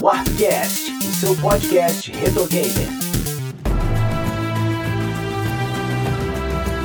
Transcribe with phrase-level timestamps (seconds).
[0.00, 2.88] Warpcast, o seu podcast retro gamer.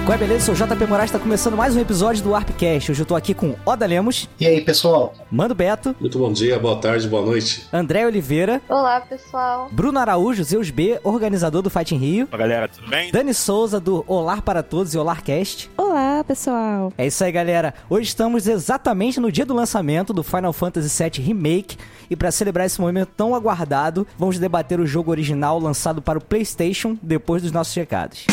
[0.05, 0.53] Qual é, beleza?
[0.53, 2.91] Sou o JP Moraes, está começando mais um episódio do Warpcast.
[2.91, 4.27] Hoje eu tô aqui com Oda Lemos.
[4.39, 5.13] E aí, pessoal?
[5.31, 5.95] Mando Beto.
[5.99, 7.67] Muito bom dia, boa tarde, boa noite.
[7.71, 8.61] André Oliveira.
[8.67, 9.69] Olá, pessoal.
[9.71, 12.27] Bruno Araújo, Zeus B, organizador do Fight in Rio.
[12.31, 13.11] Olá, galera, tudo bem?
[13.11, 15.69] Dani Souza, do Olar para Todos e Olarcast.
[15.77, 16.93] Olá, pessoal.
[16.97, 17.73] É isso aí, galera.
[17.89, 21.77] Hoje estamos exatamente no dia do lançamento do Final Fantasy VII Remake.
[22.09, 26.23] E para celebrar esse momento tão aguardado, vamos debater o jogo original lançado para o
[26.23, 28.25] PlayStation depois dos nossos recados.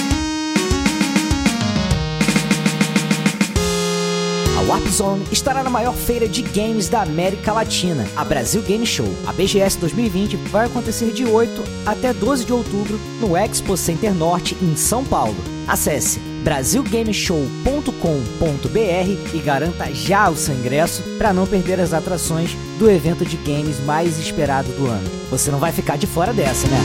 [4.58, 8.84] A Warp Zone estará na maior feira de games da América Latina, a Brasil Game
[8.84, 9.06] Show.
[9.26, 14.56] A BGS 2020 vai acontecer de 8 até 12 de outubro no Expo Center Norte,
[14.60, 15.36] em São Paulo.
[15.68, 23.22] Acesse brasilgameshow.com.br e garanta já o seu ingresso para não perder as atrações do evento
[23.22, 25.06] de games mais esperado do ano.
[25.28, 26.78] Você não vai ficar de fora dessa, né?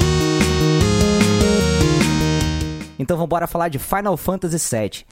[3.00, 5.06] Então vamos embora falar de Final Fantasy VII.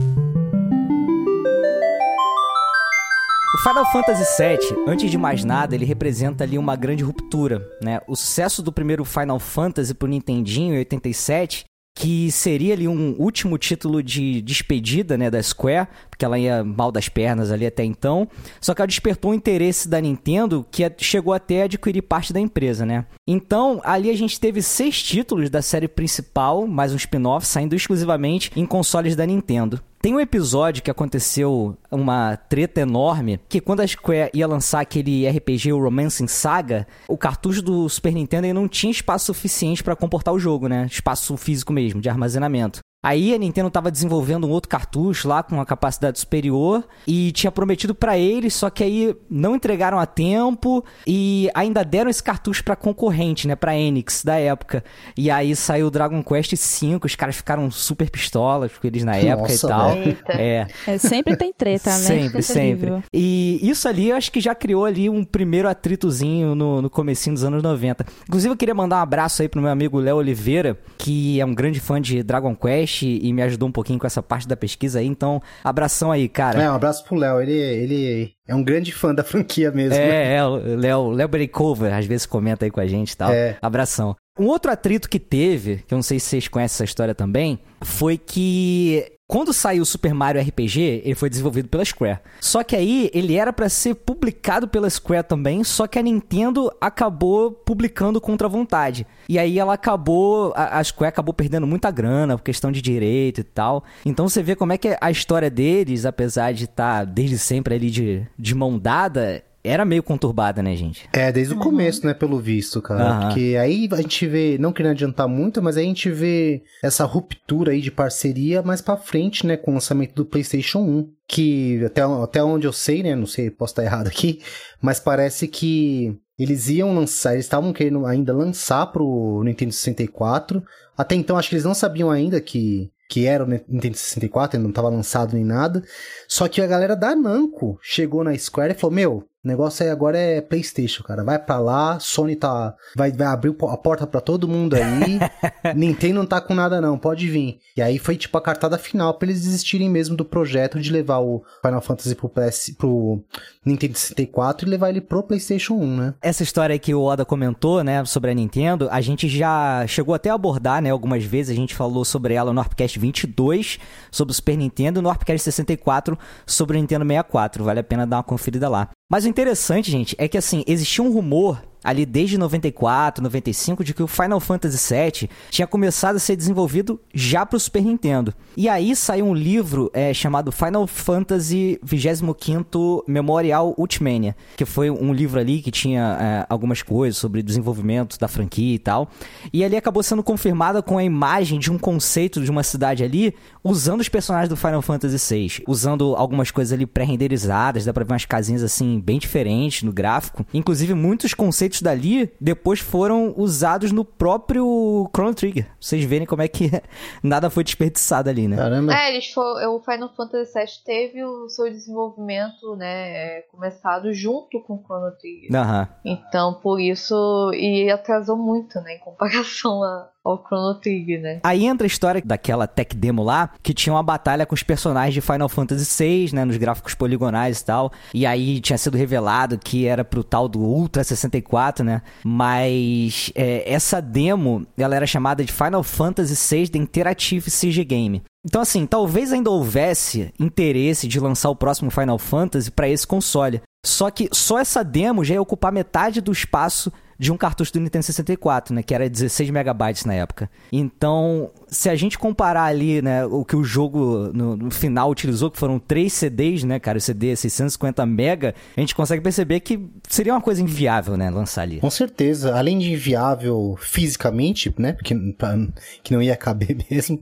[3.53, 8.01] O Final Fantasy VII, antes de mais nada, ele representa ali uma grande ruptura, né?
[8.05, 13.57] O sucesso do primeiro Final Fantasy pro Nintendinho em 87 que seria ali um último
[13.57, 18.27] título de despedida, né, da Square, porque ela ia mal das pernas ali até então.
[18.59, 22.39] Só que ela despertou o interesse da Nintendo, que chegou até a adquirir parte da
[22.39, 23.05] empresa, né?
[23.27, 28.51] Então, ali a gente teve seis títulos da série principal, mais um spin-off, saindo exclusivamente
[28.55, 29.81] em consoles da Nintendo.
[30.01, 35.29] Tem um episódio que aconteceu uma treta enorme, que quando a Square ia lançar aquele
[35.29, 40.33] RPG, o Romancing Saga, o cartucho do Super Nintendo não tinha espaço suficiente para comportar
[40.33, 40.87] o jogo, né?
[40.89, 42.79] Espaço físico mesmo, de armazenamento.
[43.03, 47.51] Aí a Nintendo estava desenvolvendo um outro cartucho lá com uma capacidade superior e tinha
[47.51, 52.63] prometido para eles, só que aí não entregaram a tempo e ainda deram esse cartucho
[52.63, 54.83] para concorrente, né, para Enix da época.
[55.17, 59.15] E aí saiu o Dragon Quest V, os caras ficaram super pistolas com eles na
[59.15, 59.97] época Nossa, e tal.
[59.97, 60.33] Eita.
[60.33, 60.67] É.
[60.85, 61.97] É, sempre tem treta, né?
[61.97, 63.03] Sempre, sempre.
[63.11, 67.33] E isso ali, eu acho que já criou ali um primeiro atritozinho no, no comecinho
[67.33, 68.05] dos anos 90.
[68.27, 71.55] Inclusive, eu queria mandar um abraço aí pro meu amigo Léo Oliveira, que é um
[71.55, 74.99] grande fã de Dragon Quest e me ajudou um pouquinho com essa parte da pesquisa
[74.99, 75.05] aí.
[75.05, 76.61] Então, abração aí, cara.
[76.61, 77.41] É, um abraço pro Léo.
[77.41, 79.95] Ele, ele é um grande fã da franquia mesmo.
[79.95, 83.31] É, é, o Léo, Léo Breakover, às vezes comenta aí com a gente e tal.
[83.31, 83.57] É.
[83.61, 84.15] Abração.
[84.39, 87.59] Um outro atrito que teve, que eu não sei se vocês conhecem essa história também,
[87.81, 92.19] foi que quando saiu o Super Mario RPG, ele foi desenvolvido pela Square.
[92.41, 96.69] Só que aí ele era pra ser publicado pela Square também, só que a Nintendo
[96.81, 99.07] acabou publicando contra a vontade.
[99.29, 103.39] E aí ela acabou, a a Square acabou perdendo muita grana por questão de direito
[103.39, 103.85] e tal.
[104.05, 107.89] Então você vê como é que a história deles, apesar de estar desde sempre ali
[107.89, 111.07] de, de mão dada, era meio conturbada, né, gente?
[111.13, 113.03] É, desde o começo, né, pelo visto, cara.
[113.03, 113.27] Aham.
[113.27, 117.05] Porque aí a gente vê, não querendo adiantar muito, mas aí a gente vê essa
[117.05, 121.09] ruptura aí de parceria mais pra frente, né, com o lançamento do PlayStation 1.
[121.27, 124.41] Que até, até onde eu sei, né, não sei, posso estar errado aqui,
[124.81, 130.63] mas parece que eles iam lançar, eles estavam querendo ainda lançar pro Nintendo 64.
[130.97, 134.63] Até então, acho que eles não sabiam ainda que, que era o Nintendo 64, ainda
[134.63, 135.83] não estava lançado nem nada.
[136.29, 139.91] Só que a galera da Namco chegou na Square e falou: Meu, o negócio aí
[139.91, 141.23] agora é PlayStation, cara.
[141.23, 142.75] Vai pra lá, Sony tá.
[142.95, 145.19] Vai, vai abrir a porta pra todo mundo aí.
[145.75, 147.59] Nintendo não tá com nada, não, pode vir.
[147.75, 151.19] E aí foi tipo a cartada final pra eles desistirem mesmo do projeto de levar
[151.19, 153.23] o Final Fantasy pro, PS, pro
[153.65, 156.13] Nintendo 64 e levar ele pro PlayStation 1, né?
[156.21, 160.13] Essa história aí que o Oda comentou, né, sobre a Nintendo, a gente já chegou
[160.13, 161.51] até a abordar, né, algumas vezes.
[161.51, 163.79] A gente falou sobre ela no Warpcast 22,
[164.11, 167.63] sobre o Super Nintendo, e no Warpcast 64, sobre o Nintendo 64.
[167.63, 168.89] Vale a pena dar uma conferida lá.
[169.11, 173.93] Mas o interessante, gente, é que assim, existia um rumor ali desde 94, 95, de
[173.93, 178.33] que o Final Fantasy VII tinha começado a ser desenvolvido já para o Super Nintendo.
[178.55, 185.13] E aí saiu um livro é, chamado Final Fantasy 25 Memorial Ultimania, que foi um
[185.13, 189.09] livro ali que tinha é, algumas coisas sobre desenvolvimento da franquia e tal.
[189.51, 193.33] E ali acabou sendo confirmada com a imagem de um conceito de uma cidade ali,
[193.63, 198.13] usando os personagens do Final Fantasy VI, usando algumas coisas ali pré-renderizadas, dá pra ver
[198.13, 200.45] umas casinhas assim bem diferentes no gráfico.
[200.53, 205.65] Inclusive, muitos conceitos dali depois foram usados no próprio Chrono Trigger.
[205.65, 206.71] Pra vocês verem como é que
[207.21, 208.57] nada foi desperdiçado ali, né?
[208.57, 208.93] Caramba.
[208.93, 214.61] É, eles foram, o Final Fantasy VII teve o seu desenvolvimento, né, é, começado junto
[214.63, 215.55] com o Chrono Trigger.
[215.55, 215.87] Aham.
[216.03, 221.39] Então, por isso, e atrasou muito, né, em comparação a, ao Chrono Trigger, né?
[221.43, 225.13] Aí entra a história daquela tech demo lá, que tinha uma batalha com os personagens
[225.13, 227.91] de Final Fantasy VI, né, nos gráficos poligonais e tal.
[228.13, 232.01] E aí tinha sido revelado que era pro tal do Ultra 64, né?
[232.23, 238.21] Mas é, essa demo, ela era chamada de Final Fantasy VI The Interactive CG Game.
[238.43, 243.61] Então, assim, talvez ainda houvesse interesse de lançar o próximo Final Fantasy para esse console.
[243.85, 246.91] Só que só essa demo já ia ocupar metade do espaço
[247.21, 248.81] de um cartucho do Nintendo 64, né?
[248.81, 250.49] Que era 16 megabytes na época.
[250.71, 255.49] Então, se a gente comparar ali, né, o que o jogo no, no final utilizou,
[255.49, 256.97] que foram três CDs, né, cara?
[256.97, 259.79] O CD é 650 mega, a gente consegue perceber que
[260.09, 261.79] seria uma coisa inviável, né, lançar ali.
[261.79, 262.55] Com certeza.
[262.57, 264.91] Além de inviável fisicamente, né?
[264.93, 265.57] Porque pra-
[266.03, 267.19] que não ia caber mesmo.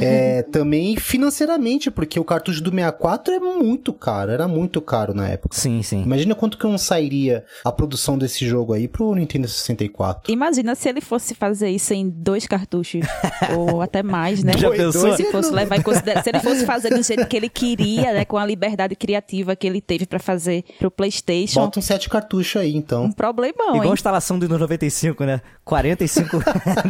[0.00, 4.30] é, também financeiramente, porque o cartucho do 64 é muito caro.
[4.30, 5.56] Era muito caro na época.
[5.56, 6.02] Sim, sim.
[6.02, 10.30] Imagina quanto que não sairia a produção desse jogo aí pro Nintendo 64.
[10.30, 13.00] Imagina se ele fosse fazer isso em dois cartuchos,
[13.56, 14.52] ou até mais, né?
[14.56, 15.16] Já pensou?
[15.16, 18.24] Se fosse levar em consideração, se ele fosse fazer do jeito que ele queria, né,
[18.24, 22.60] com a liberdade criativa que ele teve pra fazer pro PlayStation, Bota uns sete cartuchos
[22.60, 23.04] aí, então.
[23.04, 23.94] um problemão, Igual a hein?
[23.94, 25.40] instalação do Windows 95, né?
[25.64, 26.38] 45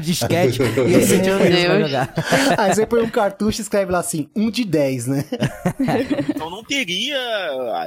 [0.00, 2.14] disquete e aí Meu isso pra jogar.
[2.58, 5.25] Aí você põe um cartucho e escreve lá assim, um de 10, né?
[6.28, 7.16] Então não teria,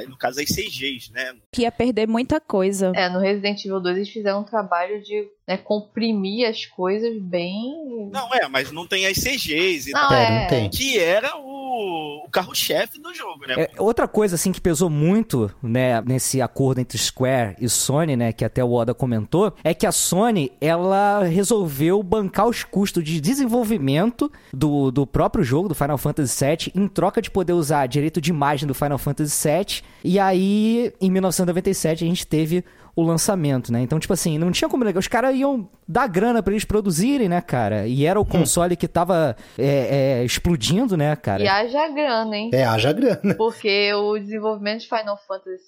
[0.07, 1.33] no caso, as CGs, né?
[1.51, 2.91] Que ia perder muita coisa.
[2.95, 8.07] É, no Resident Evil 2 eles fizeram um trabalho de né, comprimir as coisas bem.
[8.11, 10.13] Não, é, mas não tem as CGs e Não, tal.
[10.13, 10.69] É, não tem.
[10.69, 13.55] Que era o, o carro-chefe do jogo, né?
[13.57, 18.31] É, outra coisa, assim, que pesou muito, né, nesse acordo entre Square e Sony, né,
[18.31, 23.19] que até o Oda comentou, é que a Sony, ela resolveu bancar os custos de
[23.19, 28.21] desenvolvimento do, do próprio jogo, do Final Fantasy VII, em troca de poder usar direito
[28.21, 29.81] de imagem do Final Fantasy VII.
[30.03, 32.63] E aí, em 1997, a gente teve
[32.99, 33.81] o lançamento, né?
[33.81, 34.99] Então, tipo assim, não tinha como negar.
[34.99, 37.87] Os caras iam dar grana pra eles produzirem, né, cara?
[37.87, 41.41] E era o console que tava é, é, explodindo, né, cara?
[41.41, 42.51] E haja grana, hein?
[42.53, 43.33] É, haja grana.
[43.35, 45.63] Porque o desenvolvimento de Final Fantasy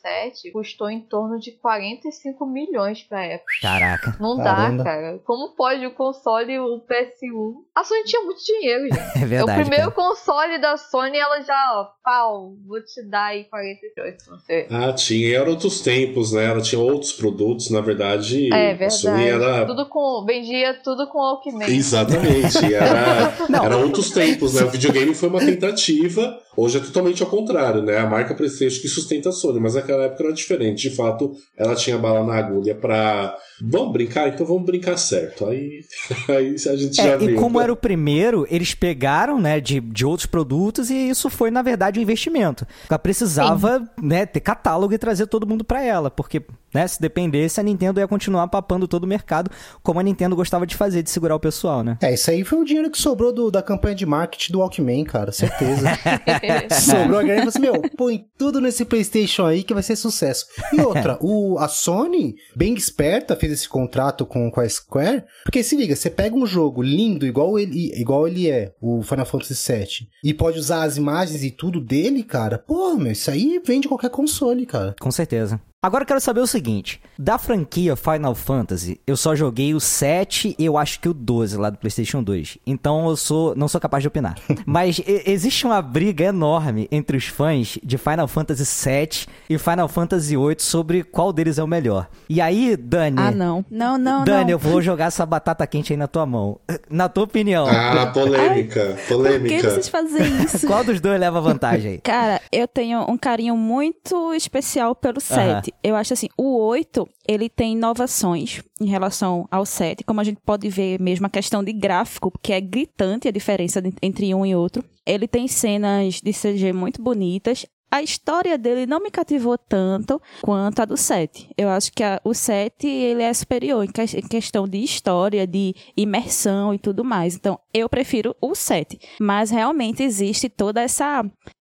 [0.46, 3.52] VII custou em torno de 45 milhões pra época.
[3.62, 4.16] Caraca.
[4.20, 4.84] Não Caramba.
[4.84, 5.20] dá, cara.
[5.26, 7.54] Como pode o console, o PS1?
[7.76, 9.02] A Sony tinha muito dinheiro, gente.
[9.18, 9.62] É É o verdade.
[9.62, 10.08] primeiro cara.
[10.10, 14.68] console da Sony, ela já, ó, pau, vou te dar aí 48 pra você.
[14.70, 15.30] Ah, tinha.
[15.30, 16.46] E eram outros tempos, né?
[16.46, 18.54] Ela tinha outros produtos, na verdade.
[18.54, 19.44] É A Sony verdade.
[19.56, 19.66] era.
[19.66, 21.66] Tudo com, vendia tudo com Alckmin.
[21.66, 22.74] Exatamente.
[22.74, 23.64] Era, Não.
[23.66, 24.64] era outros tempos, né?
[24.64, 26.40] O videogame foi uma tentativa.
[26.58, 27.98] Hoje é totalmente ao contrário, né?
[27.98, 30.90] A marca PlayStation que sustenta a Sony, mas naquela época era diferente.
[30.90, 33.36] De fato, ela tinha bala na agulha pra.
[33.64, 34.28] Vamos brincar?
[34.30, 35.46] Então vamos brincar certo.
[35.46, 35.82] Aí,
[36.28, 37.30] aí a gente já É, viu.
[37.32, 37.64] e como né?
[37.66, 42.00] era o primeiro, eles pegaram, né, de, de outros produtos e isso foi, na verdade,
[42.00, 42.66] um investimento.
[42.90, 46.42] Ela precisava, né, ter catálogo e trazer todo mundo pra ela, porque,
[46.74, 49.50] né, se dependesse, a Nintendo ia continuar papando todo o mercado,
[49.84, 51.98] como a Nintendo gostava de fazer, de segurar o pessoal, né?
[52.02, 55.04] É, isso aí foi o dinheiro que sobrou do- da campanha de marketing do Walkman,
[55.04, 55.88] cara, certeza.
[56.82, 59.96] sobrou a grana e falou assim, meu, põe tudo nesse Playstation aí que vai ser
[59.96, 60.46] sucesso.
[60.74, 65.64] E outra, o, a Sony, bem esperta, fez esse contrato com, com a Square, porque
[65.64, 69.74] se liga, você pega um jogo lindo, igual ele, igual ele é, o Final Fantasy
[69.74, 73.88] VII, e pode usar as imagens e tudo dele, cara, pô, meu, isso aí vende
[73.88, 74.96] qualquer console, cara.
[75.00, 75.60] Com certeza.
[75.84, 80.56] Agora eu quero saber o seguinte: da franquia Final Fantasy, eu só joguei o 7
[80.60, 82.60] e eu acho que o 12 lá do PlayStation 2.
[82.68, 84.36] Então eu sou não sou capaz de opinar.
[84.64, 90.38] Mas existe uma briga enorme entre os fãs de Final Fantasy 7 e Final Fantasy
[90.38, 92.08] 8 sobre qual deles é o melhor.
[92.30, 93.66] E aí, Dani, Ah, não.
[93.68, 94.52] Não, não, Dani, não.
[94.52, 96.60] eu vou jogar essa batata quente aí na tua mão.
[96.92, 98.86] Na tua opinião, Ah, polêmica.
[98.86, 99.70] Por que polêmica.
[99.72, 100.66] vocês fazem isso?
[100.70, 101.98] qual dos dois leva vantagem aí?
[102.02, 105.71] Cara, eu tenho um carinho muito especial pelo 7.
[105.84, 110.40] Eu acho assim, o 8, ele tem inovações em relação ao 7, como a gente
[110.46, 114.46] pode ver mesmo a questão de gráfico, que é gritante a diferença de- entre um
[114.46, 114.84] e outro.
[115.06, 117.66] Ele tem cenas de CG muito bonitas.
[117.94, 121.50] A história dele não me cativou tanto quanto a do 7.
[121.58, 125.46] Eu acho que a- o 7 ele é superior em, que- em questão de história,
[125.46, 127.36] de imersão e tudo mais.
[127.36, 128.98] Então, eu prefiro o 7.
[129.20, 131.26] Mas realmente existe toda essa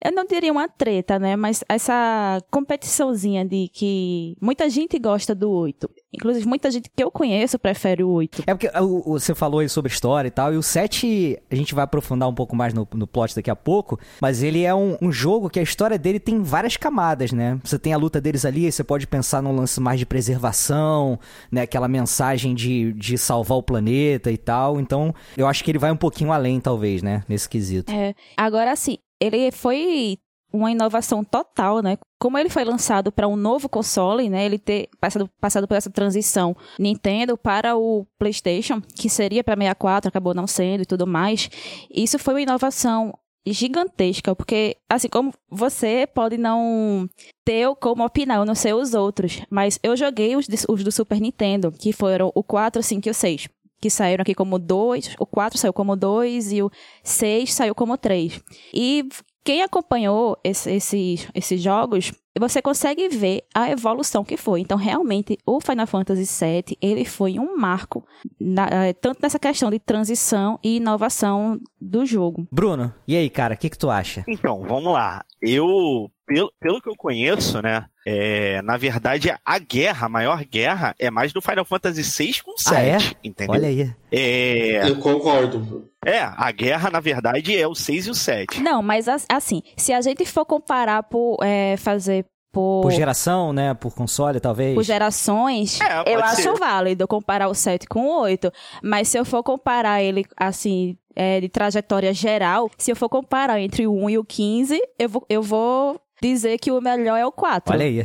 [0.04, 1.36] eu não diria uma treta, né?
[1.36, 5.90] Mas essa competiçãozinha de que muita gente gosta do 8.
[6.14, 8.44] Inclusive, muita gente que eu conheço prefere o 8.
[8.48, 11.76] É porque o- você falou aí sobre história e tal, e o 7 a gente
[11.76, 14.98] vai aprofundar um pouco mais no, no plot daqui a pouco, mas ele é um,
[15.02, 17.60] um jogo que a história dele tem várias camadas, né?
[17.64, 21.20] Você tem a luta deles ali, você pode pensar num lance mais de preservação,
[21.52, 21.62] né?
[21.62, 25.92] Aquela mensagem de, de salvar o planeta e tal, então eu acho que ele vai
[25.92, 27.24] um pouquinho além, talvez, né?
[27.28, 27.92] Nesse quesito.
[27.92, 30.18] É, agora, assim, ele foi
[30.52, 31.98] uma inovação total, né?
[32.20, 34.46] Como ele foi lançado para um novo console, né?
[34.46, 40.10] Ele ter passado, passado por essa transição Nintendo para o PlayStation, que seria para 64,
[40.10, 41.50] acabou não sendo e tudo mais.
[41.90, 43.14] Isso foi uma inovação
[43.46, 47.10] gigantesca, porque assim como você pode não
[47.46, 51.20] ter como opinar, eu não sei os outros, mas eu joguei os, os do Super
[51.20, 53.48] Nintendo, que foram o 4, 5 e o 6
[53.82, 56.72] que saíram aqui como 2, o 4 saiu como 2 e o
[57.04, 58.42] 6 saiu como 3.
[58.74, 59.08] E
[59.44, 64.62] quem acompanhou esse, esses, esses jogos, você consegue ver a evolução que foi.
[64.62, 68.06] Então, realmente, o Final Fantasy VII, ele foi um marco,
[68.40, 72.48] na, eh, tanto nessa questão de transição e inovação do jogo.
[72.52, 74.24] Bruno, e aí, cara, o que, que tu acha?
[74.28, 75.24] Então, vamos lá.
[75.42, 80.96] Eu, pelo, pelo que eu conheço, né, é, na verdade, a guerra, a maior guerra,
[80.98, 82.98] é mais do Final Fantasy VI com 7, Ah, é?
[83.24, 83.54] entendeu?
[83.54, 83.92] Olha aí.
[84.12, 85.90] É, Eu concordo.
[86.06, 88.62] é, a guerra, na verdade, é o 6 e o 7.
[88.62, 93.54] Não, mas as- assim, se a gente for comparar por é, fazer por, Por geração,
[93.54, 93.76] né?
[93.76, 94.74] Por console, talvez.
[94.74, 96.48] por gerações, É, eu ser.
[96.50, 98.52] acho válido comparar o 7 com o 8.
[98.82, 103.60] Mas se eu for comparar ele, assim, é, de trajetória geral, se eu for comparar
[103.62, 107.26] entre o 1 e o 15, eu vou, eu vou dizer que o melhor é
[107.26, 107.74] o 4.
[107.74, 108.00] Olha aí.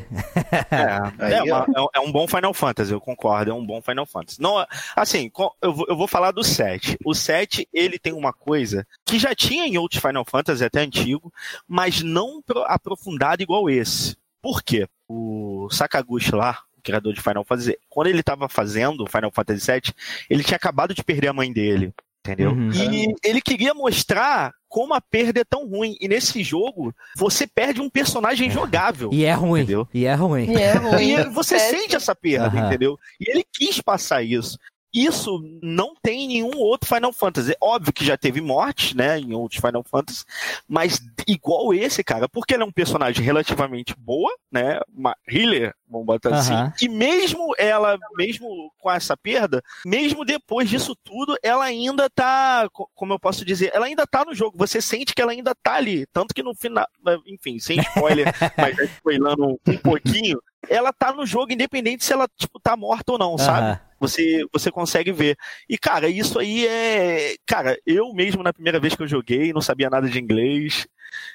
[0.71, 4.07] É, Aí, é, uma- é um bom Final Fantasy, eu concordo, é um bom Final
[4.07, 4.41] Fantasy.
[4.41, 5.31] Não, assim,
[5.63, 6.97] eu vou, eu vou falar do 7.
[7.05, 11.33] O 7, ele tem uma coisa que já tinha em outros Final Fantasy, até antigo,
[11.67, 14.17] mas não pro- aprofundado igual esse.
[14.43, 14.87] Por quê?
[15.09, 19.61] O Sakaguchi lá, o criador de Final Fantasy, quando ele estava fazendo o Final Fantasy
[19.61, 19.95] 7,
[20.29, 21.93] ele tinha acabado de perder a mãe dele,
[22.25, 22.53] entendeu?
[22.53, 22.71] Uhum.
[22.73, 25.95] E ele queria mostrar como a perda é tão ruim.
[26.01, 29.11] E nesse jogo, você perde um personagem jogável.
[29.13, 29.61] E é ruim.
[29.61, 29.89] Entendeu?
[29.93, 30.51] E é ruim.
[30.51, 31.11] E é ruim.
[31.11, 32.67] E você sente essa perda, Aham.
[32.67, 32.99] entendeu?
[33.21, 34.59] E ele quis passar isso.
[34.95, 37.53] Isso não tem em nenhum outro Final Fantasy.
[37.53, 40.25] É Óbvio que já teve morte, né, em outros Final Fantasy,
[40.69, 46.07] mas igual esse, cara, porque ele é um personagem relativamente boa, né, uma healer, vamos
[46.07, 46.39] botar Aham.
[46.73, 52.69] assim, e mesmo ela, mesmo com essa perda, mesmo depois disso tudo, ela ainda tá,
[52.73, 55.55] co- como eu posso dizer, ela ainda tá no jogo, você sente que ela ainda
[55.55, 56.87] tá ali, tanto que no final,
[57.27, 62.29] enfim, sem spoiler, mas já spoilando um pouquinho, ela tá no jogo independente se ela,
[62.37, 63.67] tipo, tá morta ou não, sabe?
[63.69, 63.81] Aham.
[64.01, 65.37] Você, você consegue ver.
[65.69, 67.37] E, cara, isso aí é.
[67.47, 70.87] Cara, eu mesmo, na primeira vez que eu joguei, não sabia nada de inglês.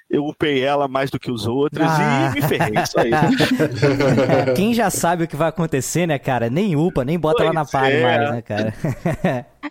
[0.10, 2.32] Eu upei ela mais do que os outros Ah.
[2.32, 2.84] e me ferrei.
[2.84, 3.10] Isso aí.
[4.56, 6.50] Quem já sabe o que vai acontecer, né, cara?
[6.50, 8.04] Nem upa, nem bota lá na Pois party é.
[8.04, 8.74] mais, né, cara?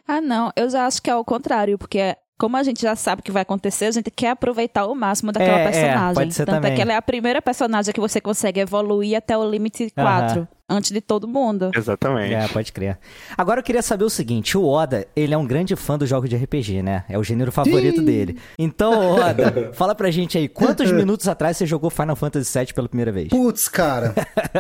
[0.07, 3.21] Ah, não, eu já acho que é o contrário, porque como a gente já sabe
[3.21, 6.15] o que vai acontecer, a gente quer aproveitar o máximo daquela É, é, personagem.
[6.15, 6.73] pode ser Tanto também.
[6.73, 10.47] é que ela é a primeira personagem que você consegue evoluir até o limite 4,
[10.69, 11.71] antes de todo mundo.
[11.75, 12.35] Exatamente.
[12.35, 12.99] É, pode crer.
[13.37, 16.29] Agora eu queria saber o seguinte, o Oda, ele é um grande fã dos jogos
[16.29, 17.05] de RPG, né?
[17.09, 18.39] É o gênero favorito dele.
[18.59, 22.89] Então, Oda, fala pra gente aí, quantos minutos atrás você jogou Final Fantasy VII pela
[22.89, 23.29] primeira vez?
[23.29, 24.15] Putz, cara.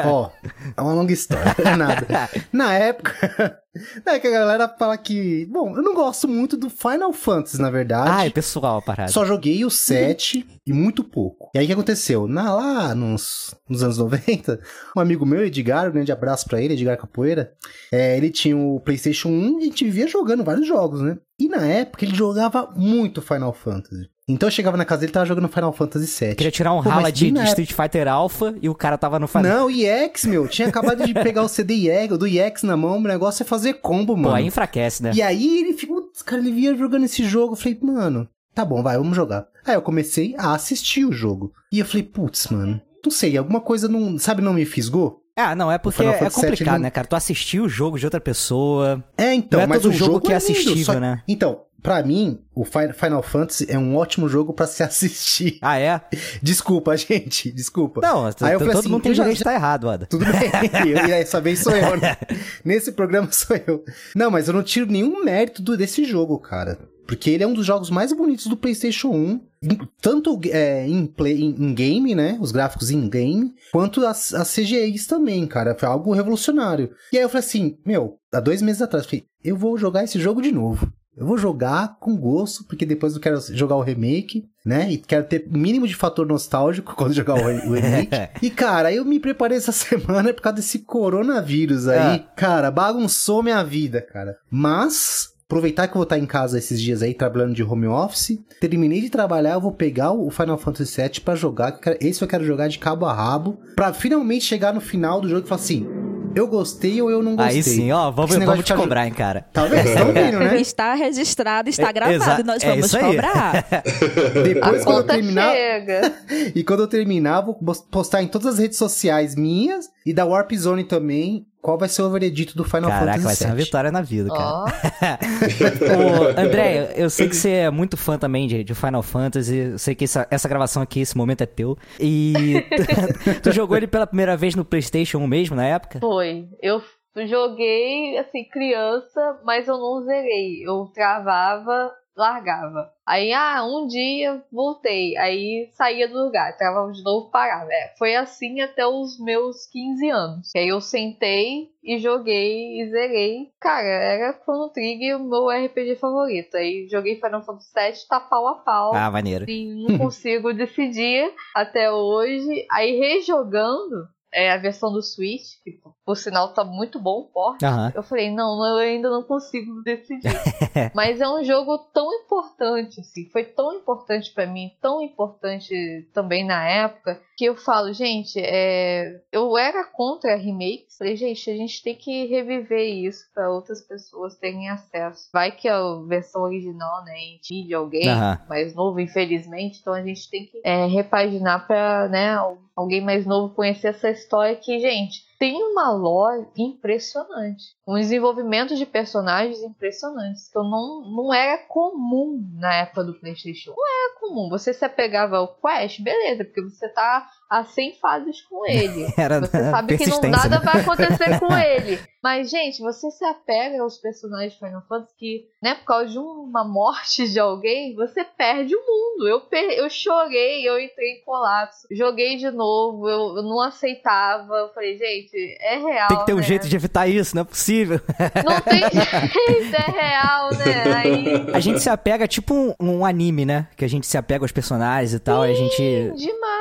[0.06, 0.30] Ó,
[0.76, 1.54] é uma longa história.
[1.62, 2.30] Não é nada.
[2.52, 3.58] Na época.
[4.04, 5.46] É que a galera fala que.
[5.46, 8.10] Bom, eu não gosto muito do Final Fantasy, na verdade.
[8.12, 9.12] Ah, é pessoal a parada.
[9.12, 11.50] Só joguei o 7 e muito pouco.
[11.54, 12.26] E aí o que aconteceu?
[12.26, 14.60] Na, lá nos, nos anos 90,
[14.96, 17.52] um amigo meu, Edgar, grande abraço pra ele, Edgar Capoeira,
[17.93, 21.19] é, ele tinha o PlayStation 1 e a gente vivia jogando vários jogos, né?
[21.38, 24.09] E na época ele jogava muito Final Fantasy.
[24.28, 26.37] Então eu chegava na casa dele e tava jogando Final Fantasy 7.
[26.37, 29.26] Queria tirar um Pô, rala de, de Street Fighter Alpha e o cara tava no
[29.26, 30.47] Final Não, EX, meu.
[30.47, 33.75] Tinha acabado de pegar o CD EX, do EX na mão, o negócio é fazer
[33.75, 34.35] combo, Pô, mano.
[34.35, 35.12] aí enfraquece, né?
[35.14, 38.83] E aí ele ficou, cara, ele via jogando esse jogo, eu falei, mano, tá bom,
[38.83, 39.47] vai, vamos jogar.
[39.64, 41.52] Aí eu comecei a assistir o jogo.
[41.73, 45.23] E eu falei, putz, mano, não sei, alguma coisa não, sabe, não me fisgou?
[45.38, 47.07] Ah, não, é porque é VII complicado, não- né, cara?
[47.07, 49.02] Tu assistiu o jogo de outra pessoa.
[49.16, 51.23] É, então, Não é mas todo o jogo jogo que é lindo, assistível, só- né?
[51.28, 55.59] Então, pra mim, o Fi- Final Fantasy é um ótimo jogo pra se assistir.
[55.62, 56.00] Ah, é?
[56.42, 58.00] Desculpa, gente, desculpa.
[58.02, 60.07] Não, Aí eu falei todo assim, mundo tem direito de estar errado, Oda.
[60.07, 60.50] Tudo bem,
[60.92, 62.16] eu, essa vez sou eu, né?
[62.64, 63.85] Nesse programa sou eu.
[64.16, 66.78] Não, mas eu não tiro nenhum mérito desse jogo, cara.
[67.08, 69.40] Porque ele é um dos jogos mais bonitos do PlayStation 1.
[69.62, 72.36] em- Tanto é, em, play, em, em game, né?
[72.40, 75.74] Os gráficos em game, quanto as, as CGIs também, cara.
[75.74, 76.90] Foi algo revolucionário.
[77.12, 80.04] E aí eu falei assim: meu, há dois meses atrás, eu falei, eu vou jogar
[80.04, 80.92] esse jogo de novo.
[81.16, 84.88] Eu vou jogar com gosto, porque depois eu quero jogar o remake, né?
[84.92, 88.10] E quero ter o mínimo de fator nostálgico quando jogar o, re- o remake.
[88.40, 92.24] e, cara, eu me preparei essa semana por causa desse coronavírus aí.
[92.36, 94.36] Cara, bagunçou minha vida, cara.
[94.48, 98.38] Mas, aproveitar que eu vou estar em casa esses dias aí, trabalhando de home office.
[98.61, 101.81] Terminei de trabalhar, eu vou pegar o Final Fantasy VII pra jogar.
[102.00, 103.59] Esse eu quero jogar de cabo a rabo.
[103.75, 105.87] Pra finalmente chegar no final do jogo e falar assim...
[106.35, 107.57] eu gostei ou eu não gostei.
[107.57, 109.47] Aí sim, ó, vamos, vamos de te ficar- cobrar, hein, cara.
[109.50, 109.95] Tá vendo?
[109.95, 110.61] Tá ouvindo, né?
[110.61, 112.23] Está registrado, está É, gravado.
[112.23, 113.05] exa- Nós é vamos isso aí.
[113.05, 113.67] cobrar.
[114.45, 115.52] Depois, A quando eu terminar.
[115.55, 116.12] chega.
[116.55, 117.55] E quando eu terminar, vou
[117.90, 122.02] postar em todas as redes sociais minhas e da Warp Zone também qual vai ser
[122.02, 124.46] o veredito do Final Caraca, Fantasy vai ser uma vitória na vida, cara.
[124.46, 124.64] Ó,
[126.38, 129.56] Ô, André, eu sei que você é muito fã também de, de Final Fantasy.
[129.56, 131.76] Eu sei que essa, essa gravação aqui, esse momento é teu.
[131.98, 132.64] E
[133.42, 135.98] tu jogou ele pela primeira vez no PlayStation 1 mesmo, na época?
[136.00, 136.48] foi.
[136.62, 136.80] Eu
[137.26, 140.62] joguei, assim, criança, mas eu não zerei.
[140.64, 142.92] Eu travava, largava.
[143.06, 145.16] Aí, ah, um dia voltei.
[145.16, 147.72] Aí saía do lugar, travava de novo, parava.
[147.72, 150.52] É, foi assim até os meus 15 anos.
[150.54, 153.50] E aí eu sentei e joguei e zerei.
[153.60, 156.56] Cara, era Chrono Trigger o meu RPG favorito.
[156.56, 158.94] Aí joguei Final Fantasy VII, tá pau a pau.
[158.94, 159.44] Ah, maneiro.
[159.44, 162.66] Assim, não consigo decidir até hoje.
[162.70, 165.72] Aí rejogando é, a versão do Switch, que
[166.08, 167.66] por sinal tá muito bom o porte.
[167.66, 167.92] Aham.
[167.94, 170.22] Eu falei, não, eu ainda não consigo decidir.
[170.96, 176.46] Mas é um jogo tão importante, assim, foi tão importante pra mim, tão importante também
[176.46, 180.96] na época, que eu falo, gente, é, eu era contra remakes.
[180.96, 185.28] Falei, gente, a gente tem que reviver isso pra outras pessoas terem acesso.
[185.30, 188.40] Vai que a versão original, né, impede alguém Aham.
[188.48, 192.34] mais novo, infelizmente, então a gente tem que é, repaginar pra, né,
[192.74, 197.76] alguém mais novo conhecer essa história que, gente, tem uma lore impressionante.
[197.87, 200.50] Um desenvolvimento de personagens impressionantes.
[200.50, 203.71] Que eu não, não era comum na época do PlayStation.
[203.71, 204.49] Não era comum.
[204.50, 209.07] Você se apegava ao Quest, beleza, porque você tá a 100 fases com ele.
[209.17, 210.64] Era Você sabe que não, nada né?
[210.64, 211.99] vai acontecer com ele.
[212.23, 216.19] Mas, gente, você se apega aos personagens de Final Fantasy que, né, por causa de
[216.19, 219.28] uma morte de alguém, você perde o mundo.
[219.28, 219.43] Eu,
[219.76, 221.87] eu chorei, eu entrei em colapso.
[221.90, 224.52] Joguei de novo, eu, eu não aceitava.
[224.55, 226.09] Eu falei, gente, é real.
[226.09, 226.43] Tem que ter um né?
[226.43, 228.00] jeito de evitar isso, não é possível.
[228.45, 230.95] Não tem jeito, é real, né?
[230.97, 231.47] Aí.
[231.55, 233.69] A gente se apega tipo um, um anime, né?
[233.76, 236.12] Que a gente se apega aos personagens e tal, e a gente.
[236.17, 236.57] Demais!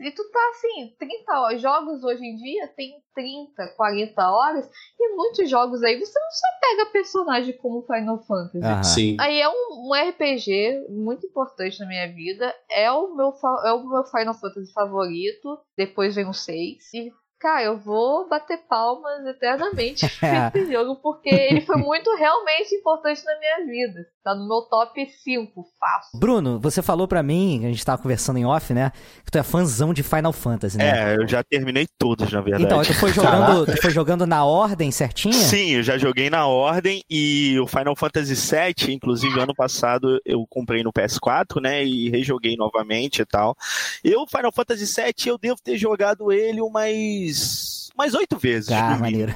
[0.00, 1.60] E tu tá assim, 30 horas.
[1.60, 4.70] Jogos hoje em dia tem 30, 40 horas.
[4.98, 8.64] E muitos jogos aí você não se apega a personagem como Final Fantasy.
[8.64, 8.84] Aham.
[8.84, 9.16] Sim.
[9.18, 12.54] Aí é um, um RPG muito importante na minha vida.
[12.70, 15.58] É o meu, é o meu Final Fantasy favorito.
[15.76, 16.94] Depois vem o 6.
[16.94, 22.74] E, cara, eu vou bater palmas eternamente pra esse jogo, porque ele foi muito realmente
[22.74, 24.06] importante na minha vida.
[24.28, 26.20] Tá no meu top 5, fácil.
[26.20, 28.92] Bruno, você falou pra mim, a gente tava conversando em off, né?
[29.24, 31.14] Que tu é fãzão de Final Fantasy, né?
[31.14, 32.64] É, eu já terminei todos, na verdade.
[32.64, 35.32] Então, tu foi jogando, tu foi jogando na ordem certinha?
[35.32, 40.46] Sim, eu já joguei na ordem e o Final Fantasy VII, inclusive ano passado eu
[40.46, 43.56] comprei no PS4, né, e rejoguei novamente e tal.
[44.04, 48.70] Eu, Final Fantasy VII, eu devo ter jogado ele umas umas oito vezes.
[48.70, 49.00] Ah, mínimo.
[49.00, 49.34] maneiro.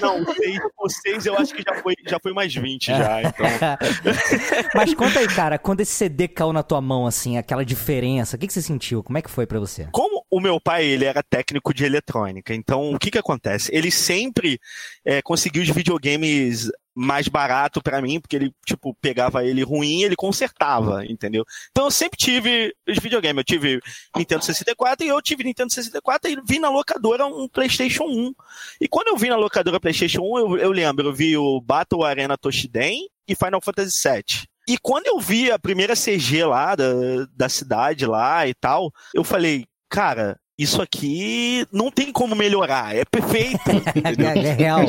[0.00, 0.58] Não, seis,
[1.02, 3.46] seis eu acho que já foi, já foi mais 20 já, então...
[4.74, 8.38] Mas conta aí, cara, quando esse CD caiu na tua mão, assim, aquela diferença, o
[8.38, 9.02] que, que você sentiu?
[9.02, 9.88] Como é que foi pra você?
[9.92, 13.70] Como o meu pai ele era técnico de eletrônica, então o que que acontece?
[13.74, 14.58] Ele sempre
[15.04, 20.16] é, conseguiu os videogames mais barato pra mim, porque ele tipo pegava ele ruim, ele
[20.16, 21.44] consertava, entendeu?
[21.70, 23.80] Então eu sempre tive os videogames, eu tive
[24.16, 28.34] Nintendo 64 e eu tive Nintendo 64 e vi na locadora um PlayStation 1.
[28.80, 32.04] E quando eu vi na locadora PlayStation 1, eu, eu lembro, eu vi o Battle
[32.04, 34.50] Arena Toshiden e Final Fantasy VII.
[34.68, 36.86] E quando eu vi a primeira CG lá da,
[37.34, 43.04] da cidade lá e tal, eu falei, cara, isso aqui não tem como melhorar, é
[43.04, 43.60] perfeito.
[43.96, 44.28] entendeu?
[44.28, 44.80] É real.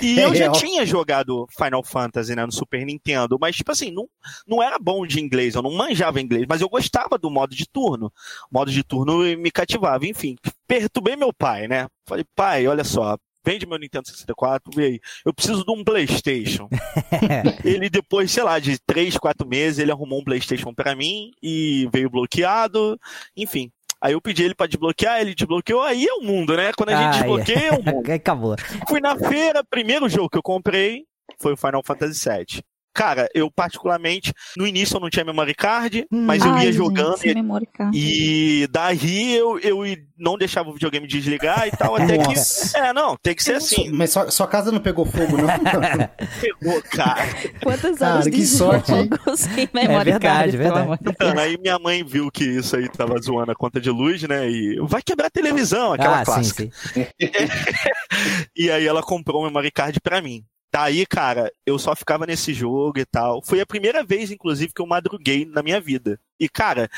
[0.00, 0.52] E eu já Real.
[0.52, 4.08] tinha jogado Final Fantasy né, no Super Nintendo, mas, tipo assim, não,
[4.46, 7.66] não era bom de inglês, eu não manjava inglês, mas eu gostava do modo de
[7.66, 8.12] turno.
[8.50, 10.36] O modo de turno me cativava, enfim.
[10.66, 11.88] Perturbei meu pai, né?
[12.06, 13.16] Falei, pai, olha só.
[13.44, 15.00] Vende meu Nintendo 64, vê aí.
[15.24, 16.68] Eu preciso de um PlayStation.
[17.64, 21.88] ele, depois, sei lá, de 3, 4 meses, ele arrumou um PlayStation pra mim e
[21.92, 22.98] veio bloqueado.
[23.36, 23.72] Enfim.
[24.00, 26.72] Aí eu pedi ele pra desbloquear, ele desbloqueou, aí é o mundo, né?
[26.76, 28.08] Quando a gente desbloqueia, é o mundo.
[28.08, 28.54] Aí Acabou.
[28.88, 31.04] Fui na feira, primeiro jogo que eu comprei
[31.38, 32.62] foi o Final Fantasy VII.
[32.98, 36.78] Cara, eu particularmente, no início eu não tinha memory card, mas eu Ai, ia gente,
[36.78, 37.96] jogando sem memory card.
[37.96, 39.84] e daí eu, eu
[40.18, 42.76] não deixava o videogame desligar e tal, até Nossa.
[42.76, 42.84] que.
[42.84, 43.88] É, não, tem que ser assim.
[43.92, 45.46] Mas sua, sua casa não pegou fogo, não?
[46.40, 47.24] Pegou, cara.
[47.62, 49.08] Quantos Cara, anos de que sorte, hein?
[49.08, 50.72] jogo sem memory verdade, card, verdade.
[50.74, 51.14] pelo amor de Deus.
[51.14, 54.50] Então, aí minha mãe viu que isso aí tava zoando a conta de luz, né?
[54.50, 56.64] E vai quebrar a televisão, aquela ah, clássica.
[56.64, 57.06] sim, sim.
[58.56, 60.44] E aí ela comprou um memory card pra mim.
[60.72, 63.42] Daí, cara, eu só ficava nesse jogo e tal.
[63.42, 66.20] Foi a primeira vez, inclusive, que eu madruguei na minha vida.
[66.38, 66.90] E, cara,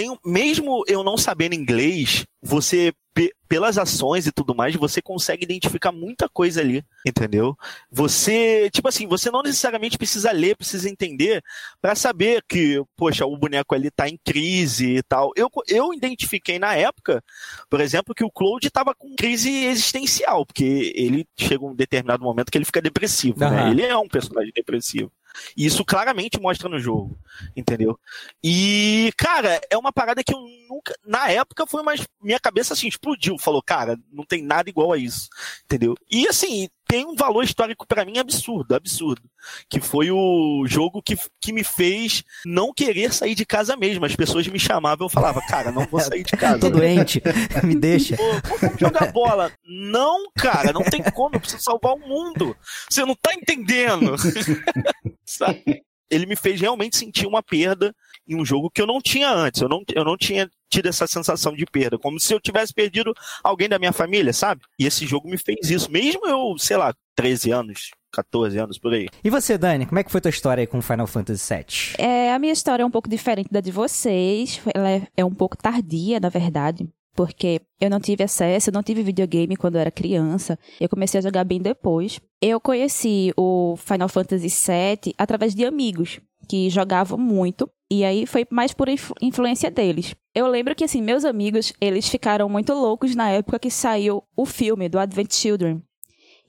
[0.00, 5.44] tem, mesmo eu não sabendo inglês, você pe- pelas ações e tudo mais, você consegue
[5.44, 7.54] identificar muita coisa ali, entendeu?
[7.90, 11.42] Você, tipo assim, você não necessariamente precisa ler, precisa entender
[11.82, 15.32] para saber que, poxa, o boneco ali tá em crise e tal.
[15.36, 17.22] Eu, eu identifiquei na época,
[17.68, 22.50] por exemplo, que o Claude estava com crise existencial, porque ele chega um determinado momento
[22.50, 23.46] que ele fica depressivo, né?
[23.46, 23.70] Aham.
[23.72, 25.12] Ele é um personagem depressivo.
[25.56, 27.18] E isso claramente mostra no jogo,
[27.56, 27.98] entendeu?
[28.42, 30.94] E, cara, é uma parada que eu nunca.
[31.04, 32.06] Na época foi mais.
[32.22, 33.38] Minha cabeça assim explodiu.
[33.38, 35.28] Falou, cara, não tem nada igual a isso,
[35.64, 35.94] entendeu?
[36.10, 39.22] E assim, tem um valor histórico pra mim absurdo, absurdo.
[39.68, 44.04] Que foi o jogo que, que me fez não querer sair de casa mesmo.
[44.04, 46.58] As pessoas me chamavam e eu falava, cara, não vou sair de casa.
[46.58, 47.22] Tô doente,
[47.62, 48.16] me deixa.
[48.16, 49.52] Pô, pô, vamos jogar bola.
[49.64, 52.56] Não, cara, não tem como, eu preciso salvar o mundo.
[52.88, 54.16] Você não tá entendendo.
[55.24, 55.84] Sabe?
[56.10, 57.94] Ele me fez realmente sentir uma perda
[58.26, 59.62] em um jogo que eu não tinha antes.
[59.62, 61.98] Eu não, eu não tinha tido essa sensação de perda.
[61.98, 64.62] Como se eu tivesse perdido alguém da minha família, sabe?
[64.78, 65.90] E esse jogo me fez isso.
[65.90, 69.08] Mesmo eu, sei lá, 13 anos, 14 anos por aí.
[69.22, 72.04] E você, Dani, como é que foi tua história aí com Final Fantasy VII?
[72.04, 74.60] É, a minha história é um pouco diferente da de vocês.
[74.74, 76.88] Ela é, é um pouco tardia, na verdade.
[77.14, 80.58] Porque eu não tive acesso, eu não tive videogame quando eu era criança.
[80.80, 82.20] Eu comecei a jogar bem depois.
[82.40, 87.68] Eu conheci o Final Fantasy VII através de amigos que jogavam muito.
[87.90, 90.14] E aí foi mais por influ- influência deles.
[90.34, 94.46] Eu lembro que, assim, meus amigos, eles ficaram muito loucos na época que saiu o
[94.46, 95.82] filme do Advent Children.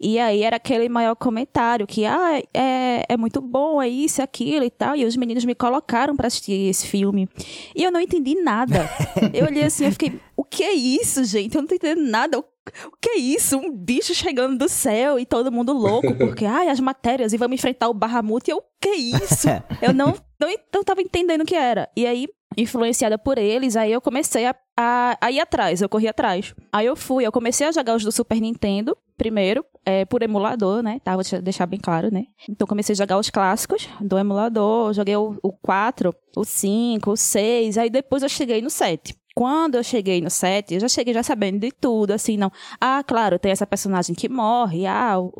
[0.03, 4.23] E aí era aquele maior comentário que, ah, é, é muito bom, é isso, é
[4.23, 4.95] aquilo e tal.
[4.95, 7.29] E os meninos me colocaram pra assistir esse filme.
[7.75, 8.89] E eu não entendi nada.
[9.33, 11.55] Eu olhei assim, eu fiquei, o que é isso, gente?
[11.55, 12.39] Eu não tô entendendo nada.
[12.39, 12.43] O
[12.85, 13.57] o que é isso?
[13.57, 17.55] Um bicho chegando do céu e todo mundo louco, porque, ai, as matérias, e vamos
[17.55, 18.47] enfrentar o Bahamut.
[18.47, 19.47] E eu, o que é isso?
[19.81, 21.89] Eu não, não, não tava entendendo o que era.
[21.95, 26.07] E aí, influenciada por eles, aí eu comecei a, a, a ir atrás, eu corri
[26.07, 26.53] atrás.
[26.71, 30.81] Aí eu fui, eu comecei a jogar os do Super Nintendo, primeiro, é, por emulador,
[30.83, 30.99] né?
[31.03, 32.25] Tá, vou te deixar bem claro, né?
[32.49, 37.17] Então comecei a jogar os clássicos do emulador, joguei o, o 4, o 5, o
[37.17, 39.15] 6, aí depois eu cheguei no 7.
[39.33, 42.51] Quando eu cheguei no 7, eu já cheguei já sabendo de tudo, assim, não.
[42.79, 45.31] Ah, claro, tem essa personagem que morre, ah, o,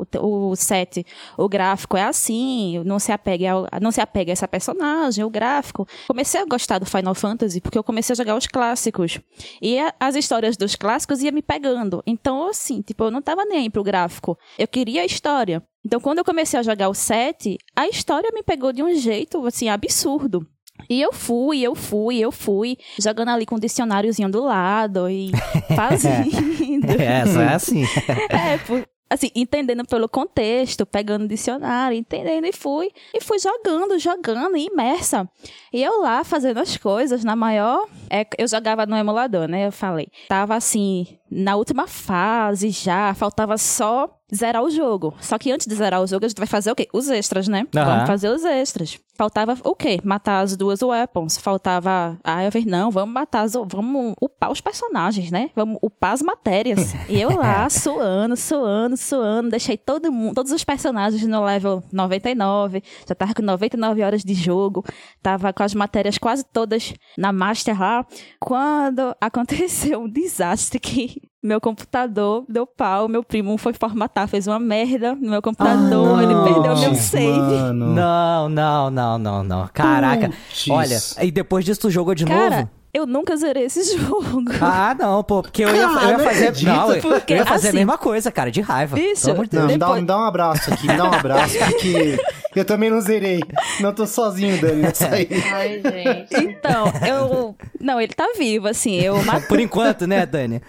[0.50, 1.04] o 7,
[1.36, 5.30] o gráfico é assim, não se apega ao, não se apega a essa personagem, o
[5.30, 5.86] gráfico.
[6.08, 9.20] Comecei a gostar do Final Fantasy porque eu comecei a jogar os clássicos.
[9.60, 12.02] E a- as histórias dos clássicos iam me pegando.
[12.06, 14.38] Então, assim, tipo, eu não tava nem aí pro gráfico.
[14.58, 15.62] Eu queria a história.
[15.84, 19.44] Então, quando eu comecei a jogar o 7, a história me pegou de um jeito,
[19.46, 20.46] assim, absurdo.
[20.88, 25.30] E eu fui, eu fui, eu fui, jogando ali com o dicionáriozinho do lado e
[25.76, 26.90] fazendo.
[27.00, 27.84] É, só é assim.
[28.28, 32.90] É, por- assim, entendendo pelo contexto, pegando o dicionário, entendendo e fui.
[33.14, 35.28] E fui jogando, jogando, imersa.
[35.72, 37.86] E eu lá fazendo as coisas na maior.
[38.08, 39.66] É, eu jogava no emulador, né?
[39.66, 40.08] Eu falei.
[40.28, 45.14] Tava assim, na última fase já, faltava só zerar o jogo.
[45.20, 46.88] Só que antes de zerar o jogo, a gente vai fazer o quê?
[46.92, 47.66] Os extras, né?
[47.74, 47.84] Aham.
[47.84, 48.98] Vamos fazer os extras.
[49.14, 50.00] Faltava o quê?
[50.02, 51.36] Matar as duas weapons.
[51.36, 52.18] Faltava.
[52.24, 53.52] Ah, eu falei, não, vamos matar as.
[53.52, 55.50] Vamos upar os personagens, né?
[55.54, 56.94] Vamos upar as matérias.
[57.08, 59.50] e eu lá, suando, suando, suando.
[59.50, 62.82] Deixei todo mundo, todos os personagens no level 99.
[63.06, 64.82] Já tava com 99 horas de jogo.
[65.22, 68.06] Tava com as matérias quase todas na Master lá.
[68.40, 71.21] Quando aconteceu um desastre que.
[71.42, 76.22] Meu computador deu pau, meu primo foi formatar, fez uma merda no meu computador, Ah,
[76.22, 77.30] ele perdeu meu save.
[77.32, 77.86] mano.
[77.94, 79.68] Não, não, não, não, não.
[79.74, 80.28] Caraca.
[80.28, 80.68] Putz.
[80.70, 82.70] Olha, e depois disso tu jogou de Cara, novo?
[82.94, 84.42] Eu nunca zerei esse jogo.
[84.60, 86.48] Ah, não, pô, porque eu ia, eu ia não fazer.
[86.48, 86.68] acredito.
[86.68, 88.96] Não, eu, Porque, eu ia fazer a assim, mesma coisa, cara, de raiva.
[88.96, 89.72] Bicho, Pelo amor de Não, Deus.
[89.72, 92.18] me, dá, me dá um abraço aqui, me dá um abraço, porque
[92.54, 93.40] eu também não zerei.
[93.80, 95.28] Não tô sozinho, Dani, nessa aí.
[95.52, 96.44] Ai, gente.
[96.44, 97.56] Então, eu.
[97.80, 99.00] Não, ele tá vivo, assim.
[99.00, 99.16] Eu.
[99.48, 100.60] Por enquanto, né, Dani?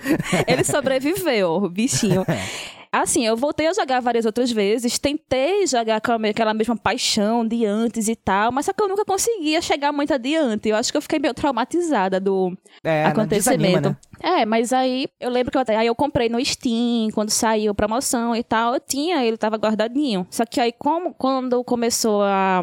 [0.48, 2.26] Ele sobreviveu, o bichinho.
[2.94, 7.66] Assim, eu voltei a jogar várias outras vezes, tentei jogar com aquela mesma paixão de
[7.66, 10.70] antes e tal, mas só que eu nunca conseguia chegar muito adiante.
[10.70, 13.90] Eu acho que eu fiquei meio traumatizada do É, desanima, acontecimento.
[13.90, 13.98] né?
[14.22, 17.74] É, mas aí eu lembro que eu, até- aí eu comprei no Steam, quando saiu
[17.74, 20.28] promoção e tal, eu tinha, ele tava guardadinho.
[20.30, 22.62] Só que aí como, quando começou a,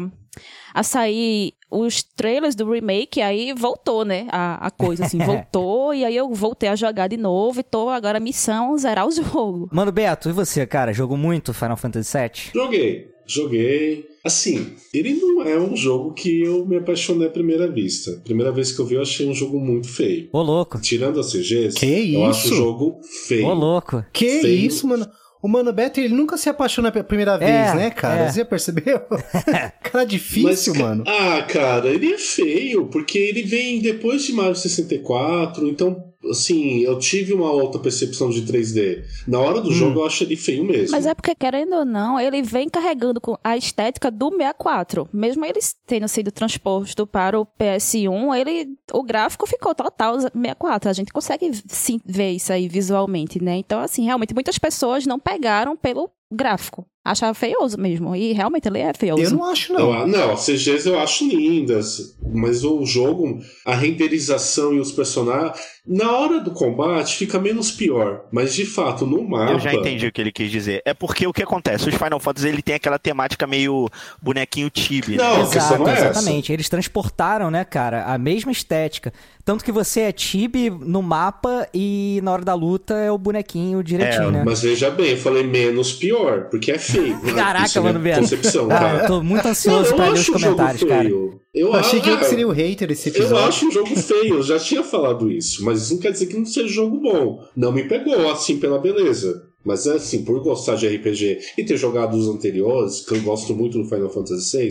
[0.73, 6.03] a sair os trailers do remake, aí voltou, né, a, a coisa, assim, voltou, e
[6.03, 9.69] aí eu voltei a jogar de novo e tô agora a missão zerar o jogo.
[9.71, 10.91] Mano, Beto, e você, cara?
[10.93, 12.51] Jogou muito Final Fantasy VII?
[12.53, 14.11] Joguei, joguei.
[14.23, 18.11] Assim, ele não é um jogo que eu me apaixonei à primeira vista.
[18.23, 20.29] Primeira vez que eu vi, eu achei um jogo muito feio.
[20.31, 20.79] Ô, louco.
[20.79, 22.53] Tirando as CGs, Que eu acho isso?
[22.53, 23.47] o jogo feio.
[23.47, 24.05] Ô, louco.
[24.13, 24.67] Que Feio.
[24.67, 25.07] isso, mano?
[25.41, 28.21] O Mano Beto, ele nunca se apaixona pela primeira vez, É, né, cara?
[28.25, 28.29] é.
[28.31, 29.01] Você já percebeu?
[29.81, 31.03] cara difícil, Mas, mano.
[31.07, 36.97] Ah, cara, ele é feio, porque ele vem depois de Mario 64, então assim, eu
[36.99, 39.03] tive uma outra percepção de 3D.
[39.27, 39.73] Na hora do Hum.
[39.73, 40.91] jogo eu acho ele feio mesmo.
[40.91, 45.07] Mas é porque, querendo ou não, ele vem carregando com a estética do 64.
[45.13, 50.89] Mesmo eles tendo sido transposto para o PS1, ele, o gráfico ficou total 64.
[50.89, 53.55] A gente consegue sim ver isso aí visualmente, né?
[53.57, 56.85] Então, assim, realmente, muitas pessoas não pegaram pelo gráfico.
[57.03, 58.15] Achavam feioso mesmo.
[58.15, 59.23] E realmente ele é feioso.
[59.23, 60.05] Eu não acho, não.
[60.05, 66.11] não, as CGs eu acho lindas, mas o jogo, a renderização e os personagens, na
[66.15, 69.53] hora do combate fica menos pior, mas de fato no mapa.
[69.53, 70.83] Eu já entendi o que ele quis dizer.
[70.85, 71.89] É porque o que acontece?
[71.89, 73.89] Os Final Fantasy ele tem aquela temática meio
[74.21, 75.23] bonequinho tibi, né?
[75.23, 76.09] Não, Exato, não é essa.
[76.11, 76.53] exatamente.
[76.53, 79.11] Eles transportaram, né, cara, a mesma estética.
[79.43, 83.83] Tanto que você é Tibi no mapa e na hora da luta é o bonequinho
[83.83, 84.43] direitinho, É, né?
[84.45, 87.19] Mas veja bem, eu falei menos pior, porque é feio.
[87.35, 88.19] Caraca, Isso é mano, velho.
[88.21, 89.03] concepção, Ah, cara.
[89.03, 91.09] eu tô muito ansioso eu pra ler os o comentários, cara.
[91.09, 93.45] Eu, Eu achei que eu ah, que seria o hater esse Eu episódio.
[93.47, 96.37] acho um jogo feio, eu já tinha falado isso, mas isso não quer dizer que
[96.37, 97.43] não seja jogo bom.
[97.55, 99.47] Não me pegou assim pela beleza.
[99.63, 103.53] Mas é assim, por gostar de RPG e ter jogado os anteriores, que eu gosto
[103.53, 104.69] muito do Final Fantasy VI,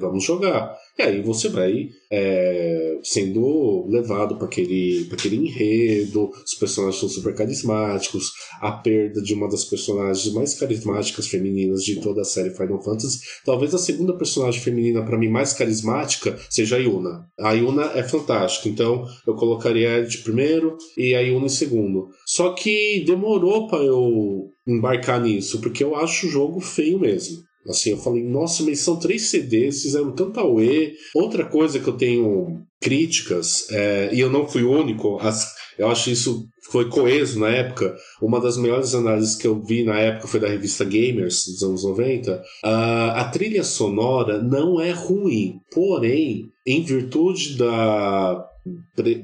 [0.00, 0.76] vamos jogar.
[0.98, 7.34] E aí você vai é, sendo levado para aquele, aquele enredo, os personagens são super
[7.34, 12.82] carismáticos, a perda de uma das personagens mais carismáticas femininas de toda a série Final
[12.82, 13.20] Fantasy.
[13.44, 17.26] Talvez a segunda personagem feminina para mim mais carismática seja a Yuna.
[17.38, 22.08] A Yuna é fantástica, então eu colocaria ela de primeiro e a Yuna em segundo.
[22.26, 27.42] Só que demorou para eu embarcar nisso, porque eu acho o jogo feio mesmo.
[27.68, 30.92] Assim, eu falei, nossa, mas são três CDs, fizeram tanta UE.
[31.14, 35.88] Outra coisa que eu tenho críticas, é, e eu não fui o único, as- eu
[35.88, 37.94] acho isso foi coeso na época.
[38.22, 41.84] Uma das melhores análises que eu vi na época foi da revista Gamers, dos anos
[41.84, 42.42] 90.
[42.62, 48.46] Ah, a trilha sonora não é ruim, porém, em virtude da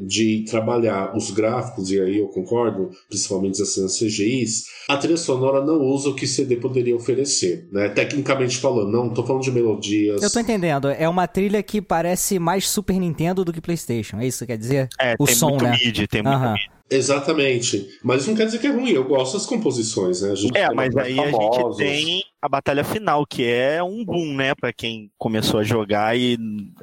[0.03, 5.65] de trabalhar os gráficos, e aí eu concordo, principalmente as cenas CGIs, a trilha sonora
[5.65, 7.89] não usa o que CD poderia oferecer, né?
[7.89, 10.23] Tecnicamente falando, não tô falando de melodias.
[10.23, 10.89] Eu tô entendendo.
[10.89, 14.19] É uma trilha que parece mais Super Nintendo do que PlayStation.
[14.19, 14.89] É isso que quer dizer?
[14.99, 15.71] É, o tem som, muito né?
[15.73, 16.53] MIDI, tem muito Aham.
[16.53, 16.80] MIDI.
[16.91, 17.89] Exatamente.
[18.03, 20.33] Mas não quer dizer que é ruim, eu gosto das composições, né?
[20.33, 21.77] A gente É, mas aí a gente famosos.
[21.77, 24.55] tem a batalha final, que é um boom, né?
[24.55, 26.39] Pra quem começou a jogar e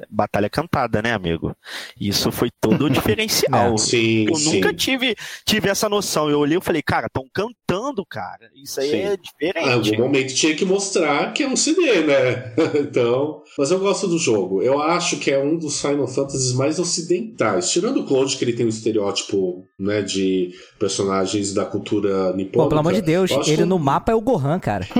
[0.08, 1.54] batalha cantada, né, amigo?
[2.00, 3.76] Isso foi todo o diferencial.
[3.76, 4.54] Sim, Eu sim.
[4.54, 6.30] nunca tive, tive essa noção.
[6.30, 8.48] Eu olhei e falei, cara, estão cantando, cara.
[8.54, 8.96] Isso aí Sim.
[8.96, 9.90] é Ah, Em diferente.
[9.94, 12.54] algum momento tinha que mostrar que é um CD, né?
[12.80, 13.42] então.
[13.58, 14.62] Mas eu gosto do jogo.
[14.62, 17.70] Eu acho que é um dos Final Fantasies mais ocidentais.
[17.70, 22.58] Tirando o Cloud, que ele tem um estereótipo, né, de personagens da cultura nipônica.
[22.58, 24.86] Pô, pelo amor de Deus, ele no mapa é o Gohan, cara.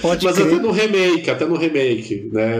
[0.00, 0.46] Pode Mas crer.
[0.46, 2.58] até no remake, até no remake, né?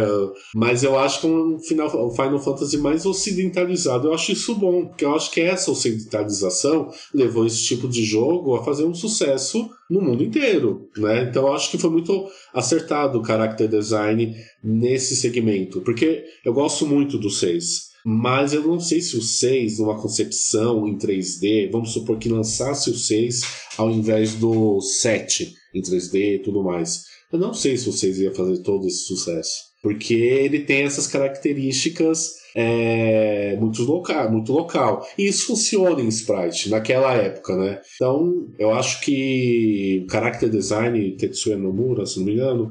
[0.54, 4.08] Mas eu acho que é um final, o Final Fantasy mais ocidentalizado.
[4.08, 8.54] Eu acho isso bom, porque eu acho que essa ocidentalização levou esse tipo de jogo
[8.54, 11.22] a fazer um sucesso no mundo inteiro, né?
[11.22, 16.86] Então eu acho que foi muito acertado o character design nesse segmento, porque eu gosto
[16.86, 17.85] muito do 6.
[18.08, 22.88] Mas eu não sei se o 6, numa concepção em 3D, vamos supor que lançasse
[22.88, 23.42] o 6
[23.76, 27.02] ao invés do 7 em 3D e tudo mais.
[27.32, 29.64] Eu não sei se o 6 ia fazer todo esse sucesso.
[29.82, 35.06] Porque ele tem essas características é, muito, local, muito local.
[35.18, 37.82] E isso funciona em Sprite, naquela época, né?
[37.94, 42.70] Então, eu acho que o character design, Tetsuya Nomura, se não me engano,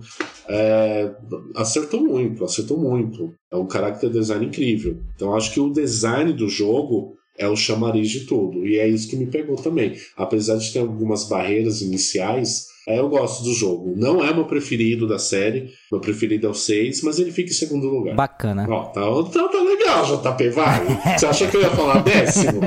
[0.49, 1.11] é,
[1.55, 3.31] acertou muito, acertou muito.
[3.51, 4.97] É um character design incrível.
[5.15, 8.65] Então, acho que o design do jogo é o chamariz de tudo.
[8.65, 9.95] E é isso que me pegou também.
[10.17, 13.93] Apesar de ter algumas barreiras iniciais, eu gosto do jogo.
[13.95, 15.73] Não é meu preferido da série.
[15.91, 18.15] Meu preferido é o 6, mas ele fica em segundo lugar.
[18.15, 18.67] Bacana.
[18.69, 20.85] Ó, tá, tá, tá legal, JP, vai.
[21.17, 22.61] Você achou que eu ia falar décimo?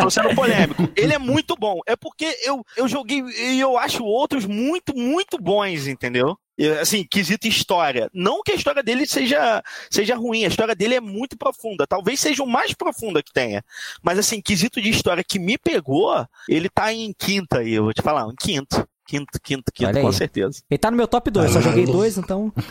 [0.00, 0.88] Tô sendo polêmico.
[0.96, 1.80] Ele é muito bom.
[1.86, 6.36] É porque eu, eu joguei e eu acho outros muito, muito bons, entendeu?
[6.80, 8.10] Assim, quesito história.
[8.12, 11.86] Não que a história dele seja, seja ruim, a história dele é muito profunda.
[11.86, 13.64] Talvez seja o mais profunda que tenha.
[14.02, 17.94] Mas, assim, quesito de história que me pegou, ele tá em quinta aí, eu vou
[17.94, 18.86] te falar, em quinto.
[19.10, 20.12] Quinto, quinto, quinto, Olha com aí.
[20.12, 20.62] certeza.
[20.70, 22.52] Ele tá no meu top 2, só joguei dois, então.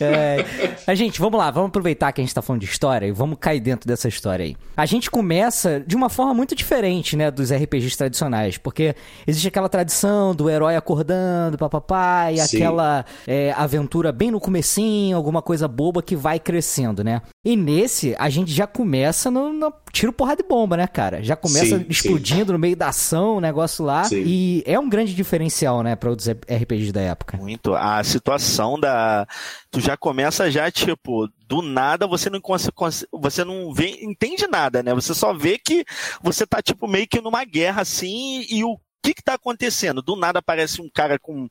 [0.00, 0.44] é,
[0.84, 3.38] a gente, vamos lá, vamos aproveitar que a gente tá falando de história e vamos
[3.40, 4.56] cair dentro dessa história aí.
[4.76, 9.68] A gente começa de uma forma muito diferente, né, dos RPGs tradicionais, porque existe aquela
[9.68, 12.56] tradição do herói acordando, papapá, e Sim.
[12.56, 17.22] aquela é, aventura bem no comecinho, alguma coisa boba que vai crescendo, né?
[17.42, 21.22] E nesse, a gente já começa no, no tiro porra de bomba, né, cara?
[21.22, 24.04] Já começa Sim, explodindo no meio da ação, o negócio lá.
[24.04, 24.22] Sim.
[24.26, 27.38] E é um grande diferencial, né, pra outros RPGs da época.
[27.38, 27.74] Muito.
[27.74, 29.26] A situação da.
[29.70, 34.46] Tu já começa já, tipo, do nada você não cons- cons- você não vê, entende
[34.46, 34.92] nada, né?
[34.94, 35.82] Você só vê que
[36.22, 40.02] você tá, tipo, meio que numa guerra assim, e o que que tá acontecendo?
[40.02, 41.48] Do nada aparece um cara com,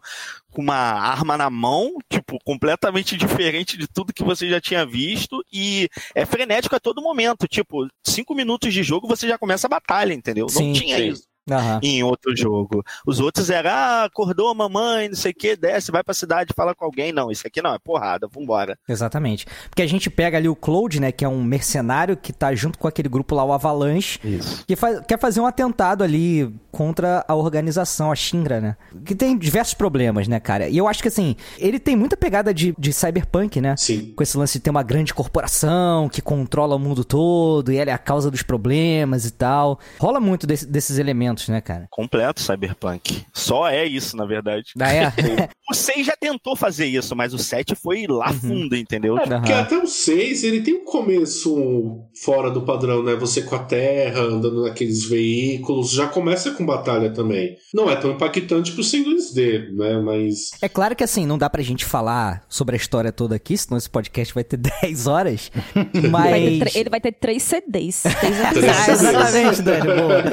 [0.52, 5.44] com uma arma na mão, tipo, completamente diferente de tudo que você já tinha visto,
[5.52, 7.48] e é frenético a todo momento.
[7.48, 10.48] Tipo, cinco minutos de jogo você já começa a batalha, entendeu?
[10.50, 10.68] Sim.
[10.68, 11.10] não tinha Sim.
[11.10, 11.80] isso Aham.
[11.84, 12.84] em outro jogo.
[13.06, 16.54] Os outros eram, ah, acordou a mamãe, não sei o que, desce, vai pra cidade,
[16.56, 17.12] fala com alguém.
[17.12, 18.78] Não, isso aqui não, é porrada, vambora.
[18.88, 19.46] Exatamente.
[19.70, 22.78] Porque a gente pega ali o Cloud, né, que é um mercenário que tá junto
[22.78, 24.64] com aquele grupo lá, o Avalanche, Isso.
[24.68, 28.78] que faz- quer fazer um atentado ali contra a organização, a Shinra, né?
[29.04, 30.68] Que tem diversos problemas, né, cara?
[30.70, 33.76] E eu acho que, assim, ele tem muita pegada de, de cyberpunk, né?
[33.76, 34.14] Sim.
[34.16, 37.90] Com esse lance de ter uma grande corporação que controla o mundo todo e ela
[37.90, 39.80] é a causa dos problemas e tal.
[40.00, 41.88] Rola muito desse- desses elementos, né, cara?
[41.90, 43.24] Completo cyberpunk.
[43.34, 44.66] Só é isso, na verdade.
[44.76, 45.14] Da é.
[45.72, 49.16] O 6 já tentou fazer isso, mas o 7 foi lá fundo, entendeu?
[49.20, 49.62] É, porque Aham.
[49.62, 53.16] até o 6 ele tem um começo fora do padrão, né?
[53.16, 57.56] Você com a terra, andando naqueles veículos, já começa com batalha também.
[57.72, 60.00] Não é tão impactante pro sem 2D, né?
[60.00, 60.50] Mas.
[60.60, 63.78] É claro que assim, não dá pra gente falar sobre a história toda aqui, senão
[63.78, 65.52] esse podcast vai ter 10 horas.
[65.76, 66.60] Vai ter Mas.
[66.60, 68.02] tre- ele vai ter três CDs.
[68.02, 69.02] Três Três Ah, episódios.
[69.04, 70.24] exatamente, Dani, boa.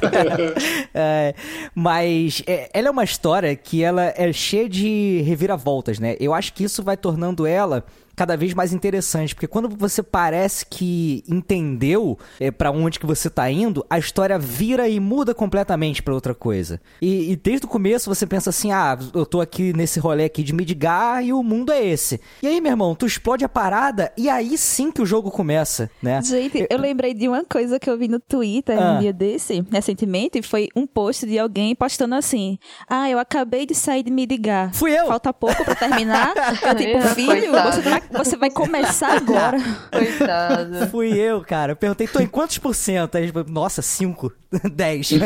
[0.96, 1.34] É,
[1.74, 6.16] mas é, ela é uma história que ela é cheia de reviravoltas, né?
[6.20, 7.84] Eu acho que isso vai tornando ela
[8.16, 13.28] cada vez mais interessante, porque quando você parece que entendeu é, para onde que você
[13.28, 16.80] tá indo, a história vira e muda completamente pra outra coisa.
[17.00, 20.42] E, e desde o começo você pensa assim, ah, eu tô aqui nesse rolê aqui
[20.42, 22.20] de Midgar e o mundo é esse.
[22.42, 25.90] E aí, meu irmão, tu explode a parada e aí sim que o jogo começa,
[26.02, 26.20] né?
[26.22, 28.92] Gente, eu lembrei de uma coisa que eu vi no Twitter Ah.
[28.96, 33.74] um dia desse, recentemente, foi um post de alguém postando assim: Ah, eu acabei de
[33.74, 34.72] sair de Midgar.
[34.74, 35.06] Fui eu!
[35.06, 36.32] Falta pouco pra terminar.
[36.64, 39.58] Eu, tipo, filho, você vai, você vai começar agora.
[39.90, 40.86] Coitado.
[40.90, 41.72] Fui eu, cara.
[41.72, 43.16] Eu perguntei, tô em quantos por cento?
[43.16, 44.32] Aí, nossa, 5,
[44.72, 45.10] 10.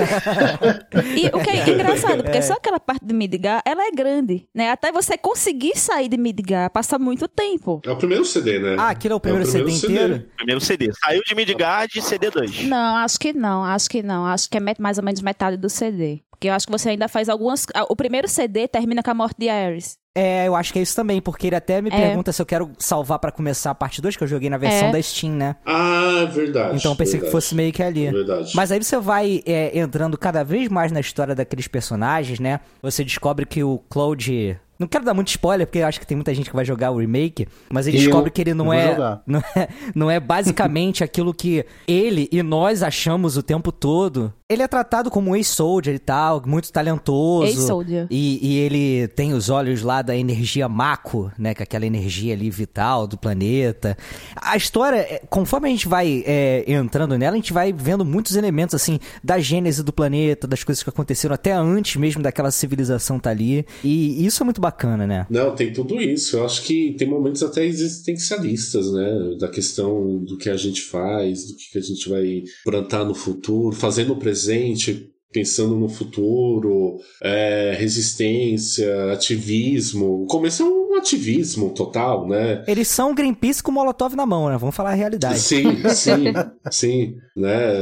[1.16, 4.70] E o que é engraçado, porque só aquela parte de Midgar, ela é grande, né?
[4.70, 7.80] Até você conseguir sair de Midgar, passa muito tempo.
[7.84, 8.76] É o primeiro CD, né?
[8.78, 10.26] ah, aquilo é o primeiro, CD inteiro?
[10.36, 10.90] Primeiro CD.
[10.92, 12.64] Saiu de Midgard, CD 2.
[12.64, 14.26] Não, acho que não, acho que não.
[14.26, 16.22] Acho que é mais ou menos metade do CD.
[16.30, 17.66] Porque eu acho que você ainda faz algumas.
[17.88, 19.98] O primeiro CD termina com a morte de Ares.
[20.18, 21.92] É, eu acho que é isso também, porque ele até me É.
[21.92, 24.88] pergunta se eu quero salvar pra começar a parte 2, que eu joguei na versão
[24.88, 24.92] É.
[24.92, 25.56] da Steam, né?
[25.64, 26.76] Ah, verdade.
[26.76, 28.10] Então eu pensei que verdade, fosse meio que ali.
[28.10, 28.52] Verdade.
[28.54, 32.60] Mas aí você vai é, entrando cada vez mais na história daqueles personagens, né?
[32.82, 34.58] Você descobre que o Cloud.
[34.78, 36.90] Não quero dar muito spoiler, porque eu acho que tem muita gente que vai jogar
[36.92, 39.68] o remake, mas ele Eu- descobre que ele não é, não é.
[39.94, 44.32] Não é basicamente aquilo que ele e nós achamos o tempo todo.
[44.50, 47.46] Ele é tratado como um ex-soldier e tal, muito talentoso.
[47.52, 48.06] Ex-soldier.
[48.10, 51.54] E, e ele tem os olhos lá da energia Mako, né?
[51.54, 53.94] Com aquela energia ali vital do planeta.
[54.40, 58.36] A história, é, conforme a gente vai é, entrando nela, a gente vai vendo muitos
[58.36, 63.18] elementos, assim, da gênese do planeta, das coisas que aconteceram até antes mesmo daquela civilização
[63.18, 63.66] tá ali.
[63.84, 64.67] E isso é muito bacana,
[65.06, 65.26] né?
[65.30, 66.36] Não, tem tudo isso.
[66.36, 69.36] Eu acho que tem momentos até existencialistas, né?
[69.38, 73.74] Da questão do que a gente faz, do que a gente vai plantar no futuro,
[73.74, 80.22] fazer no presente, pensando no futuro, é, resistência, ativismo.
[80.22, 82.64] O começo é um ativismo total, né?
[82.66, 84.56] Eles são Greenpeace com Molotov na mão, né?
[84.58, 85.38] Vamos falar a realidade.
[85.38, 86.24] Sim, sim,
[86.70, 87.76] sim, né?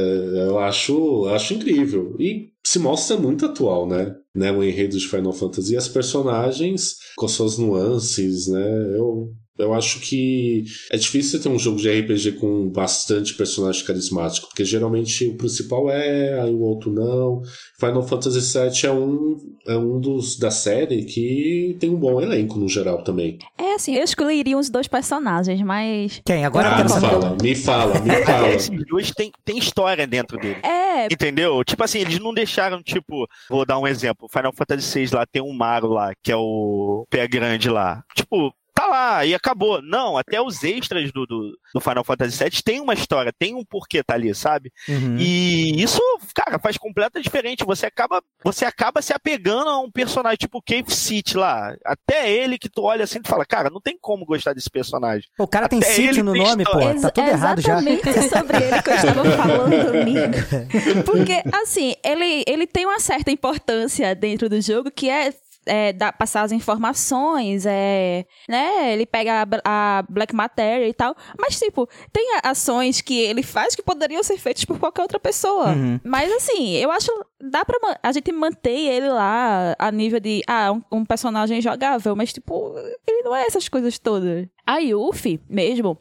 [0.47, 4.13] Eu acho, acho incrível e se mostra muito atual, né?
[4.37, 4.51] Né?
[4.51, 8.95] O enredo de Final Fantasy e as personagens com suas nuances, né?
[8.95, 14.47] Eu eu acho que é difícil ter um jogo de RPG com bastante personagem carismático,
[14.47, 17.41] porque geralmente o principal é, aí o outro não.
[17.79, 22.57] Final Fantasy VII é um, é um dos da série que tem um bom elenco
[22.57, 23.37] no geral também.
[23.57, 26.21] É assim, eu escolheria os dois personagens, mas.
[26.25, 26.45] Quem?
[26.45, 27.07] Agora eu ah, quero me saber.
[27.07, 28.49] fala, me fala, me fala.
[28.49, 30.57] Esses dois tem, tem história dentro dele.
[30.63, 31.63] É, Entendeu?
[31.63, 34.27] Tipo assim, eles não deixaram, tipo, vou dar um exemplo.
[34.31, 38.03] Final Fantasy VI lá tem um Mago lá, que é o pé grande lá.
[38.15, 38.51] Tipo,
[38.87, 39.81] tá lá e acabou.
[39.81, 43.63] Não, até os extras do, do, do Final Fantasy VII tem uma história, tem um
[43.63, 44.71] porquê tá ali, sabe?
[44.87, 45.17] Uhum.
[45.19, 46.01] E isso,
[46.33, 47.65] cara, faz completa diferente.
[47.65, 51.75] Você acaba, você acaba se apegando a um personagem tipo Cave City lá.
[51.85, 55.27] Até ele que tu olha assim e fala, cara, não tem como gostar desse personagem.
[55.37, 56.71] O cara tem Até sítio ele no tem nome, pô.
[56.71, 57.01] história.
[57.01, 57.77] Tá tudo errado já.
[57.77, 61.03] Exatamente sobre ele que eu estava falando, amigo.
[61.05, 65.33] Porque, assim, ele, ele tem uma certa importância dentro do jogo que é
[65.67, 68.93] é, dar, passar as informações, é, né?
[68.93, 71.15] Ele pega a, a, Black Matter e tal.
[71.39, 75.69] Mas, tipo, tem ações que ele faz que poderiam ser feitas por qualquer outra pessoa.
[75.69, 75.99] Uhum.
[76.03, 77.11] Mas, assim, eu acho.
[77.39, 80.41] Dá pra a gente manter ele lá a nível de.
[80.47, 82.15] Ah, um, um personagem jogável.
[82.15, 82.73] Mas, tipo,
[83.07, 84.47] ele não é essas coisas todas.
[84.65, 85.97] A Yuffie, mesmo,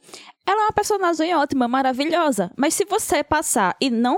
[0.47, 2.51] ela é uma personagem ótima, maravilhosa.
[2.57, 4.17] Mas se você passar e não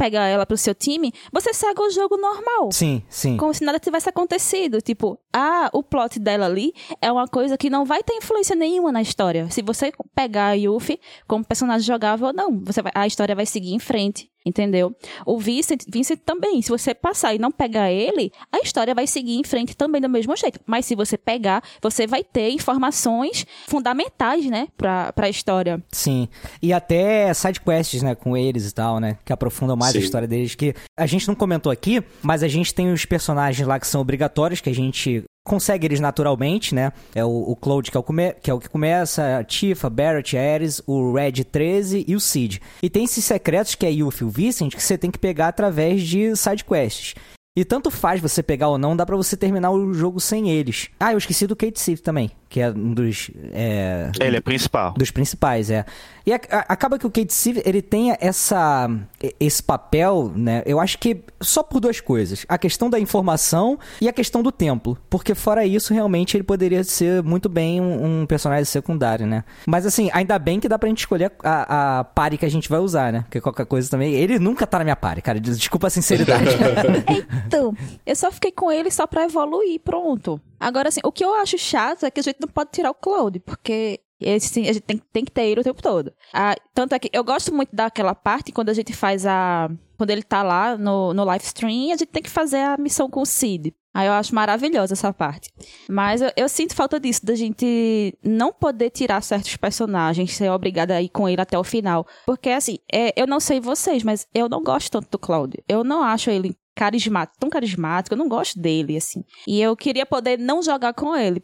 [0.00, 2.72] pegar ela pro seu time, você segue o jogo normal.
[2.72, 3.36] Sim, sim.
[3.36, 4.80] Como se nada tivesse acontecido.
[4.80, 6.72] Tipo, ah, o plot dela ali
[7.02, 9.50] é uma coisa que não vai ter influência nenhuma na história.
[9.50, 10.98] Se você pegar a Yuffie
[11.28, 12.58] como personagem jogável, não.
[12.64, 14.30] Você vai, a história vai seguir em frente.
[14.44, 14.96] Entendeu?
[15.26, 19.36] O Vincent, Vincent também, se você passar e não pegar ele, a história vai seguir
[19.36, 20.58] em frente também do mesmo jeito.
[20.66, 25.82] Mas se você pegar, você vai ter informações fundamentais, né, pra, pra história.
[25.92, 26.26] Sim.
[26.62, 29.98] E até sidequests, né, com eles e tal, né, que aprofundam mais Sim.
[29.98, 30.54] a história deles.
[30.54, 34.00] Que a gente não comentou aqui, mas a gente tem os personagens lá que são
[34.00, 36.92] obrigatórios, que a gente consegue eles naturalmente, né?
[37.12, 39.90] É o, o Cloud, que é o, come, que é o que começa, a Tifa,
[39.90, 42.62] Barrett, Ares, o Red 13 e o Cid.
[42.80, 45.48] E tem esses secretos que é Yuffie e o Vincent que você tem que pegar
[45.48, 47.16] através de sidequests.
[47.60, 50.88] E tanto faz você pegar ou não, dá para você terminar o jogo sem eles.
[50.98, 53.30] Ah, eu esqueci do Kate Sith também que é um dos.
[53.52, 54.92] É, ele é principal.
[54.94, 55.86] Dos principais, é.
[56.26, 58.90] E a, a, acaba que o Kate Steve, ele tem essa,
[59.38, 60.62] esse papel, né?
[60.66, 64.50] Eu acho que só por duas coisas: a questão da informação e a questão do
[64.50, 64.98] templo.
[65.08, 69.44] Porque fora isso, realmente ele poderia ser muito bem um, um personagem secundário, né?
[69.64, 72.68] Mas assim, ainda bem que dá pra gente escolher a, a pare que a gente
[72.68, 73.20] vai usar, né?
[73.22, 74.12] Porque qualquer coisa também.
[74.12, 75.38] Ele nunca tá na minha pare, cara.
[75.38, 76.46] Desculpa a sinceridade.
[77.50, 77.74] então,
[78.06, 80.40] eu só fiquei com ele só pra evoluir, pronto.
[80.58, 82.94] Agora, assim, o que eu acho chato é que a gente não pode tirar o
[82.94, 86.12] Cloud, porque esse, a gente tem, tem que ter ele o tempo todo.
[86.32, 89.68] Ah, tanto é que eu gosto muito daquela parte quando a gente faz a.
[89.96, 93.10] Quando ele tá lá no, no live stream, a gente tem que fazer a missão
[93.10, 93.74] com o Cid.
[93.92, 95.50] Aí eu acho maravilhosa essa parte.
[95.88, 100.94] Mas eu, eu, sinto falta disso, da gente não poder tirar certos personagens, ser obrigada
[100.94, 102.06] a ir com ele até o final.
[102.24, 105.62] Porque, assim, é, eu não sei vocês, mas eu não gosto tanto do Cláudio.
[105.68, 109.22] Eu não acho ele carismático, tão carismático, eu não gosto dele, assim.
[109.46, 111.38] E eu queria poder não jogar com ele,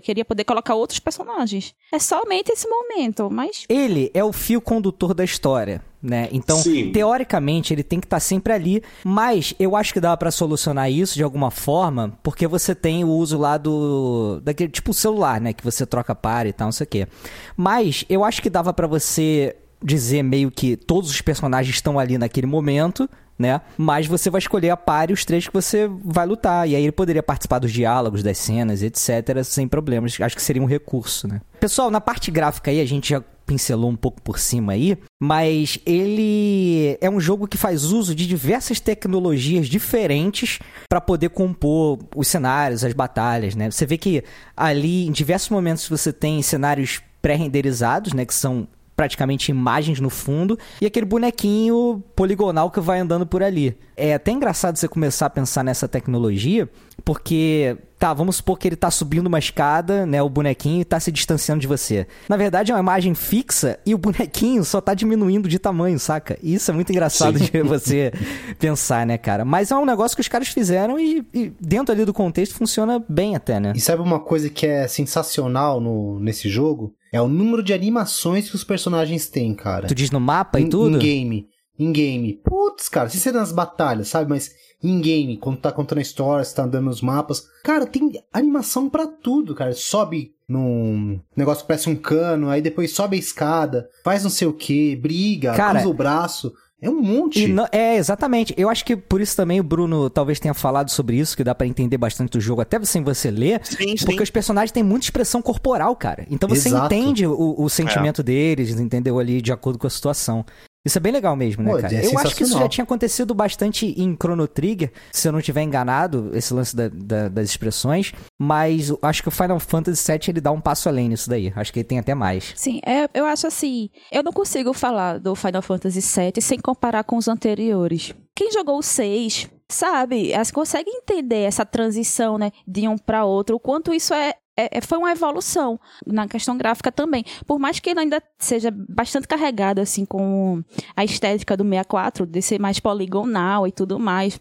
[0.00, 1.74] queria poder colocar outros personagens.
[1.92, 3.64] É somente esse momento, mas.
[3.68, 5.82] Ele é o fio condutor da história.
[6.02, 6.30] Né?
[6.32, 6.92] Então, Sim.
[6.92, 10.90] teoricamente, ele tem que estar tá sempre ali, mas eu acho que dá para solucionar
[10.90, 15.52] isso de alguma forma, porque você tem o uso lá do daquele tipo celular, né,
[15.52, 17.06] que você troca par e tal, não sei o quê.
[17.54, 22.18] Mas eu acho que dava para você dizer meio que todos os personagens estão ali
[22.18, 23.08] naquele momento,
[23.38, 23.60] né?
[23.78, 26.68] Mas você vai escolher a par e os três que você vai lutar.
[26.68, 30.20] E aí ele poderia participar dos diálogos, das cenas, etc., sem problemas.
[30.20, 31.40] Acho que seria um recurso, né?
[31.58, 35.80] Pessoal, na parte gráfica aí, a gente já pincelou um pouco por cima aí, mas
[35.84, 42.28] ele é um jogo que faz uso de diversas tecnologias diferentes para poder compor os
[42.28, 43.68] cenários, as batalhas, né?
[43.68, 44.22] Você vê que
[44.56, 48.68] ali em diversos momentos você tem cenários pré-renderizados, né, que são
[49.00, 53.74] praticamente imagens no fundo, e aquele bonequinho poligonal que vai andando por ali.
[53.96, 56.68] É até engraçado você começar a pensar nessa tecnologia,
[57.02, 61.00] porque tá, vamos supor que ele tá subindo uma escada, né, o bonequinho e tá
[61.00, 62.06] se distanciando de você.
[62.28, 66.38] Na verdade é uma imagem fixa e o bonequinho só tá diminuindo de tamanho, saca?
[66.42, 67.46] Isso é muito engraçado Sim.
[67.46, 68.12] de você
[68.58, 69.46] pensar, né, cara?
[69.46, 73.02] Mas é um negócio que os caras fizeram e, e, dentro ali do contexto funciona
[73.08, 73.72] bem até, né?
[73.74, 76.94] E sabe uma coisa que é sensacional no, nesse jogo?
[77.12, 79.88] É o número de animações que os personagens têm, cara.
[79.88, 80.96] Tu diz no mapa e tudo?
[80.96, 81.48] Em game.
[81.78, 82.40] Em game.
[82.44, 84.28] Putz, cara, se ser nas batalhas, sabe?
[84.28, 84.50] Mas
[84.82, 87.44] em game, quando tá contando a história, você tá andando nos mapas.
[87.64, 89.72] Cara, tem animação para tudo, cara.
[89.72, 94.48] Sobe num negócio que parece um cano, aí depois sobe a escada, faz não sei
[94.48, 96.52] o que, briga, cara, cruza o braço.
[96.82, 97.46] É um monte.
[97.46, 98.54] Não, é, exatamente.
[98.56, 101.54] Eu acho que por isso também o Bruno talvez tenha falado sobre isso, que dá
[101.54, 103.60] para entender bastante do jogo, até sem você ler.
[103.64, 104.04] Sim, sim.
[104.06, 106.26] Porque os personagens têm muita expressão corporal, cara.
[106.30, 106.86] Então você Exato.
[106.86, 108.24] entende o, o sentimento é.
[108.24, 109.18] deles, entendeu?
[109.18, 110.44] Ali de acordo com a situação.
[110.84, 111.94] Isso é bem legal mesmo, né, Pô, cara?
[111.94, 115.42] É eu acho que isso já tinha acontecido bastante em Chrono Trigger, se eu não
[115.42, 120.20] tiver enganado, esse lance da, da, das expressões, mas acho que o Final Fantasy VII
[120.28, 121.52] ele dá um passo além nisso daí.
[121.54, 122.54] Acho que ele tem até mais.
[122.56, 127.04] Sim, é, eu acho assim, eu não consigo falar do Final Fantasy VII sem comparar
[127.04, 128.14] com os anteriores.
[128.34, 133.56] Quem jogou o 6 sabe, elas conseguem entender essa transição, né, de um para outro,
[133.56, 137.24] o quanto isso é, é, é, foi uma evolução na questão gráfica também.
[137.46, 140.62] Por mais que ele ainda seja bastante carregado, assim, com
[140.96, 144.40] a estética do 64, de ser mais poligonal e tudo mais.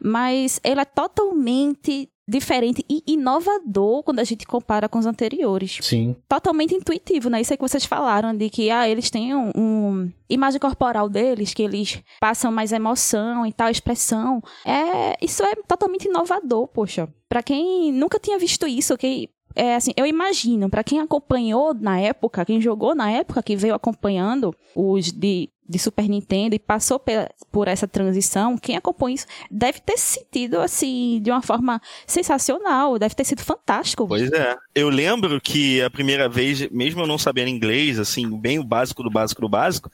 [0.00, 5.78] Mas ele é totalmente diferente e inovador quando a gente compara com os anteriores.
[5.82, 6.14] Sim.
[6.28, 7.40] Totalmente intuitivo, né?
[7.40, 11.52] Isso aí que vocês falaram, de que ah, eles têm um, um imagem corporal deles,
[11.52, 14.40] que eles passam mais emoção e tal, expressão.
[14.64, 17.08] É, isso é totalmente inovador, poxa.
[17.28, 21.98] Pra quem nunca tinha visto isso, que é assim, eu imagino, para quem acompanhou na
[21.98, 26.98] época, quem jogou na época, que veio acompanhando os de, de Super Nintendo e passou
[26.98, 31.80] pe- por essa transição, quem acompanha isso deve ter se sentido assim, de uma forma
[32.06, 34.06] sensacional, deve ter sido fantástico.
[34.06, 34.56] Pois é.
[34.74, 39.02] Eu lembro que a primeira vez, mesmo eu não sabendo inglês, assim, bem o básico
[39.02, 39.90] do básico do básico,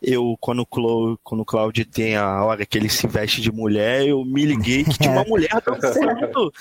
[0.00, 3.50] eu, quando o, Clau, quando o Claudio tem a hora que ele se veste de
[3.50, 6.52] mulher, eu me liguei que tinha uma mulher dançando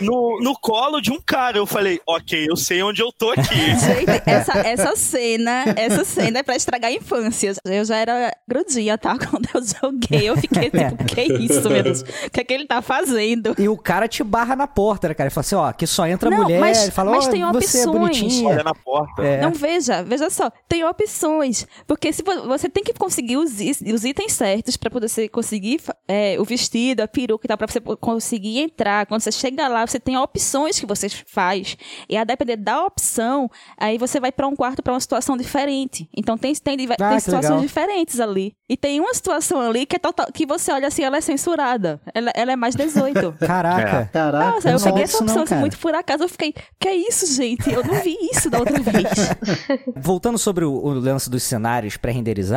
[0.00, 1.58] no, no colo de um cara.
[1.58, 3.42] Eu falei, ok, eu sei onde eu tô aqui.
[3.76, 7.52] Gente, essa, essa cena, essa cena é pra estragar a infância.
[7.64, 9.16] Eu já era grudinha, tá?
[9.18, 12.00] Quando eu joguei, eu fiquei tipo, que isso, meu Deus?
[12.00, 13.54] O que é que ele tá fazendo?
[13.58, 15.28] E o cara te barra na porta, né, cara?
[15.28, 16.60] Ele fala assim, ó, aqui só entra Não, mulher.
[16.60, 17.86] mas- ele fala, mas tem você é opções.
[18.20, 18.48] bonitinha.
[18.48, 19.22] Olha na porta.
[19.22, 19.40] É.
[19.40, 21.66] Não, veja, veja só, tem opções.
[21.86, 25.80] Porque se vo- você tem que conseguir os, os itens certos pra poder você conseguir
[26.08, 29.06] é, o vestido, a peruca e tal, pra você conseguir entrar.
[29.06, 31.76] Quando você chega lá, você tem opções que você faz.
[32.08, 36.08] E a depender da opção, aí você vai pra um quarto pra uma situação diferente.
[36.16, 37.60] Então tem, tem, Ah, tem situações legal.
[37.60, 38.54] diferentes ali.
[38.68, 42.00] E tem uma situação ali que é total, que você olha assim, ela é censurada.
[42.14, 43.32] Ela, ela é mais 18.
[43.44, 44.08] Caraca.
[44.12, 44.50] Caraca.
[44.50, 46.22] Nossa, eu não peguei essa disso não, opção assim, muito por acaso.
[46.24, 47.68] Eu fiquei, que é isso, gente?
[47.72, 49.08] Eu não vi isso da outra vez.
[49.96, 52.50] Voltando sobre o, o lance dos cenários pré-renderizados,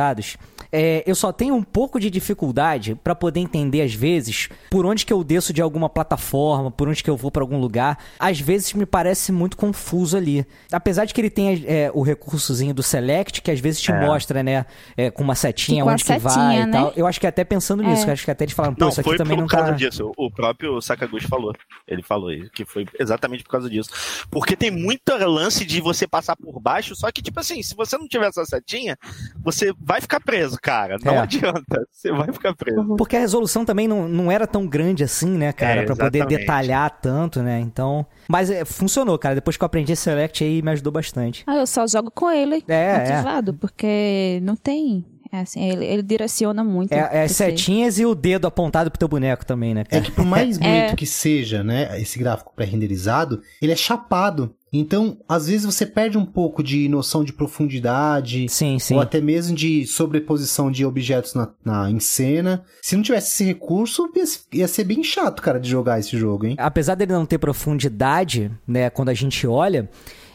[0.72, 5.06] é, eu só tenho um pouco de dificuldade pra poder entender, às vezes, por onde
[5.06, 7.96] que eu desço de alguma plataforma, por onde que eu vou pra algum lugar.
[8.18, 10.44] Às vezes me parece muito confuso ali.
[10.72, 14.00] Apesar de que ele tem é, o recursozinho do Select, que às vezes te É.
[14.06, 16.72] mostra, né, é, com uma setinha onde que vai setinha, e né?
[16.72, 16.92] tal.
[16.96, 18.08] Eu acho que até pensando nisso, É.
[18.08, 19.70] eu acho que até eles falaram, pô, Não, isso aqui foi também por não causa
[19.70, 19.76] tá...
[19.76, 20.10] disso.
[20.16, 21.52] O próprio Sakaguchi falou.
[21.86, 23.90] Ele falou isso, que foi exatamente por causa disso.
[24.30, 27.96] Porque tem muito lance de você passar por baixo, só que, tipo assim, se você
[27.96, 28.98] não tiver essa setinha,
[29.42, 30.96] você vai ficar preso, cara.
[31.04, 31.18] Não É.
[31.18, 31.86] adianta.
[31.90, 32.96] Você vai ficar preso.
[32.96, 35.82] Porque a resolução também não, não era tão grande assim, né, cara?
[35.82, 37.60] É, pra poder detalhar tanto, né?
[37.60, 38.06] Então.
[38.28, 39.34] Mas é, funcionou, cara.
[39.34, 41.44] Depois que eu aprendi Select aí, me ajudou bastante.
[41.46, 42.96] Ah, eu só jogo com ele É, é.
[43.14, 45.04] ativado, porque não tem.
[45.32, 46.92] É assim, ele, ele direciona muito.
[46.92, 50.02] É, é as setinhas e o dedo apontado pro teu boneco também, né, É cara?
[50.02, 50.94] que por mais bonito É.
[50.94, 54.54] que seja, né, esse gráfico pré-renderizado, ele é chapado.
[54.76, 58.94] Então, às vezes você perde um pouco de noção de profundidade, Sim, sim.
[58.94, 62.64] ou até mesmo de sobreposição de objetos na, na- em cena.
[62.82, 64.24] Se não tivesse esse recurso, ia,
[64.60, 66.56] ia ser bem chato, cara, de jogar esse jogo, hein?
[66.58, 69.88] Apesar dele não ter profundidade, né, quando a gente olha,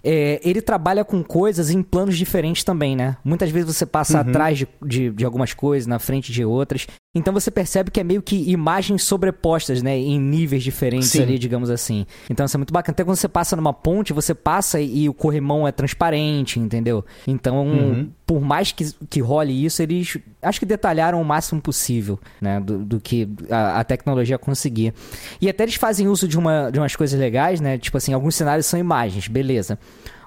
[0.03, 3.17] é, ele trabalha com coisas em planos diferentes também, né?
[3.23, 6.87] Muitas vezes você passa atrás de, de, de algumas coisas, na frente de outras.
[7.15, 9.97] Então você percebe que é meio que imagens sobrepostas, né?
[9.97, 11.23] Em níveis diferentes Sim.
[11.23, 12.05] ali, digamos assim.
[12.29, 12.93] Então isso é muito bacana.
[12.93, 17.03] Até quando você passa numa ponte, você passa e o corrimão é transparente, entendeu?
[17.27, 18.09] Então, Uhum.
[18.29, 22.59] Por mais que, que role isso, eles acho que detalharam o máximo possível, né?
[22.59, 24.93] Do, do que a, a tecnologia conseguir.
[25.41, 27.79] E até eles fazem uso de, uma, de umas coisas legais, né?
[27.79, 29.79] Tipo assim, alguns cenários são imagens, beleza.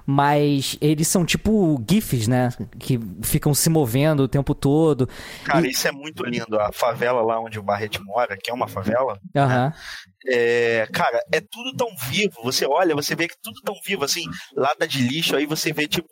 [0.05, 2.49] Mas eles são tipo GIFs, né?
[2.77, 5.07] Que ficam se movendo o tempo todo.
[5.45, 6.59] Cara, isso é muito lindo.
[6.59, 9.73] A favela lá onde o Barret mora, que é uma favela, Aham.
[10.27, 12.35] é, cara, é tudo tão vivo.
[12.43, 14.25] Você olha, você vê que tudo tão vivo, assim,
[14.57, 16.09] lata de lixo, aí você vê, tipo,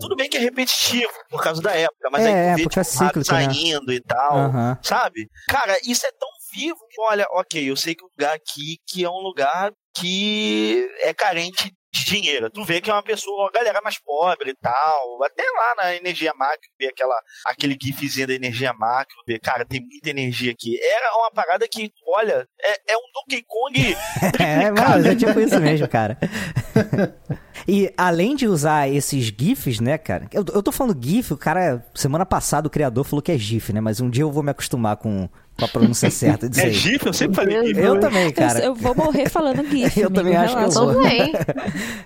[0.00, 2.76] tudo bem que é repetitivo por causa da época, mas É, aí tu vê, tipo,
[2.76, 3.44] rato cíclica, né?
[3.44, 4.78] saindo e tal, Aham.
[4.82, 5.28] sabe?
[5.48, 9.04] Cara, isso é tão vivo que, olha, ok, eu sei que o lugar aqui que
[9.04, 12.48] é um lugar que é carente de dinheiro.
[12.50, 15.22] Tu vê que é uma pessoa, uma galera mais pobre e tal.
[15.24, 17.14] Até lá na energia macro, vê aquela,
[17.46, 20.80] aquele gifzinho da energia macro, vê, cara, tem muita energia aqui.
[20.82, 23.94] Era uma parada que, olha, é, é um Donkey Kong
[24.42, 26.16] É, mas é tipo isso mesmo, cara.
[27.66, 30.26] E além de usar esses GIFs, né, cara?
[30.32, 33.72] Eu, eu tô falando GIF, o cara, semana passada o criador falou que é GIF,
[33.72, 33.80] né?
[33.80, 36.70] Mas um dia eu vou me acostumar com, com a pronúncia certa disso É.
[36.70, 37.06] GIF?
[37.06, 37.78] Eu sempre falei GIF.
[37.80, 38.58] Eu também, Eu, cara.
[38.60, 39.98] eu vou morrer falando GIF.
[40.00, 40.94] Eu amigo, também acho que eu vou.
[40.94, 41.32] Também.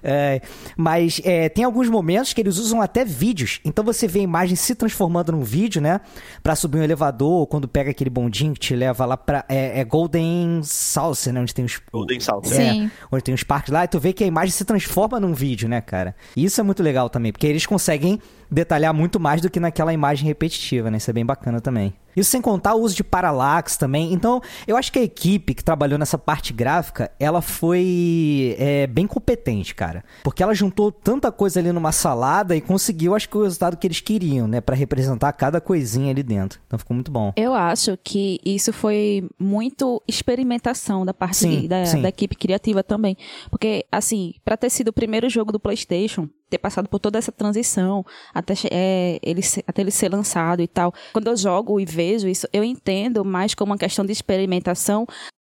[0.08, 0.40] É,
[0.76, 3.60] mas é, tem alguns momentos que eles usam até vídeos.
[3.64, 6.00] Então você vê a imagem se transformando num vídeo, né?
[6.42, 9.44] Pra subir um elevador, ou quando pega aquele bondinho que te leva lá pra.
[9.48, 11.40] É, é Golden Saucer, né?
[11.40, 11.80] Onde tem os.
[11.92, 12.46] Golden Salt.
[12.46, 12.90] É, Sim.
[13.10, 15.68] onde tem os parques lá, e tu vê que a imagem se transforma num vídeo,
[15.68, 16.14] né, cara?
[16.36, 18.20] E isso é muito legal também, porque eles conseguem
[18.50, 20.98] detalhar muito mais do que naquela imagem repetitiva, né?
[20.98, 21.92] Isso é bem bacana também.
[22.16, 24.12] Isso sem contar o uso de parallax também.
[24.12, 29.06] Então, eu acho que a equipe que trabalhou nessa parte gráfica, ela foi é, bem
[29.06, 30.02] competente, cara.
[30.24, 33.86] Porque ela juntou tanta coisa ali numa salada e conseguiu, acho que o resultado que
[33.86, 34.60] eles queriam, né?
[34.60, 36.60] Pra representar cada coisinha ali dentro.
[36.66, 37.32] Então ficou muito bom.
[37.36, 42.02] Eu acho que isso foi muito experimentação da parte Sim, da, sim.
[42.02, 43.16] da equipe criativa também.
[43.50, 47.32] Porque, assim, pra ter sido o primeiro jogo do PlayStation, ter passado por toda essa
[47.32, 50.92] transição até, é, ele, até ele ser lançado e tal.
[51.12, 55.06] Quando eu jogo e vejo isso, eu entendo mais como uma questão de experimentação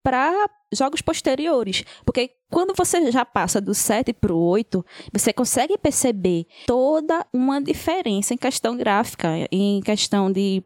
[0.03, 1.83] para jogos posteriores.
[2.05, 7.61] Porque quando você já passa do 7 para o 8, você consegue perceber toda uma
[7.61, 10.63] diferença em questão gráfica, em questão de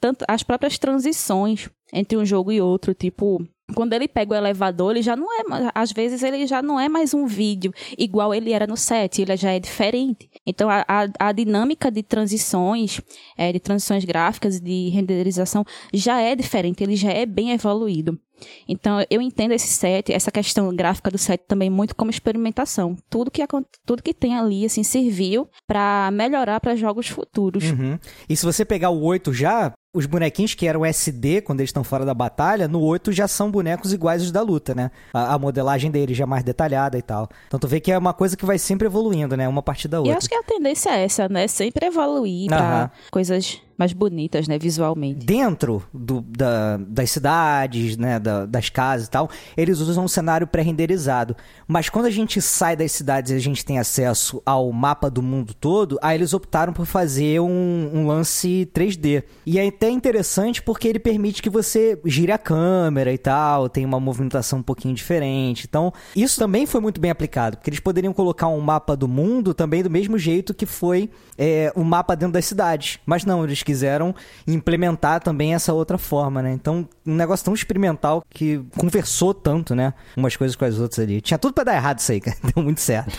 [0.00, 4.92] tanto as próprias transições entre um jogo e outro, tipo, quando ele pega o elevador,
[4.92, 5.42] ele já não é,
[5.74, 9.36] às vezes ele já não é mais um vídeo igual ele era no 7, ele
[9.36, 10.30] já é diferente.
[10.46, 13.00] Então a, a, a dinâmica de transições,
[13.36, 18.18] é, de transições gráficas, de renderização já é diferente, ele já é bem evoluído.
[18.68, 22.96] Então, eu entendo esse set, essa questão gráfica do set também muito como experimentação.
[23.08, 23.42] Tudo que,
[23.84, 27.64] tudo que tem ali, assim, serviu para melhorar para jogos futuros.
[27.70, 27.98] Uhum.
[28.28, 31.82] E se você pegar o 8 já, os bonequinhos que eram SD quando eles estão
[31.82, 34.90] fora da batalha, no 8 já são bonecos iguais os da luta, né?
[35.12, 37.28] A, a modelagem deles já é mais detalhada e tal.
[37.48, 39.48] Então tu vê que é uma coisa que vai sempre evoluindo, né?
[39.48, 40.18] Uma parte da E outra.
[40.18, 41.48] acho que a tendência é essa, né?
[41.48, 42.58] Sempre evoluir Aham.
[42.60, 44.58] para coisas mais bonitas, né?
[44.58, 45.24] Visualmente.
[45.24, 50.46] Dentro do- da- das cidades, né, da- das casas e tal, eles usam um cenário
[50.46, 51.34] pré-renderizado.
[51.66, 55.22] Mas quando a gente sai das cidades e a gente tem acesso ao mapa do
[55.22, 59.24] mundo todo, aí eles optaram por fazer um, um lance 3D.
[59.46, 63.86] E é até interessante porque ele permite que você gire a câmera e tal, tem
[63.86, 65.66] uma movimentação um pouquinho diferente.
[65.66, 69.54] Então, isso também foi muito bem aplicado, porque eles poderiam colocar um mapa do mundo
[69.54, 71.08] também do mesmo jeito que foi
[71.38, 72.98] é, o mapa dentro das cidades.
[73.06, 74.14] Mas não, eles quiseram
[74.46, 76.52] implementar também essa outra forma, né?
[76.52, 79.94] Então, um negócio tão experimental que conversou tanto, né?
[80.14, 81.22] Umas coisas com as outras ali.
[81.22, 82.36] Tinha tudo pra dar errado isso aí, cara.
[82.54, 83.16] Deu muito certo.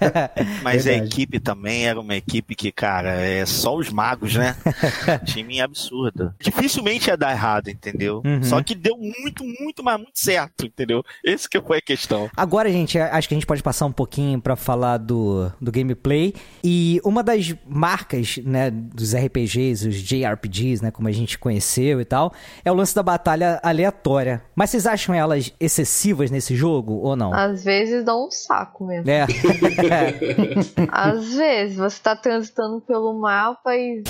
[0.64, 1.12] Mas a Verdade.
[1.12, 4.56] equipe também era uma equipe que, cara, é só os magos, né?
[5.26, 5.97] Time absurdo.
[6.40, 8.22] Dificilmente ia dar errado, entendeu?
[8.24, 8.42] Uhum.
[8.42, 11.04] Só que deu muito, muito, mas muito certo, entendeu?
[11.24, 12.30] Esse que foi a questão.
[12.36, 16.34] Agora, gente, acho que a gente pode passar um pouquinho pra falar do, do gameplay.
[16.62, 22.04] E uma das marcas, né, dos RPGs, os JRPGs, né, como a gente conheceu e
[22.04, 22.32] tal,
[22.64, 24.42] é o lance da batalha aleatória.
[24.54, 27.32] Mas vocês acham elas excessivas nesse jogo ou não?
[27.32, 29.10] Às vezes dá um saco mesmo.
[29.10, 29.26] É.
[30.90, 34.02] Às vezes você tá transitando pelo mapa e.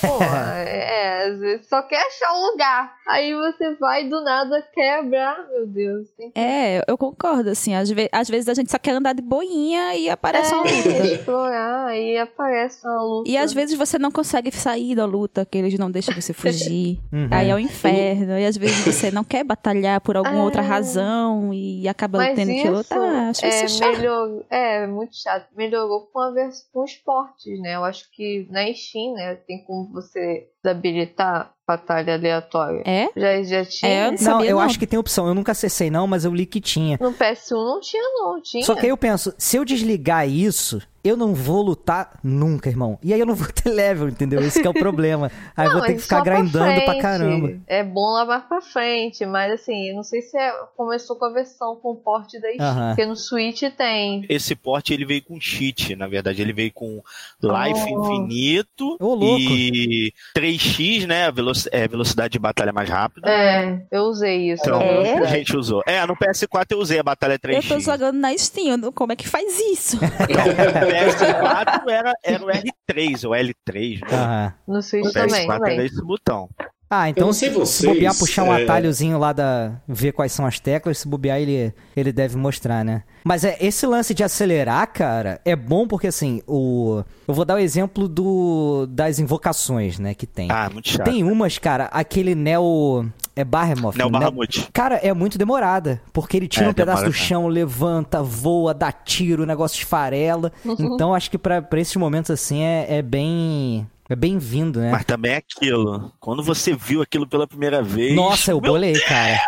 [0.00, 2.94] Pô, é, às vezes só quer achar um lugar.
[3.06, 5.28] Aí você vai do nada quebra.
[5.30, 6.08] Ah, meu Deus.
[6.16, 7.74] Que É, eu concordo, assim.
[7.74, 10.70] Às, ve- às vezes a gente só quer andar de boinha e aparece uma luta.
[11.06, 13.30] explorar, aí aparece uma luta.
[13.30, 16.98] E às vezes você não consegue sair da luta, que eles não deixam você fugir.
[17.12, 17.28] Uhum.
[17.30, 18.38] Aí é o inferno.
[18.38, 20.44] E às vezes você não quer batalhar por alguma Ah.
[20.44, 23.30] outra razão e acaba Mas tendo que isso lutar.
[23.30, 23.96] Acho isso é, chato.
[23.96, 25.46] melhor, é muito chato.
[25.56, 27.76] Melhorou com, a vers com esportes, né?
[27.76, 30.27] Eu acho que na Steam, né, tem como você
[30.62, 32.82] desabilitar batalha aleatória.
[32.86, 33.08] É?
[33.14, 33.92] Já, já tinha?
[33.92, 34.62] É, eu Não, sabia eu não.
[34.62, 35.26] acho que tem opção.
[35.26, 36.98] Eu nunca acessei não, mas eu li que tinha.
[37.00, 38.40] No PS1 não tinha, não.
[38.42, 38.64] Tinha.
[38.64, 42.98] Só que aí eu penso, se eu desligar isso, eu não vou lutar nunca, irmão.
[43.02, 44.40] E aí eu não vou ter level, entendeu?
[44.40, 45.30] Esse que é o problema.
[45.56, 47.02] Aí eu Não, vou ter mas que ficar pra grindando pra frente.
[47.02, 47.52] caramba.
[47.66, 51.24] É bom lá mais pra frente, mas assim, eu não sei se é- começou com
[51.26, 54.24] a versão com porte da Steam, porque no Switch tem.
[54.28, 56.40] Esse porte ele veio com cheat, na verdade.
[56.42, 57.00] Ele veio com
[57.42, 58.04] life Oh.
[58.04, 59.38] infinito Ô, louco.
[59.40, 61.30] e 3x, né?
[61.30, 63.28] Veloc- é, velocidade de batalha mais rápida.
[63.28, 64.62] É, eu usei isso.
[64.66, 65.18] Então, É?
[65.18, 65.82] a gente usou.
[65.86, 67.70] É, no PS4 eu usei a batalha 3x.
[67.70, 69.98] Eu tô jogando na Steam, eu não- como é que faz isso?
[70.28, 74.16] Então, o PS4 era, era o R3 ou L3, né?
[74.16, 74.54] Aham.
[74.66, 75.46] No Switch O também.
[75.46, 75.86] PS4 era também.
[75.86, 76.48] esse botão.
[76.90, 79.72] Ah, então se, sei se vocês, bobear puxar um é- atalhozinho lá da.
[79.86, 83.02] ver quais são as teclas, se bobear ele, ele deve mostrar, né?
[83.24, 87.02] Mas é esse lance de acelerar, cara, é bom porque assim, o.
[87.26, 90.48] Eu vou dar o exemplo do das invocações, né, que tem.
[90.50, 91.04] Ah, muito chato.
[91.04, 93.04] Tem umas, cara, aquele Neo.
[93.40, 93.96] É Bahamut.
[93.96, 94.68] Neo Neo- Bahamut.
[94.72, 96.02] Cara, é muito demorada.
[96.12, 97.26] Porque ele tira É, um pedaço do demora, né?
[97.28, 100.50] chão, levanta, voa, dá tiro, o negócio esfarela.
[100.64, 103.86] Então acho que pra, pra esses momentos assim é, é bem.
[104.10, 104.90] É bem-vindo, né?
[104.90, 106.10] Mas também é aquilo.
[106.18, 108.16] Quando você viu aquilo pela primeira vez.
[108.16, 109.38] Nossa, eu bolei, cara.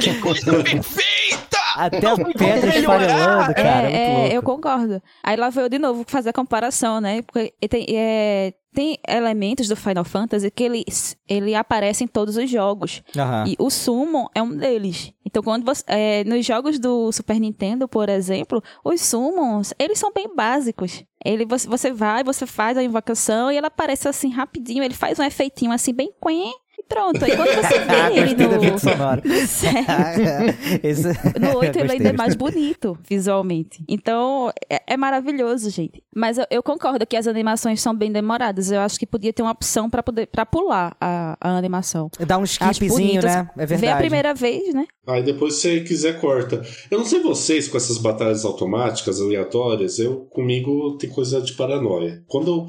[0.00, 1.56] Que coisa perfeita!
[1.76, 2.76] Até a Não, pedra melhorar.
[3.02, 3.90] esfarelando, cara.
[3.90, 5.00] é, é, eu concordo.
[5.22, 7.22] Aí lá veio eu de novo fazer a comparação, né?
[7.22, 10.84] Porque tem, é, tem elementos do Final Fantasy que ele,
[11.28, 13.02] ele aparece em todos os jogos.
[13.16, 13.44] Aham.
[13.46, 15.12] E o Summon é um deles.
[15.24, 20.12] Então, quando você, é, nos jogos do Super Nintendo, por exemplo, os Summons, eles são
[20.12, 21.04] bem básicos.
[21.24, 25.18] Ele, você, você vai, você faz a invocação e ela aparece assim rapidinho, ele faz
[25.18, 26.52] um efeitinho assim bem quen
[26.88, 27.24] pronto.
[27.24, 29.22] Aí quando você Ah, vê ele do efeito no,
[30.82, 31.06] Esse-
[31.40, 33.82] no 8 ele ainda é mais bonito, visualmente.
[33.88, 36.02] Então, é, é maravilhoso, gente.
[36.14, 38.70] Mas eu, eu concordo que as animações são bem demoradas.
[38.70, 42.10] Eu acho que podia ter uma opção pra poder para pular a, a animação.
[42.26, 43.48] Dá um skipzinho, né?
[43.56, 43.80] É verdade.
[43.80, 44.86] Ver a primeira vez, né?
[45.06, 46.62] Aí depois, se você quiser, corta.
[46.90, 52.22] Eu não sei vocês com essas batalhas automáticas, aleatórias, eu comigo tem coisa de paranoia.
[52.26, 52.66] Quando eu,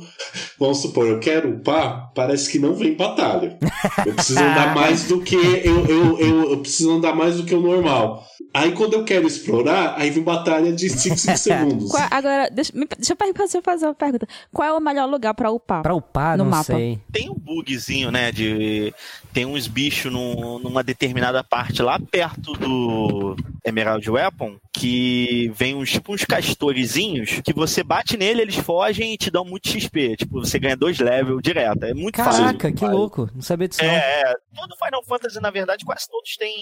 [0.59, 3.57] vamos supor, eu quero upar, parece que não vem batalha.
[4.05, 7.55] Eu preciso andar mais do que eu, eu, eu, eu preciso andar mais do que
[7.55, 8.23] o normal.
[8.53, 11.91] Aí quando eu quero explorar, aí vem batalha de 5, 5 segundos.
[11.91, 14.27] Qual- agora, deixa, deixa eu per- deixa eu fazer uma pergunta.
[14.53, 15.81] Qual é o melhor lugar pra upar?
[15.83, 16.63] Pra upar, No não mapa.
[16.63, 16.99] sei.
[17.11, 18.31] Tem um bugzinho, né?
[18.31, 18.93] De.
[19.33, 23.35] Tem uns bichos num- numa determinada parte lá perto do
[23.65, 29.17] Emerald Weapon que vem uns tipo uns castorezinhos que você bate nele, eles fogem e
[29.17, 30.17] te dão muito XP.
[30.17, 31.83] Tipo, você ganha dois levels direto.
[31.83, 32.43] É muito fácil.
[32.43, 33.29] Caraca, que louco.
[33.33, 33.89] Não sabia disso, não.
[33.89, 36.55] É, é, todo Final Fantasy, na verdade, quase todos têm,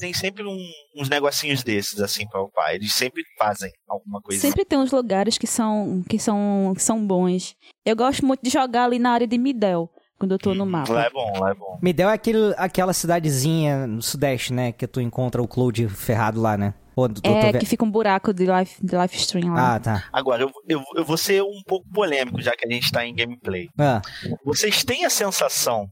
[0.00, 2.74] têm sempre um- uns negocinhos desses, assim, pra upar.
[2.74, 4.40] Eles sempre fazem alguma coisa.
[4.40, 7.54] Sempre tem uns lugares que são, que são, que são bons.
[7.84, 10.92] Eu gosto muito de jogar ali na área de Midel, quando eu tô no mapa.
[10.92, 11.78] Lá é bom, lá é bom.
[11.82, 14.72] Midel é aquele, aquela cidadezinha no sudeste, né?
[14.72, 16.74] Que tu encontra o Cloud ferrado lá, né?
[17.22, 19.74] É, que fica um buraco de live, de live stream lá.
[19.74, 20.04] Ah, tá.
[20.12, 23.14] Agora, eu, eu, eu vou ser um pouco polêmico, já que a gente tá em
[23.14, 23.68] gameplay.
[23.78, 24.02] Ah,
[24.44, 25.90] Vocês têm a sensação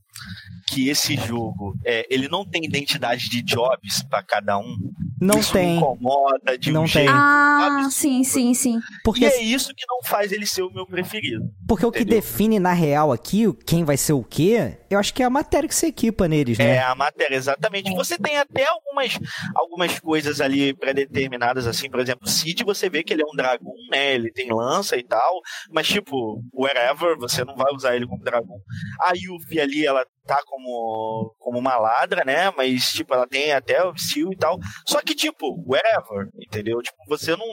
[0.66, 4.76] que esse jogo, é, ele não tem identidade de jobs pra cada um?
[5.20, 5.76] Não Isso me tem.
[5.76, 6.92] incomoda de Não um tem.
[6.92, 7.10] jeito.
[7.12, 7.90] Ah, absurdo.
[7.92, 8.80] sim, sim, sim.
[9.04, 11.44] Porque, E é isso que não faz ele ser o meu preferido.
[11.66, 12.20] porque o que entendeu?
[12.20, 15.30] define na real aqui o- quem vai ser o quê, eu acho que é a
[15.30, 16.78] matéria que você equipa neles, É né?
[16.80, 17.94] a matéria, exatamente.
[17.94, 19.18] Você tem até algumas,
[19.54, 23.36] algumas coisas ali pré-determinadas, assim, por exemplo, o Cid, você vê que ele é um
[23.36, 24.14] dragão, né?
[24.14, 25.40] Ele tem lança e tal,
[25.70, 28.58] mas tipo, wherever, você não vai usar ele como dragão.
[29.02, 32.52] A Yuffie ali, ela tá como, como uma ladra, né?
[32.56, 34.58] Mas, tipo, ela tem até o steel e tal.
[34.86, 36.80] Só que, tipo, wherever, entendeu?
[36.82, 37.46] Tipo, você não,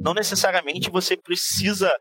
[0.00, 1.92] não necessariamente você precisa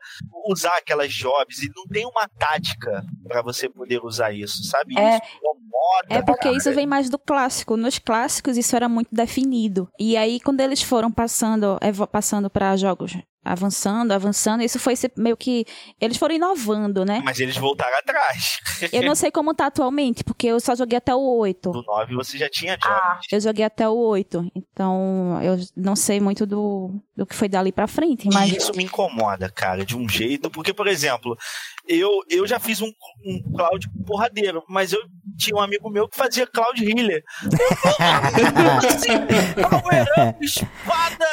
[0.48, 4.98] usar aquelas jobs e não tem uma tática pra você poder usar isso, sabe?
[4.98, 5.16] É.
[5.18, 6.56] Isso incomoda, É porque cara.
[6.58, 7.76] isso vem mais do clássico.
[7.76, 9.90] Nos clássicos isso era muito definido.
[10.00, 11.80] E aí quando eles foram passando,
[12.12, 15.66] passando para jogos avançando, avançando, isso foi meio que
[16.00, 17.22] eles foram inovando, né?
[17.24, 18.60] Mas eles voltaram atrás.
[18.92, 21.72] Eu não sei como tá atualmente, porque eu só joguei até o 8.
[21.72, 22.96] Do 9 você já tinha jobs.
[22.96, 27.48] Ah, eu joguei até o 8, então eu não sei muito do, do que foi
[27.48, 30.50] dali pra frente, mas isso me incomoda, cara, de um jeito.
[30.50, 31.38] Porque, por exemplo,
[31.88, 32.92] eu, eu já fiz um,
[33.26, 35.00] um cloud porradeiro, mas eu
[35.38, 37.24] tinha um amigo meu que fazia cloud healer.
[38.88, 39.18] assim,
[39.70, 41.26] power up, espada,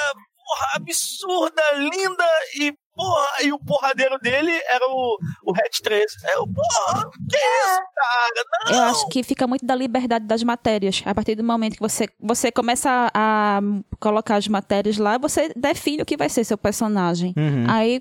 [0.47, 2.25] porra, absurda, linda
[2.61, 2.73] e.
[2.95, 6.03] Porra, e o porradeiro dele era o, o Hatch 3.
[6.35, 8.45] Eu, porra, que isso, cara?
[8.65, 8.73] Não!
[8.75, 11.03] eu acho que fica muito da liberdade das matérias.
[11.05, 13.61] A partir do momento que você, você começa a, a
[14.01, 17.35] colocar as matérias lá, você define o que vai ser seu personagem.
[17.37, 17.67] Uhum.
[17.69, 18.01] Aí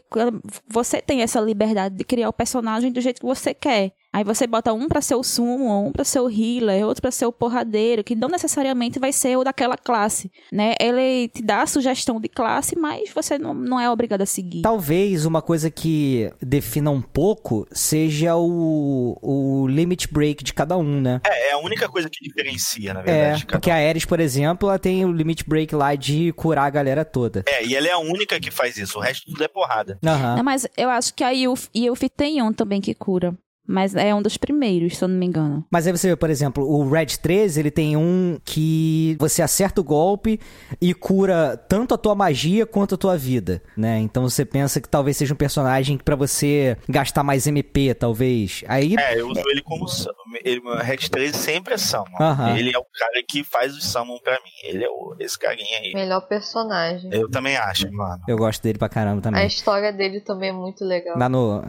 [0.66, 3.92] você tem essa liberdade de criar o personagem do jeito que você quer.
[4.16, 7.12] Aí você bota um pra ser o sumo, um pra ser o healer, outro pra
[7.12, 10.74] ser o porradeiro, que não necessariamente vai ser o daquela classe, né?
[10.80, 14.62] Ele te dá a sugestão de classe, mas você não, não é obrigado a seguir.
[14.62, 21.02] Talvez uma coisa que defina um pouco seja o, o limit break de cada um,
[21.02, 21.20] né?
[21.26, 23.46] É, é a única coisa que diferencia, na É, verdade.
[23.46, 26.70] cada porque a Ares, por exemplo, ela tem o limit break lá de curar a
[26.70, 27.44] galera toda.
[27.46, 28.98] É, e ela é a única que faz isso.
[28.98, 30.00] O resto tudo é porrada.
[30.06, 30.38] Aham.
[30.38, 33.36] Não, mas eu acho que a Yuffie, Yuffie tem um também que cura.
[33.68, 35.66] Mas é um dos primeiros, se eu não me engano.
[35.72, 39.82] Mas aí você vê, por exemplo, o Red 13, ele tem um que você acerta
[39.82, 40.40] o golpe
[40.80, 44.00] e cura tanto a tua magia quanto a tua vida, né?
[44.00, 48.64] Então você pensa que talvez seja um personagem pra você gastar mais MP, talvez.
[48.68, 50.14] Aí É, eu uso ele como summon.
[50.44, 52.06] Ele, o Rex 13 sempre é summon.
[52.56, 54.52] Ele é o cara que faz o summon pra mim.
[54.70, 55.94] Ele é o, esse carinha aí.
[55.94, 57.10] Melhor personagem.
[57.12, 58.22] Eu também acho, mano.
[58.28, 59.48] eu gosto dele pra caramba A também.
[59.48, 61.18] história dele também é muito legal.
[61.18, 61.64] Lá no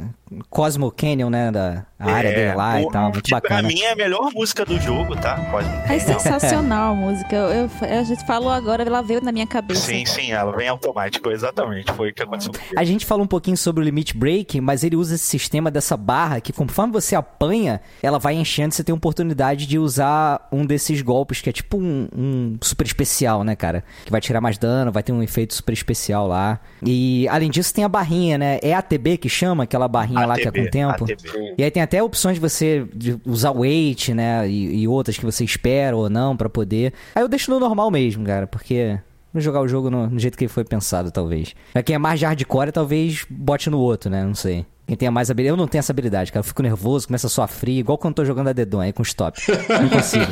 [0.50, 1.50] Cosmo Canyon, né?
[1.50, 3.10] Da a área É, dele lá e o- tal.
[3.10, 3.68] Muito Pra bacana.
[3.68, 5.36] mim é a melhor música do jogo, tá?
[5.50, 7.34] Pode É sensacional a música.
[7.34, 9.80] Eu, eu- a gente falou agora, ela veio na minha cabeça.
[9.80, 11.90] Sim, sim, ela vem automático, exatamente.
[11.92, 12.52] Foi o que aconteceu.
[12.76, 15.96] A gente falou um pouquinho sobre o limit break, mas ele usa esse sistema dessa
[15.96, 20.46] barra que conforme você apanha, ela vai enchendo e você tem a oportunidade de usar
[20.52, 23.82] um desses golpes que é tipo um, um super especial, né, cara?
[24.04, 26.60] Que vai tirar mais dano, vai ter um efeito super especial lá.
[26.84, 28.58] E além disso tem a barrinha, né?
[28.62, 31.04] É ATB que chama aquela barrinha lá que é com o tempo.
[31.04, 31.54] ATB.
[31.56, 32.86] E aí tem até opções de você
[33.26, 34.48] usar weight, né?
[34.48, 36.94] E, e outras que você espera ou não pra poder.
[37.14, 38.98] Aí eu deixo no normal mesmo, cara, porque.
[39.30, 41.54] Vou jogar o jogo no, no jeito que foi pensado, talvez.
[41.74, 44.24] Pra quem é mais de hardcore, talvez bote no outro, né?
[44.24, 44.64] Não sei.
[44.86, 45.52] Quem tenha mais habilidade.
[45.52, 46.40] Eu não tenho essa habilidade, cara.
[46.40, 48.92] Eu fico nervoso, começa a suar frio, igual quando eu tô jogando a Dedon aí
[48.92, 49.40] com stop.
[49.80, 50.26] Não consigo.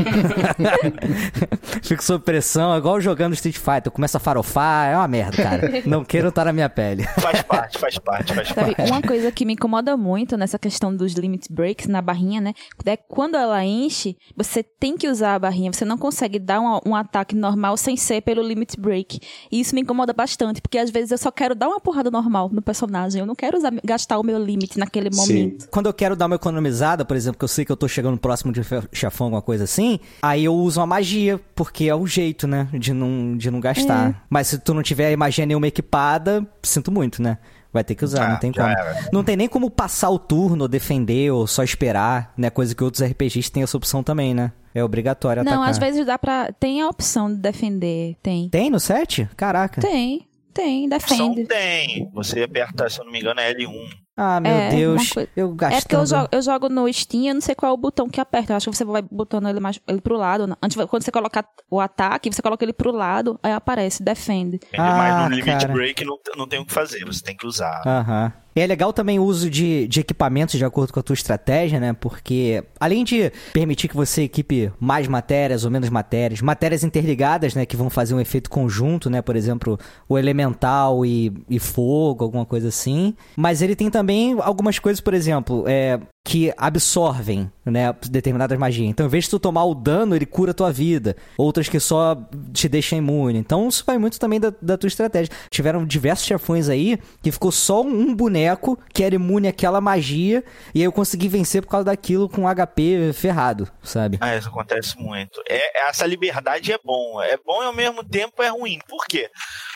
[1.83, 3.91] fico sob pressão, igual jogando Street Fighter.
[3.91, 5.83] Começa a farofar, é uma merda, cara.
[5.85, 7.05] Não quero estar na minha pele.
[7.21, 8.91] Faz parte, faz parte, faz Sabe, parte.
[8.91, 12.55] uma coisa que me incomoda muito nessa questão dos limit breaks na barrinha, né?
[12.87, 15.73] É quando ela enche, você tem que usar a barrinha.
[15.73, 19.19] Você não consegue dar um, um ataque normal sem ser pelo limit break.
[19.51, 22.49] E isso me incomoda bastante, porque às vezes eu só quero dar uma porrada normal
[22.53, 23.21] no personagem.
[23.21, 25.20] Eu não quero usar, gastar o meu limite naquele Sim.
[25.20, 25.68] momento.
[25.70, 28.18] Quando eu quero dar uma economizada, por exemplo, que eu sei que eu tô chegando
[28.18, 28.61] próximo de
[28.92, 32.68] chefão, alguma coisa assim, aí eu uso uma magia, porque é o jeito, né?
[32.72, 34.24] De não, de não gastar.
[34.28, 37.38] Mas se tu não tiver magia nenhuma equipada, sinto muito, né?
[37.72, 38.68] Vai ter que usar, Ah, não tem como.
[38.68, 39.09] era.
[39.12, 42.49] Não tem nem como passar o turno, ou defender, ou só esperar, né?
[42.49, 44.53] Coisa que outros RPGs têm essa opção também, né?
[44.72, 45.70] É obrigatório Não, atacar.
[45.70, 46.53] às vezes dá pra.
[46.53, 48.16] Tem a opção de defender.
[48.22, 48.49] Tem.
[48.49, 49.28] Tem no set?
[49.36, 49.80] Caraca.
[49.80, 50.26] Tem.
[50.53, 51.49] Tem, Opção defende.
[51.49, 52.09] tem.
[52.14, 53.72] Você aperta, se eu não me engano, é L1.
[54.17, 55.09] Ah, meu É, Deus.
[55.12, 55.79] coisa- Eu gastando.
[55.79, 58.09] É porque eu jogo, eu jogo no Steam, eu não sei qual é o botão
[58.09, 58.53] que aperta.
[58.53, 60.47] Eu acho que você vai botando ele mais ele pro lado.
[60.47, 60.55] né?
[60.62, 64.61] Antes, quando você coloca o ataque, você coloca ele pro lado, aí aparece, defende.
[64.79, 65.73] Ah, Mas no Limit cara.
[65.73, 67.83] Break não, não tem o que fazer, você tem que usar.
[67.85, 68.33] Aham.
[68.57, 71.81] E é legal também o uso de, de equipamentos de acordo com a tua estratégia,
[71.81, 71.93] né?
[71.93, 77.67] Porque além de permitir que você equipe mais matérias ou menos matérias, matérias interligadas, né?
[77.67, 79.21] Que vão fazer um efeito conjunto, né?
[79.21, 79.79] Por exemplo,
[80.09, 83.15] o elemental e, e fogo, alguma coisa assim.
[83.37, 87.95] Mas ele tem também algumas coisas, por exemplo, é, que absorvem, né?
[88.11, 88.89] Determinadas magias.
[88.89, 91.14] Então, em vez de tu tomar o dano, ele cura a tua vida.
[91.37, 92.16] Outras que só
[92.51, 93.39] te deixam imune.
[93.39, 95.31] Então, isso vai muito também da, da tua estratégia.
[95.51, 100.43] Tiveram diversos chefões aí que ficou só um boneco que era imune àquela magia.
[100.75, 104.16] E aí eu consegui vencer por causa daquilo com HP ferrado, sabe?
[104.18, 105.43] Ah, isso acontece muito.
[105.47, 107.20] É, essa liberdade é bom.
[107.20, 108.79] É bom e ao mesmo tempo é ruim.
[108.89, 109.29] Por quê?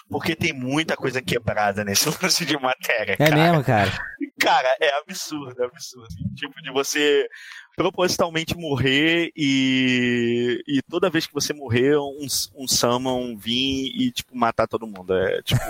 [0.09, 3.16] Porque tem muita coisa quebrada nesse lance de matéria.
[3.18, 3.36] É cara.
[3.36, 3.92] mesmo, cara.
[4.41, 6.09] Cara, é absurdo, é absurdo.
[6.36, 7.28] Tipo, de você
[7.79, 12.26] propositalmente morrer e, e toda vez que você morrer, um,
[12.57, 15.14] um summon vir e, tipo, matar todo mundo.
[15.14, 15.61] É, tipo,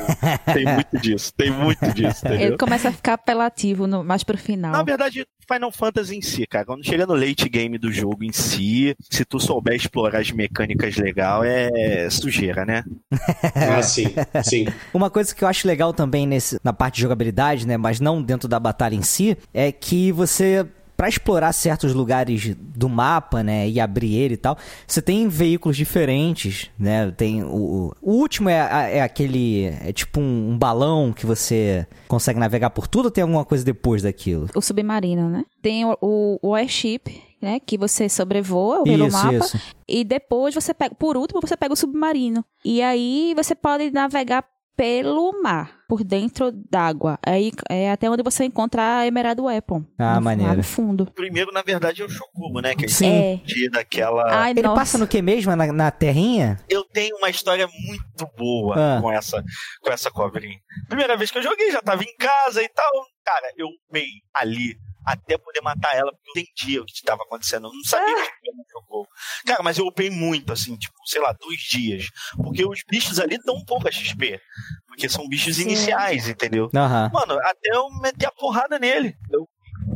[0.53, 2.49] tem muito disso, tem muito disso, entendeu?
[2.49, 4.73] Ele começa a ficar apelativo no- mais pro final.
[4.73, 8.33] Na verdade, Final Fantasy em si, cara, quando chega no late game do jogo em
[8.33, 12.85] si, se tu souber explorar as mecânicas legal, é sujeira, né?
[13.55, 14.07] Ah, sim,
[14.45, 14.67] sim.
[14.93, 18.23] Uma coisa que eu acho legal também nesse, na parte de jogabilidade, né, mas não
[18.23, 20.67] dentro da batalha em si, é que você
[20.99, 25.76] Pra explorar certos lugares do mapa, né, e abrir ele e tal, você tem veículos
[25.76, 27.09] diferentes, né?
[27.16, 32.40] Tem o, o último é, é aquele é tipo um, um balão que você consegue
[32.40, 34.49] navegar por tudo ou tem alguma coisa depois daquilo?
[34.57, 35.44] O submarino, né?
[35.62, 37.61] Tem o, o, o airship, né?
[37.64, 39.34] Que você sobrevoa pelo isso, mapa.
[39.34, 39.61] isso.
[39.86, 42.44] E depois você pega, por último, você pega o submarino.
[42.64, 44.44] E aí você pode navegar
[44.79, 47.18] pelo mar, por dentro d'água.
[47.26, 49.85] Aí é até onde você encontra a Emerald Weapon.
[49.99, 50.57] Ah, no, maneiro.
[50.59, 51.07] No fundo.
[51.12, 52.76] Primeiro, na verdade, é o Chocobo, né?
[52.76, 53.64] Que gente Sim.
[53.66, 53.70] É.
[53.70, 54.22] daquela.
[54.33, 54.76] Ai, Ele nossa.
[54.76, 55.55] passa no que mesmo?
[55.57, 56.61] Na, na terrinha?
[56.68, 59.01] Eu tenho uma história muito boa Ah.
[59.03, 59.43] com essa
[59.83, 60.61] com essa cobrinha.
[60.89, 62.93] Primeira vez que eu joguei, já tava em casa e tal.
[63.26, 64.76] Cara, eu upei ali
[65.13, 67.69] até poder matar ela, porque eu entendia o que estava acontecendo.
[67.69, 68.21] Eu não sabia Ah.
[68.23, 69.07] o que me jogou.
[69.47, 72.07] Cara, mas eu upei muito, assim, tipo, sei lá, dois dias.
[72.37, 74.41] Porque os bichos ali dão um pouco XP.
[74.87, 75.63] Porque são bichos Sim.
[75.63, 76.69] iniciais, entendeu?
[76.75, 77.11] Aham.
[77.13, 79.15] Mano, até eu meti a porrada nele.
[79.31, 79.49] Eu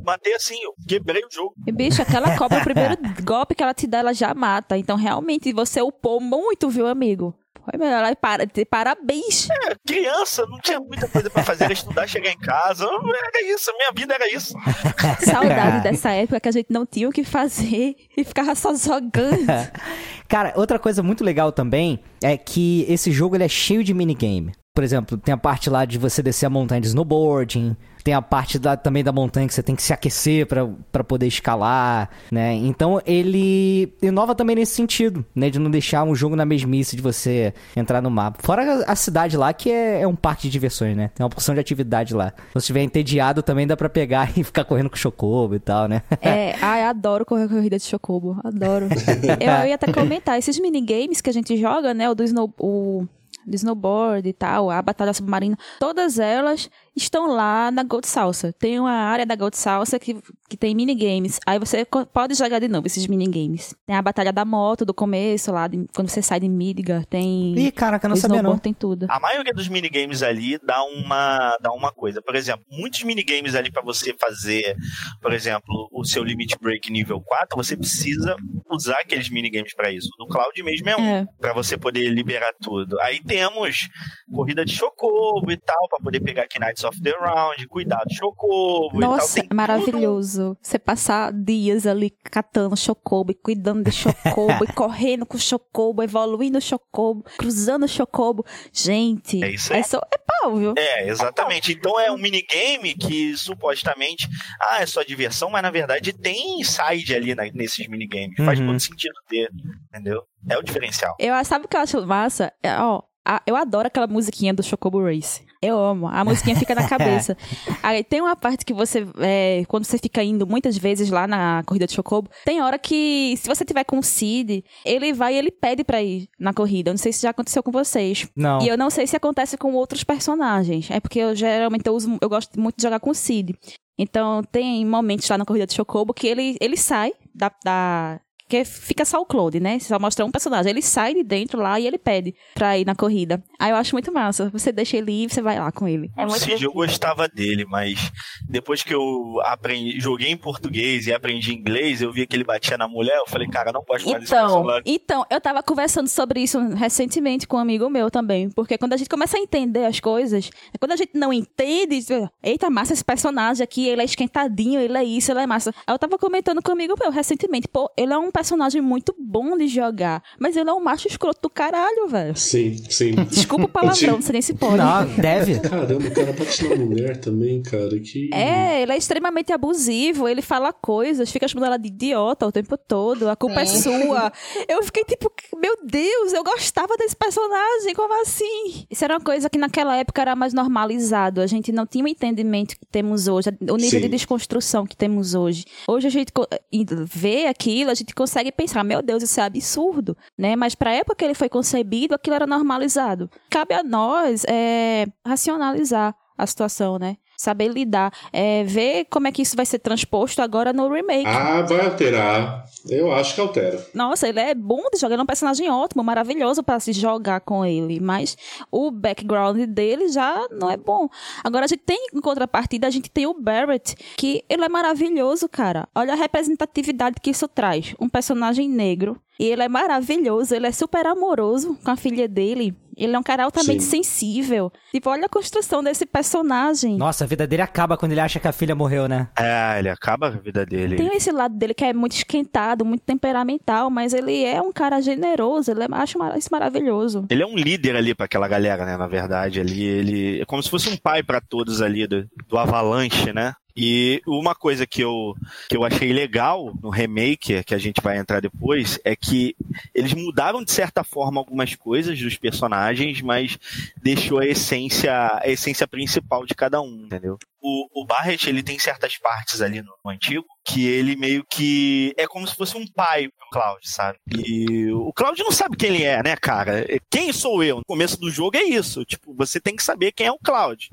[0.05, 1.55] matei assim, eu quebrei o jogo.
[1.67, 4.77] E, bicho, aquela cobra, o primeiro golpe que ela te dá, ela já mata.
[4.77, 7.35] Então, realmente, você upou muito, viu, amigo?
[7.65, 8.05] Foi melhor.
[8.11, 9.49] E para, parabéns.
[9.51, 12.85] É, criança, não tinha muita coisa pra fazer, era estudar, chegar em casa.
[12.85, 14.55] Era isso, minha vida era isso.
[15.25, 19.47] Saudade dessa época que a gente não tinha o que fazer e ficava só jogando.
[20.29, 24.53] Cara, outra coisa muito legal também é que esse jogo ele é cheio de minigame.
[24.75, 28.23] Por exemplo, tem a parte lá de você descer a montanha de snowboarding, tem a
[28.23, 32.09] parte da- também da montanha que você tem que se aquecer pra pra poder escalar,
[32.31, 32.55] né?
[32.55, 35.51] Então ele inova também nesse sentido, né?
[35.51, 38.39] De não deixar um jogo na mesmice de você entrar no mapa.
[38.43, 41.11] Fora a, cidade lá, que é, é um parque de diversões, né?
[41.15, 42.31] Tem uma porção de atividade lá.
[42.31, 45.61] Se você estiver entediado, também dá pra pegar e ficar correndo com o chocobo e
[45.61, 46.01] tal, né?
[46.23, 48.89] É, ai, adoro correr corrida de chocobo, adoro.
[49.39, 53.07] Eu ia até comentar, esses minigames que a gente joga, né, o do, snow, o
[53.47, 58.53] do snowboard e tal, a batalha submarina, todas elas estão lá na Gold Salsa.
[58.53, 60.17] Tem uma área da Gold Salsa que,
[60.49, 61.39] que tem minigames.
[61.47, 63.75] Aí você pode jogar de novo esses minigames.
[63.87, 67.05] Tem a batalha da moto do começo, lá, de- quando você sai de Midgar.
[67.07, 67.55] Tem.
[67.59, 68.59] Ih, caraca, eu não sabia não.
[68.59, 69.07] Tem tudo.
[69.09, 72.21] A maioria dos minigames ali dá uma, dá uma coisa.
[72.23, 74.77] Por exemplo, muitos minigames ali pra você fazer,
[75.21, 78.37] por exemplo, o seu Limit Break nível 4, você precisa
[78.71, 80.09] usar aqueles minigames pra isso.
[80.19, 81.27] No Cloud mesmo é um, É.
[81.41, 83.01] pra você poder liberar tudo.
[83.01, 83.89] Aí temos
[84.33, 88.15] corrida de chocobo e tal, pra poder pegar aqui Knights of the Round, cuidar do
[88.15, 89.11] chocobo e tal.
[89.13, 90.57] Nossa, Tem é maravilhoso.
[90.61, 96.59] Você passar dias ali catando chocobo e cuidando de chocobo e correndo com chocobo, evoluindo
[96.59, 98.45] o chocobo, cruzando chocobo.
[98.73, 99.81] Gente, É isso aí.
[99.81, 100.75] é, só, é pau, viu?
[100.77, 101.73] É, exatamente.
[101.73, 104.29] Então é um minigame que supostamente,
[104.61, 108.37] ah, é só diversão, mas na verdade tem side ali na- nesses minigames.
[108.45, 108.67] Faz Uhum.
[108.69, 109.49] todo sentido ter,
[109.89, 110.23] entendeu?
[110.49, 111.15] É o diferencial.
[111.19, 112.53] Eu, sabe o que eu acho massa?
[112.63, 115.45] É, ó, a- eu adoro aquela musiquinha do Chocobo Race.
[115.63, 116.09] Eu amo.
[116.09, 117.37] A musiquinha fica na cabeça.
[117.83, 121.63] Aí tem uma parte que você, é, quando você fica indo muitas vezes lá na
[121.65, 125.39] corrida de Chocobo, tem hora que, se você tiver com o Cid, ele vai e
[125.39, 126.91] ele pede pra ir na corrida.
[126.91, 128.29] Eu não sei se já aconteceu com vocês.
[128.35, 128.61] Não.
[128.61, 130.91] E eu não sei se acontece com outros personagens.
[130.91, 133.55] É porque eu geralmente eu, uso, eu gosto muito de jogar com o Cid.
[133.97, 137.53] Então tem momentos lá na corrida de Chocobo que ele, ele sai da.
[137.65, 138.21] da
[138.53, 139.79] que fica só o Claude, né?
[139.79, 140.69] Só mostra um personagem.
[140.69, 143.43] Ele sai de dentro lá e ele pede pra ir na corrida.
[143.59, 144.51] Aí eu acho muito massa.
[144.51, 146.11] Você deixa ele ir e você vai lá com ele.
[146.15, 148.13] É o muito Cid eu gostava dele, mas
[148.47, 152.77] depois que eu aprendi, joguei em português e aprendi inglês, eu vi que ele batia
[152.77, 154.83] na mulher, eu falei, cara, não gosto mais desse Então, personagem.
[154.85, 158.51] Então, eu tava conversando sobre isso recentemente com um amigo meu também.
[158.51, 162.05] Porque quando a gente começa a entender as coisas, é quando a gente não entende,
[162.43, 165.73] eita, massa esse personagem aqui, ele é esquentadinho, ele é isso, ele é massa.
[165.87, 168.42] Aí eu tava comentando com um amigo meu recentemente, pô, ele é um personagem
[168.83, 172.37] muito bom de jogar, mas ele é um macho escroto do caralho, velho.
[172.37, 173.13] Sim, sim.
[173.31, 174.77] Desculpa o palavrão, sei nem se pode.
[174.77, 175.59] Não, deve.
[175.61, 177.99] Caramba, o cara bate na mulher também, cara.
[178.01, 178.31] Que.
[178.33, 182.77] É, ele é extremamente abusivo, ele fala coisas, fica chamando ela de idiota o tempo
[182.77, 183.67] todo, a culpa é, É.
[183.67, 184.33] sua.
[184.69, 188.87] Eu fiquei tipo, meu Deus, eu gostava desse personagem, como assim?
[188.91, 192.09] Isso era uma coisa que naquela época era mais normalizado, a gente não tinha o
[192.09, 194.01] entendimento que temos hoje, o nível Sim.
[194.01, 195.65] de desconstrução que temos hoje.
[195.87, 199.45] Hoje a gente co- e vê aquilo, a gente consegue pensar, meu Deus, isso é
[199.45, 200.57] absurdo, né?
[200.57, 203.29] Mas pra época que ele foi concebido, aquilo era normalizado.
[203.51, 207.17] Cabe a nós é, racionalizar a situação, né?
[207.43, 211.27] Saber lidar, é, ver como é que isso vai ser transposto agora no remake.
[211.27, 212.65] Ah, vai alterar.
[212.89, 213.85] Eu acho que altera.
[213.93, 217.41] Nossa, ele é bom de jogar, ele é um personagem ótimo, maravilhoso pra se jogar
[217.41, 218.37] com ele, mas
[218.71, 221.09] o background dele já não é bom.
[221.43, 225.49] Agora a gente tem em contrapartida, a gente tem o Barrett, que ele é maravilhoso,
[225.49, 225.89] cara.
[225.97, 227.93] Olha a representatividade que isso traz.
[227.99, 232.73] Um personagem negro, e ele é maravilhoso, ele é super amoroso com a filha dele.
[233.05, 234.03] Ele é um cara altamente Sim.
[234.03, 234.73] sensível.
[234.91, 236.97] Tipo, olha a construção desse personagem.
[236.97, 239.29] Nossa, a vida dele acaba quando ele acha que a filha morreu, né?
[239.37, 240.97] É, ele acaba a vida dele.
[240.97, 245.01] Tem esse lado dele que é muito esquentado, muito temperamental, mas ele é um cara
[245.01, 247.27] generoso, ele é, acho isso maravilhoso.
[247.31, 248.97] Ele é um líder ali pra aquela galera, né?
[248.97, 252.59] Na verdade, ali ele é como se fosse um pai pra todos ali do, do
[252.59, 253.55] Avalanche, né?
[253.77, 255.35] E uma coisa que eu,
[255.69, 259.57] que eu achei legal no remake, que a gente vai entrar depois, é que
[259.95, 263.59] eles mudaram de certa forma algumas coisas dos personagens, mas
[264.03, 265.13] deixou a essência,
[265.43, 267.39] a essência principal de cada um, entendeu?
[267.63, 272.15] O, o Barret, ele tem certas partes ali no, no antigo que ele meio que
[272.17, 274.19] é como se fosse um pai pro Cloud, sabe?
[274.29, 276.87] E o Cloud não sabe quem ele é, né, cara?
[277.11, 277.79] Quem sou eu?
[277.79, 279.05] No começo do jogo é isso.
[279.05, 280.89] Tipo, você tem que saber quem é o Cloud.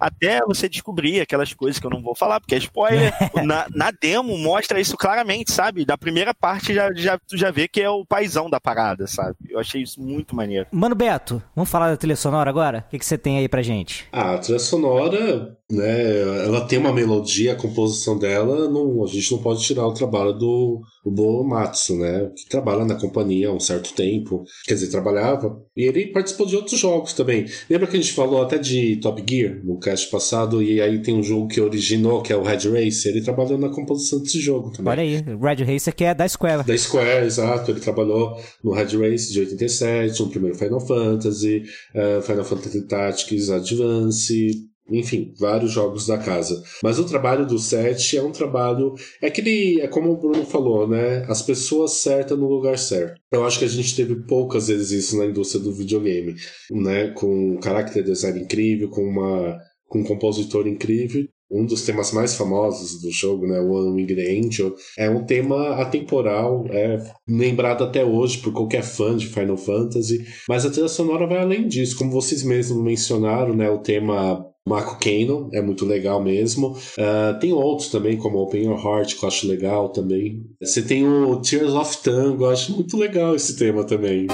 [0.00, 3.12] Até você descobrir aquelas coisas que eu não vou falar, porque é spoiler.
[3.44, 5.84] na, na demo mostra isso claramente, sabe?
[5.84, 9.36] Da primeira parte já, já, tu já vê que é o paizão da parada, sabe?
[9.48, 10.66] Eu achei isso muito maneiro.
[10.72, 12.84] Mano Beto, vamos falar da trilha sonora agora?
[12.88, 14.08] O que, que você tem aí pra gente?
[14.10, 16.20] Ah, a trilha sonora, né?
[16.44, 20.34] Ela tem uma melodia, a composição dela, não, a gente não pode tirar o trabalho
[20.34, 22.30] do, do Bo Matsu, né?
[22.36, 24.44] Que trabalha na companhia há um certo tempo.
[24.66, 25.56] Quer dizer, trabalhava.
[25.74, 27.46] E ele participou de outros jogos também.
[27.70, 30.62] Lembra que a gente falou até de Top Gear no cast passado?
[30.62, 33.08] E aí tem um jogo que originou, que é o Red Race.
[33.08, 34.92] Ele trabalhou na composição desse jogo também.
[34.92, 36.64] Olha aí, Red Racer que é da Square.
[36.64, 37.70] Da Square, exato.
[37.70, 41.62] Ele trabalhou no Red Race de 87, no primeiro Final Fantasy,
[41.94, 46.62] eh, Final Fantasy Tactics Advance, enfim, vários jogos da casa.
[46.82, 48.94] Mas o trabalho do set é um trabalho.
[49.20, 49.80] É aquele.
[49.80, 51.24] É como o Bruno falou, né?
[51.28, 53.20] As pessoas certas no lugar certo.
[53.32, 56.34] Eu acho que a gente teve poucas vezes isso na indústria do videogame,
[56.70, 57.08] né?
[57.08, 59.58] Com um character design incrível, com uma.
[59.88, 64.74] com um compositor incrível um dos temas mais famosos do jogo, né, One Winged Angel,
[64.98, 66.96] é um tema atemporal, é
[67.28, 71.68] lembrado até hoje por qualquer fã de Final Fantasy, mas a trilha sonora vai além
[71.68, 76.76] disso, como vocês mesmos mencionaram, né, o tema Marco Cannon, é muito legal mesmo.
[76.98, 80.44] Uh, tem outros também, como Open Your Heart, que eu acho legal também.
[80.60, 84.28] Você tem o Tears of Tango, eu acho muito legal esse tema também.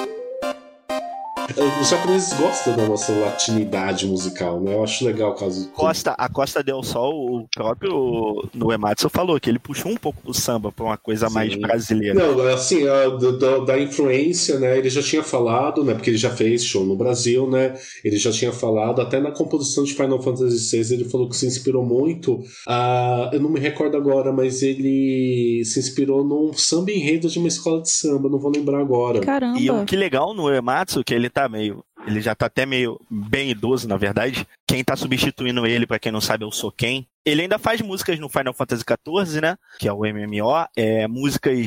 [1.80, 4.74] Os japoneses gostam da nossa latinidade musical, né?
[4.74, 5.70] Eu acho legal o caso.
[5.70, 10.20] Costa, a Costa del Sol, o próprio no Ematsu falou que ele puxou um pouco
[10.26, 11.34] do samba pra uma coisa Sim.
[11.34, 12.14] mais brasileira.
[12.14, 14.76] Não, assim, a, da, da, influência, né?
[14.76, 15.94] Ele já tinha falado, né?
[15.94, 17.74] Porque ele já fez show no Brasil, né?
[18.05, 21.46] Ele já tinha falado, até na composição de Final Fantasy VI, ele falou que se
[21.46, 22.42] inspirou muito.
[22.66, 27.49] A, eu não me recordo agora, mas ele se inspirou num samba enredo de uma
[27.49, 29.20] escola de samba, não vou lembrar agora.
[29.20, 29.59] Caramba.
[29.59, 31.84] E o que legal no Ematsu, que ele tá meio.
[32.07, 34.47] Ele já tá até meio bem idoso, na verdade.
[34.66, 37.07] Quem tá substituindo ele, para quem não sabe, é o Soken.
[37.24, 39.57] Ele ainda faz músicas no Final Fantasy XIV, né?
[39.78, 40.66] Que é o MMO.
[40.76, 41.59] É músicas.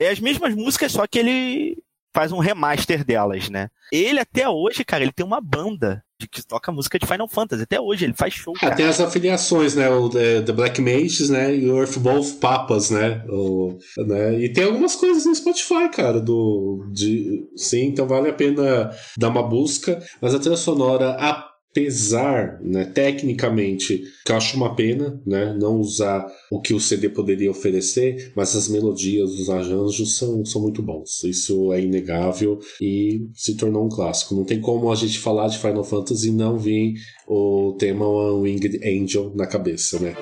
[0.00, 1.82] É as mesmas músicas, só que ele
[2.14, 3.68] faz um remaster delas, né?
[3.92, 7.62] Ele até hoje, cara, ele tem uma banda que toca música de Final Fantasy.
[7.62, 8.54] Até hoje ele faz show.
[8.60, 9.88] Ah, tem as afiliações, né?
[9.88, 11.54] O The, The Black Mages, né?
[11.54, 13.24] E o Earthwolf Papas, né?
[13.28, 14.40] O, né?
[14.40, 19.28] E tem algumas coisas no Spotify, cara, do de sim, então vale a pena dar
[19.28, 25.20] uma busca, mas a trilha sonora a apesar, né, tecnicamente, que eu acho uma pena,
[25.24, 30.44] né, não usar o que o CD poderia oferecer, mas as melodias, os arranjos são,
[30.44, 31.22] são muito bons.
[31.22, 34.34] Isso é inegável e se tornou um clássico.
[34.34, 36.94] Não tem como a gente falar de Final Fantasy e não vir
[37.26, 40.16] o tema One Winged Angel na cabeça, né?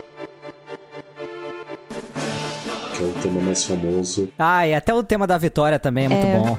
[2.95, 4.29] Que é o tema mais famoso.
[4.39, 6.39] Ah, e até o tema da vitória também é muito é...
[6.39, 6.59] bom.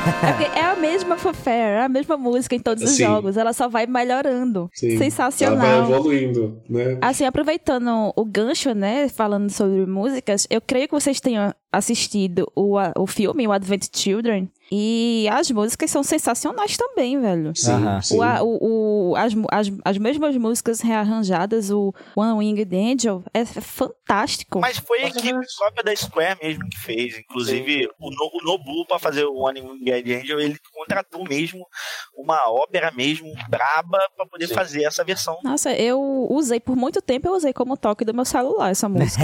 [0.00, 3.04] É, é, mesma fanfare, é a mesma música em todos os Sim.
[3.04, 3.36] jogos.
[3.36, 4.70] Ela só vai melhorando.
[4.74, 4.98] Sim.
[4.98, 5.66] Sensacional.
[5.66, 6.98] Ela vai evoluindo, né?
[7.00, 9.08] Assim, aproveitando o gancho, né?
[9.08, 14.50] Falando sobre músicas, eu creio que vocês tenham assistido o, o filme, o Advent Children.
[14.72, 17.52] E as músicas são sensacionais também, velho.
[17.56, 17.72] Sim,
[18.02, 18.16] sim.
[18.16, 24.60] O, o, o, as, as, as mesmas músicas rearranjadas, o One Winged Angel, é fantástico.
[24.60, 27.18] Mas foi a equipe própria da Square mesmo que fez.
[27.18, 31.66] Inclusive, o, no, o Nobu, pra fazer o One Winged Angel, ele contratou mesmo
[32.16, 34.54] uma ópera mesmo braba pra poder sim.
[34.54, 35.36] fazer essa versão.
[35.44, 36.00] Nossa, eu
[36.30, 39.22] usei por muito tempo, eu usei como toque do meu celular essa música.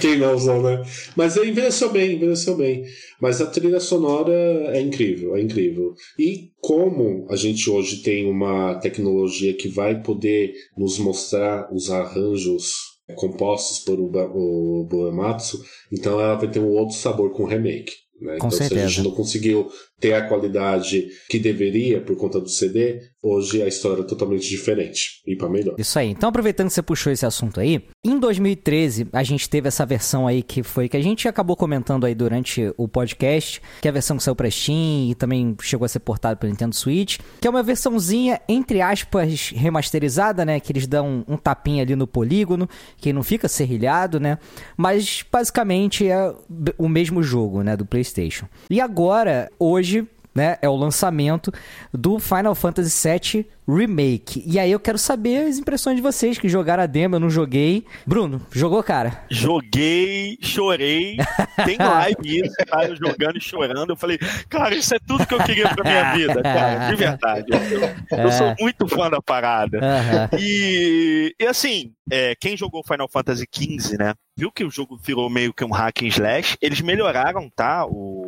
[0.00, 0.82] Quem não usou, né?
[1.16, 2.84] Mas envelheceu bem, envelheceu bem.
[3.20, 5.94] Mas a trilha sonora é incrível, é incrível.
[6.18, 12.98] E como a gente hoje tem uma tecnologia que vai poder nos mostrar os arranjos
[13.16, 17.92] compostos por o, Boematsu, então ela vai ter um outro sabor com remake.
[18.20, 18.32] Né?
[18.32, 18.80] Com então, certeza.
[18.80, 23.62] se a gente não conseguiu ter a qualidade que deveria por conta do CD, hoje
[23.62, 25.74] a história é totalmente diferente e para melhor.
[25.78, 26.08] Isso aí.
[26.08, 30.26] Então, aproveitando que você puxou esse assunto aí, em 2013 a gente teve essa versão
[30.26, 33.92] aí que foi que a gente acabou comentando aí durante o podcast, que é a
[33.92, 37.46] versão que saiu para Steam e também chegou a ser portada para Nintendo Switch, que
[37.46, 42.68] é uma versãozinha entre aspas remasterizada, né, que eles dão um, tapinha ali no polígono,
[42.96, 44.38] que não fica serrilhado, né?
[44.76, 46.34] Mas basicamente é
[46.76, 48.46] o mesmo jogo, né, do PlayStation.
[48.70, 49.87] E agora, hoje
[50.38, 51.52] né, é o lançamento
[51.92, 54.42] do Final Fantasy VII Remake.
[54.46, 57.28] E aí eu quero saber as impressões de vocês que jogaram a demo, eu não
[57.28, 57.84] joguei.
[58.06, 59.24] Bruno, jogou, cara?
[59.28, 61.16] Joguei, chorei.
[61.66, 62.84] Tem live isso, tá?
[62.84, 63.90] Eu jogando e chorando.
[63.90, 64.16] Eu falei,
[64.48, 66.88] cara, isso é tudo que eu queria pra minha vida, cara.
[66.88, 67.46] De verdade.
[68.10, 68.56] Eu, eu sou é.
[68.58, 69.78] muito fã da parada.
[69.78, 70.38] Uhum.
[70.38, 74.14] E, e assim, é, quem jogou Final Fantasy XV, né?
[74.36, 76.56] Viu que o jogo virou meio que um hack and slash.
[76.62, 77.84] Eles melhoraram, tá?
[77.84, 78.27] O,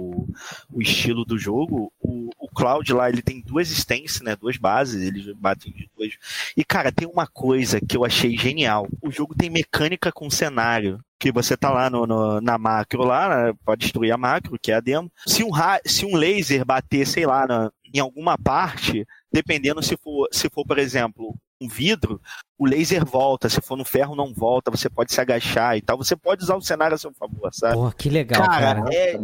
[0.71, 1.93] o estilo do jogo.
[2.01, 4.37] O, o Cloud lá, ele tem duas instances, né?
[4.37, 5.03] Duas bases.
[5.03, 6.17] Eles batem de dois.
[6.57, 8.89] E, cara, tem uma coisa que eu achei genial.
[9.03, 10.99] O jogo tem mecânica com cenário.
[11.19, 14.73] Que você tá lá no, no na macro lá, né, pode destruir a macro, que
[14.73, 15.13] é a demo.
[15.27, 15.51] Se um,
[15.85, 20.65] se um laser bater, sei lá, na, em alguma parte, dependendo se for, se for,
[20.65, 22.21] por exemplo, um vidro,
[22.61, 25.97] o laser volta, se for no ferro não volta, você pode se agachar e tal.
[25.97, 27.73] Você pode usar o cenário a seu favor, sabe?
[27.73, 28.83] Porra, que legal, cara.
[28.83, 28.95] cara.
[28.95, 29.19] É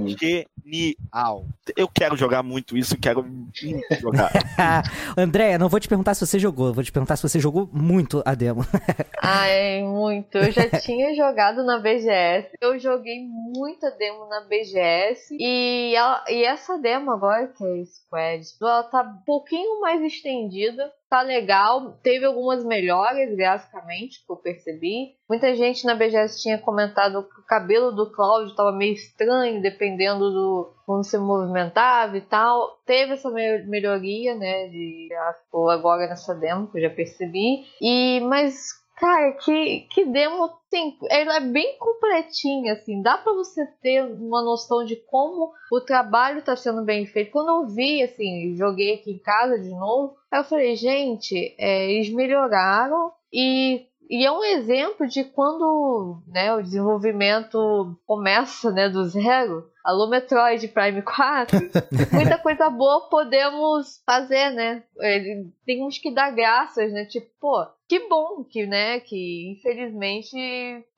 [0.64, 1.44] genial.
[1.76, 4.32] Eu quero jogar muito isso, quero muito jogar.
[5.18, 8.22] Andréia, não vou te perguntar se você jogou, vou te perguntar se você jogou muito
[8.24, 8.64] a demo.
[9.20, 10.38] Ai, muito.
[10.38, 12.52] Eu já tinha jogado na BGS.
[12.58, 15.36] Eu joguei muita demo na BGS.
[15.38, 20.90] E, ela, e essa demo agora, que é Squad, ela tá um pouquinho mais estendida
[21.08, 21.98] tá legal.
[22.02, 22.64] Teve algumas
[23.26, 25.16] melhores graficamente que eu percebi.
[25.28, 30.30] Muita gente na BGS tinha comentado que o cabelo do Cláudio estava meio estranho, dependendo
[30.30, 32.78] do como se movimentava e tal.
[32.86, 37.64] Teve essa melhoria, né, de gráfico agora nessa demo que eu já percebi.
[37.80, 40.96] E mas Cara, que, que demo tem.
[41.10, 43.02] Ela é bem completinha, assim.
[43.02, 47.30] Dá pra você ter uma noção de como o trabalho tá sendo bem feito.
[47.30, 52.10] Quando eu vi, assim, joguei aqui em casa de novo, eu falei, gente, é, eles
[52.10, 59.68] melhoraram e e é um exemplo de quando né, o desenvolvimento começa né, do zero.
[59.86, 61.60] Alô Metroid Prime 4,
[62.12, 64.82] muita coisa boa podemos fazer, né?
[65.64, 67.04] Temos que dar graças, né?
[67.04, 70.36] Tipo, pô, que bom que, né, que infelizmente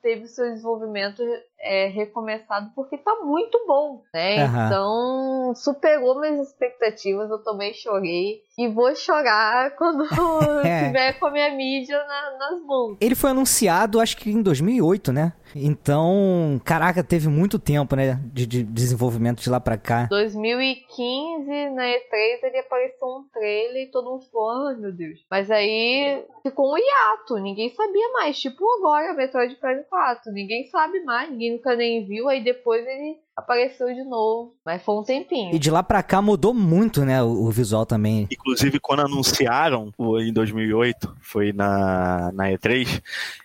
[0.02, 1.22] teve seu desenvolvimento
[1.60, 4.46] é, recomeçado porque tá muito bom, né?
[4.46, 4.66] Uhum.
[4.66, 10.04] Então, superou minhas expectativas, eu também chorei e vou chorar quando
[10.64, 10.86] é.
[10.86, 12.96] tiver com a minha mídia na, nas mãos.
[13.00, 15.34] Ele foi anunciado, acho que em 2008, né?
[15.54, 20.06] Então, caraca, teve muito tempo, né, de, de desenvolvimento de lá pra cá.
[20.08, 25.20] 2015, na E3, ele apareceu um trailer e todo mundo falou, oh, meu Deus.
[25.30, 28.38] Mas aí ficou um hiato, ninguém sabia mais.
[28.38, 32.28] Tipo agora, Metroid Prime 4, ninguém sabe mais, ninguém nunca nem viu.
[32.28, 35.54] Aí depois ele apareceu de novo, mas foi um tempinho.
[35.54, 38.26] E de lá pra cá mudou muito, né, o, o visual também.
[38.30, 43.00] Inclusive, quando anunciaram em 2008, foi na, na E3,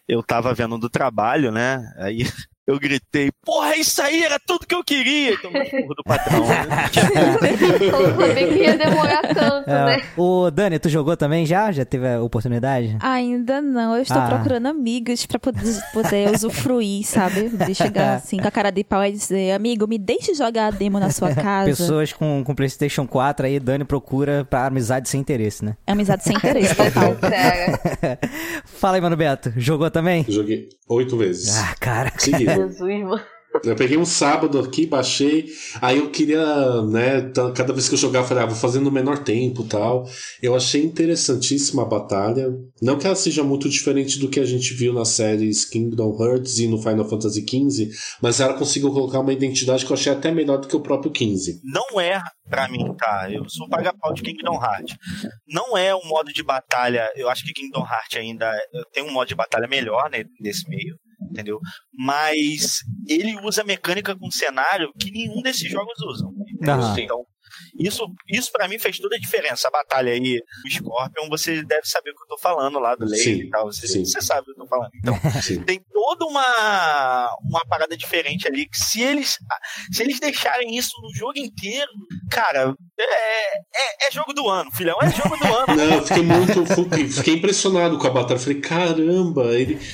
[0.08, 2.24] eu tava vendo do trabalho, né, aí
[2.66, 5.34] eu gritei, porra, isso aí era tudo que eu queria.
[5.34, 6.48] Então, porra do patrão.
[6.48, 6.66] Né?
[7.92, 9.86] eu sabia que ia demorar tanto, é.
[9.98, 10.04] né?
[10.16, 11.74] Ô, Dani, tu jogou também já?
[11.74, 12.96] Já teve a oportunidade?
[13.02, 13.98] Ainda não.
[13.98, 14.28] Eu estou ah.
[14.28, 15.62] procurando amigos pra poder,
[15.92, 17.50] poder usufruir, sabe?
[17.50, 20.72] De chegar assim com a cara de pau e dizer, amigo, me deixe jogar a
[20.72, 21.70] demo na sua casa.
[21.70, 25.76] Pessoas com, com PlayStation 4 aí, Dani procura pra amizade sem interesse, né?
[25.86, 27.18] É amizade sem interesse, total.
[28.64, 29.52] Fala aí, Mano Beto.
[29.58, 30.26] Jogou também?
[30.30, 31.58] Joguei oito vezes.
[31.58, 32.12] Ah, cara.
[32.18, 32.53] Seguido.
[32.56, 33.22] Jesus, mano.
[33.64, 35.46] Eu peguei um sábado aqui, baixei.
[35.80, 37.32] Aí eu queria, né?
[37.56, 40.06] Cada vez que eu jogava, eu falei, ah, vou fazer no menor tempo tal.
[40.42, 42.48] Eu achei interessantíssima a batalha.
[42.82, 46.58] Não que ela seja muito diferente do que a gente viu nas séries Kingdom Hearts
[46.60, 47.90] e no Final Fantasy XV,
[48.22, 51.12] mas ela conseguiu colocar uma identidade que eu achei até melhor do que o próprio
[51.16, 51.60] XV.
[51.64, 52.20] Não é,
[52.50, 53.30] pra mim, tá?
[53.32, 54.96] Eu sou paga-pau de Kingdom Hearts.
[55.48, 57.12] Não é um modo de batalha.
[57.16, 58.52] Eu acho que Kingdom Hearts ainda
[58.92, 60.96] tem um modo de batalha melhor né, nesse meio
[61.34, 61.60] entendeu?
[61.92, 66.32] Mas ele usa mecânica com cenário que nenhum desses jogos usam.
[67.04, 67.26] Então,
[67.78, 69.68] isso, isso para mim fez toda a diferença.
[69.68, 70.20] A batalha aí
[70.64, 73.66] do Scorpion, você deve saber o que eu tô falando lá do Lei e tal.
[73.66, 74.92] Você, você, sabe o que eu tô falando.
[74.96, 75.16] Então,
[75.66, 78.68] tem toda uma, uma parada diferente ali.
[78.68, 79.38] Que se eles,
[79.92, 81.92] se eles deixarem isso no jogo inteiro,
[82.30, 84.98] cara, é, é, é jogo do ano, filhão.
[85.02, 85.76] É jogo do ano.
[85.76, 87.14] Não, eu fiquei muito.
[87.14, 88.40] Fiquei impressionado com a batalha.
[88.40, 89.80] Falei, caramba, ele.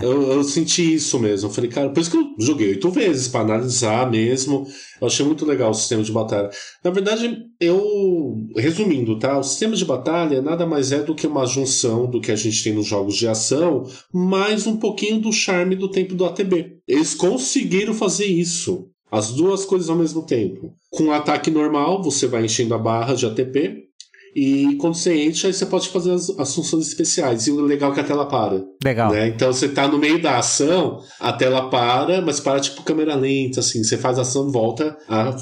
[0.00, 1.50] Eu, eu senti isso mesmo.
[1.50, 4.64] falei, cara, por isso que eu joguei oito vezes, para analisar mesmo.
[5.00, 6.50] Eu achei muito legal o sistema de batalha.
[6.84, 7.11] Na verdade,
[7.60, 8.36] eu.
[8.56, 9.38] Resumindo, tá?
[9.38, 12.62] O sistema de batalha nada mais é do que uma junção do que a gente
[12.62, 16.78] tem nos jogos de ação, mais um pouquinho do charme do tempo do ATB.
[16.86, 18.88] Eles conseguiram fazer isso.
[19.10, 20.72] As duas coisas ao mesmo tempo.
[20.90, 23.91] Com o ataque normal, você vai enchendo a barra de ATP.
[24.34, 27.46] E quando você enche, aí você pode fazer as, as funções especiais.
[27.46, 28.64] E o legal é que a tela para.
[28.82, 29.12] Legal.
[29.12, 29.28] Né?
[29.28, 33.60] Então você tá no meio da ação, a tela para, mas para tipo câmera lenta,
[33.60, 33.84] assim.
[33.84, 35.34] Você faz a ação, volta a, a,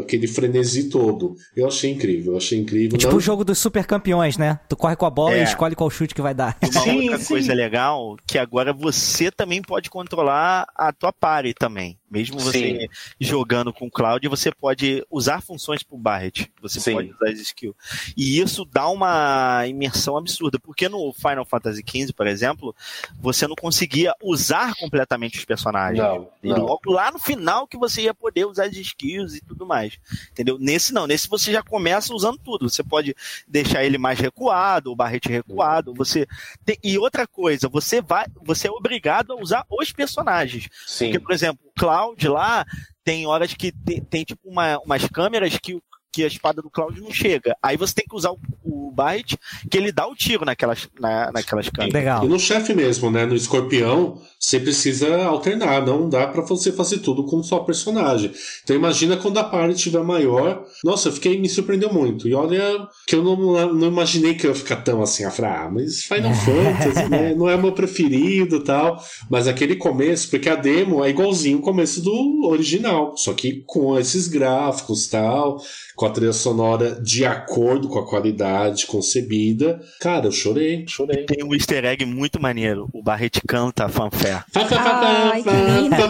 [0.00, 1.34] aquele frenesi todo.
[1.54, 2.98] Eu achei incrível, eu achei incrível.
[2.98, 3.18] tipo Não...
[3.18, 4.58] o jogo dos super campeões, né?
[4.68, 5.40] Tu corre com a bola é.
[5.40, 6.56] e escolhe qual chute que vai dar.
[6.62, 7.28] E uma sim, outra sim.
[7.28, 11.97] coisa legal, que agora você também pode controlar a tua party também.
[12.10, 12.88] Mesmo você Sim.
[13.20, 16.50] jogando com cloud, você pode usar funções pro Barret.
[16.62, 16.94] Você Sim.
[16.94, 17.76] pode usar as skills.
[18.16, 20.58] E isso dá uma imersão absurda.
[20.58, 22.74] Porque no Final Fantasy XV, por exemplo,
[23.20, 25.98] você não conseguia usar completamente os personagens.
[25.98, 26.64] Não, e não.
[26.64, 29.98] logo lá no final que você ia poder usar as skills e tudo mais.
[30.32, 30.58] Entendeu?
[30.58, 31.06] Nesse não.
[31.06, 32.68] Nesse você já começa usando tudo.
[32.68, 33.14] Você pode
[33.46, 35.92] deixar ele mais recuado, o Barret recuado.
[35.94, 36.26] Você
[36.64, 36.78] tem...
[36.82, 38.26] E outra coisa, você vai.
[38.42, 40.68] Você é obrigado a usar os personagens.
[40.86, 41.06] Sim.
[41.06, 42.64] Porque, por exemplo, Cloud lá
[43.04, 45.80] tem horas que tem, tem tipo uma, umas câmeras que
[46.18, 47.56] que a espada do Cloud não chega.
[47.62, 49.38] Aí você tem que usar o, o Byte,
[49.70, 51.94] que ele dá o tiro naquelas, na, naquelas câmeras.
[51.94, 52.24] Legal.
[52.24, 53.24] E no chefe mesmo, né?
[53.24, 55.86] No escorpião, você precisa alternar.
[55.86, 58.32] Não dá para você fazer tudo com só personagem.
[58.64, 60.64] Então imagina quando a party estiver maior.
[60.82, 62.26] Nossa, eu fiquei, me surpreendeu muito.
[62.26, 65.24] E olha que eu não, não imaginei que eu ia ficar tão assim.
[65.24, 67.32] a falar, ah, mas Final Fantasy, né?
[67.36, 69.00] Não é meu preferido tal.
[69.30, 73.16] Mas aquele começo, porque a demo é igualzinho o começo do original.
[73.16, 75.60] Só que com esses gráficos tal
[75.98, 79.80] com a trilha sonora de acordo com a qualidade concebida.
[79.98, 81.26] Cara, eu chorei, chorei.
[81.26, 82.88] Tem um easter egg muito maneiro.
[82.92, 84.44] O Barret canta a fanfare.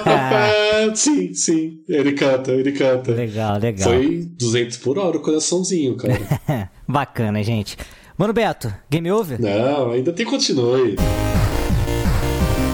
[0.05, 1.81] Ai, sim, sim.
[1.89, 3.13] Ele canta, ele canta.
[3.13, 3.89] Legal, legal.
[3.89, 6.71] Foi 200 por hora o coraçãozinho, cara.
[6.87, 7.79] Bacana, gente.
[8.19, 9.41] Mano Beto, game over?
[9.41, 10.97] Não, ainda tem continue.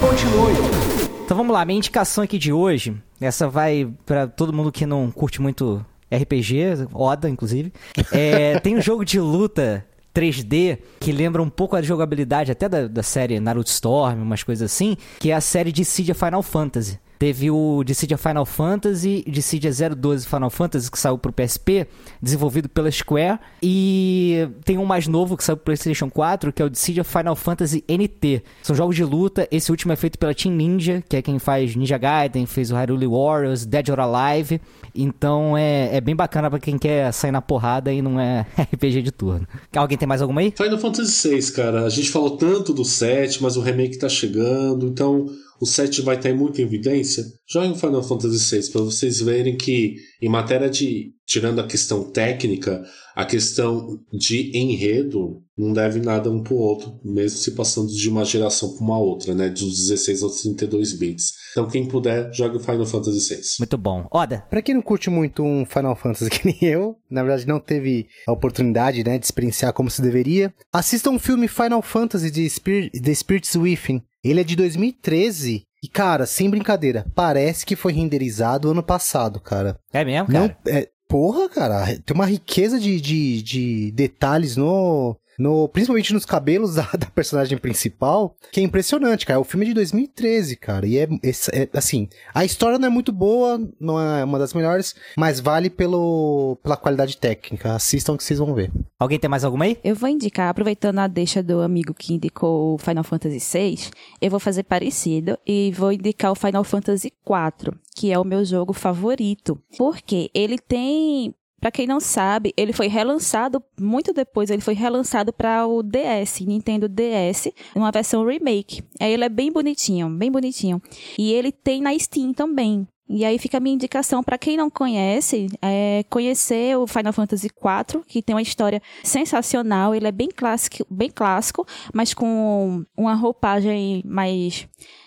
[0.01, 1.05] Continue.
[1.25, 5.13] Então vamos lá, minha indicação aqui de hoje, essa vai pra todo mundo que não
[5.13, 7.73] curte muito RPG, Oda, inclusive.
[8.13, 12.87] É, tem um jogo de luta 3D que lembra um pouco a jogabilidade até da,
[12.87, 16.99] da série Naruto Storm, umas coisas assim, que é a série de Dissidia Final Fantasy.
[17.19, 21.87] Teve o Dissidia Final Fantasy, Dissidia 012 Final Fantasy, que saiu pro PSP,
[22.21, 23.39] desenvolvido pela Square.
[23.63, 27.37] E tem um mais novo que saiu pro PlayStation 4, que é o Dissidia Final
[27.37, 28.43] Fantasy NT.
[28.63, 29.49] São jogos de luta.
[29.51, 32.75] Esse último é feito pela Team Ninja, que é quem faz Ninja Gaiden, fez o
[32.75, 34.61] Hyrule Warriors, Dead or Alive.
[34.95, 39.03] Então é, é bem bacana pra quem quer sair na porrada e não é RPG
[39.03, 39.47] de turno.
[39.75, 40.53] Alguém tem mais alguma aí?
[40.57, 41.85] Final Fantasy VI, cara.
[41.85, 45.29] A gente falou tanto do 7, mas o remake tá chegando, então
[45.61, 47.25] o 7 vai estar muito em evidência.
[47.49, 51.13] Jogue o Final Fantasy VI para vocês verem que, em matéria de.
[51.27, 52.85] Tirando a questão técnica,
[53.17, 58.25] a questão de enredo não deve nada um pro outro, mesmo se passando de uma
[58.25, 59.49] geração para uma outra, né?
[59.49, 61.33] Dos 16 aos 32 bits.
[61.53, 63.41] Então, quem puder, jogue o Final Fantasy VI.
[63.61, 64.07] Muito bom.
[64.11, 67.59] Oda, Pra quem não curte muito um Final Fantasy que nem eu, na verdade não
[67.61, 72.49] teve a oportunidade, né, de experienciar como se deveria, assista um filme Final Fantasy de
[72.51, 74.03] Spirit, The Spirits Within.
[74.23, 79.79] Ele é de 2013 e, cara, sem brincadeira, parece que foi renderizado ano passado, cara.
[79.93, 80.59] é mesmo, Não, cara?
[80.67, 85.69] é, porra, cara, tem uma riqueza de, de, de detalhes no, no.
[85.69, 89.41] Principalmente nos cabelos da, da personagem principal, que é impressionante, cara.
[89.41, 90.87] O filme é de 2013, cara.
[90.87, 94.53] E é, é- é, assim, a história não é muito boa, não é uma das
[94.55, 97.75] melhores, mas vale pelo, pela qualidade técnica.
[97.75, 98.71] Assistam que vocês vão ver.
[98.99, 99.79] Alguém tem mais alguma aí?
[99.85, 103.91] Eu vou indicar, aproveitando a deixa do amigo que indicou o Final Fantasy VI,
[104.21, 108.45] eu vou fazer parecido e vou indicar o Final Fantasy IV, que é o meu
[108.45, 109.59] jogo favorito.
[109.77, 111.35] Porque ele tem.
[111.61, 116.41] Pra quem não sabe, ele foi relançado muito depois, ele foi relançado para o DS,
[116.41, 118.83] Nintendo DS, numa versão remake.
[119.01, 120.81] Aí ele é bem bonitinho, bem bonitinho.
[121.19, 122.87] E ele tem na Steam também.
[123.09, 127.49] E aí fica a minha indicação para quem não conhece, é conhecer o Final Fantasy
[127.49, 129.95] IV, que tem uma história sensacional.
[129.95, 134.67] Ele é bem clássico, bem clássico, mas com uma roupagem mais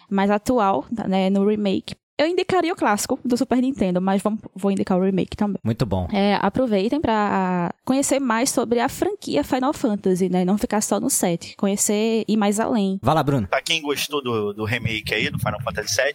[0.10, 1.96] mais atual, né, no remake.
[2.18, 5.60] Eu indicaria o clássico do Super Nintendo, mas vamos, vou indicar o remake também.
[5.64, 6.08] Muito bom.
[6.12, 10.44] É, aproveitem para conhecer mais sobre a franquia Final Fantasy, né?
[10.44, 13.00] Não ficar só no set, conhecer e ir mais além.
[13.04, 13.48] Vai lá, Bruno.
[13.48, 16.14] Pra quem gostou do, do remake aí, do Final Fantasy VII,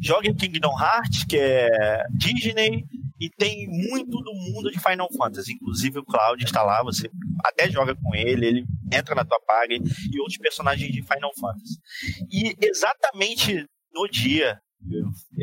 [0.00, 2.84] jogue Kingdom Hearts, que é Disney,
[3.20, 5.52] e tem muito do mundo de Final Fantasy.
[5.52, 7.10] Inclusive o Cloud está lá, você
[7.44, 9.74] até joga com ele, ele entra na tua party
[10.10, 11.78] e outros personagens de Final Fantasy.
[12.30, 14.58] E exatamente no dia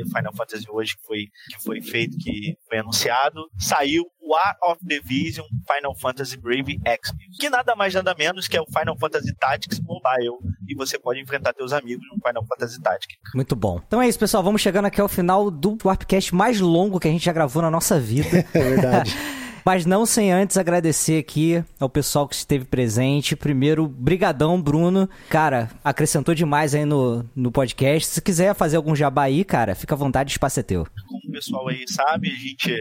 [0.06, 4.86] Final Fantasy hoje que foi, que foi feito, que foi anunciado, saiu o War of
[4.86, 8.98] the Vision Final Fantasy Brave Exvius, que nada mais nada menos que é o Final
[8.98, 10.38] Fantasy Tactics Mobile,
[10.68, 13.18] e você pode enfrentar teus amigos no Final Fantasy Tactics.
[13.34, 13.82] Muito bom.
[13.86, 14.44] Então é isso, pessoal.
[14.44, 17.72] Vamos chegando aqui ao final do Warpcast mais longo que a gente já gravou na
[17.72, 18.46] nossa vida.
[18.54, 19.16] É verdade.
[19.66, 23.36] Mas não sem antes agradecer aqui ao pessoal que esteve presente.
[23.36, 25.10] Primeiro, brigadão, Bruno.
[25.30, 28.10] Cara, acrescentou demais aí no, no podcast.
[28.10, 30.86] Se quiser fazer algum jabá aí, cara, fica à vontade, o espaço é teu.
[31.08, 32.72] Como o pessoal aí sabe, a gente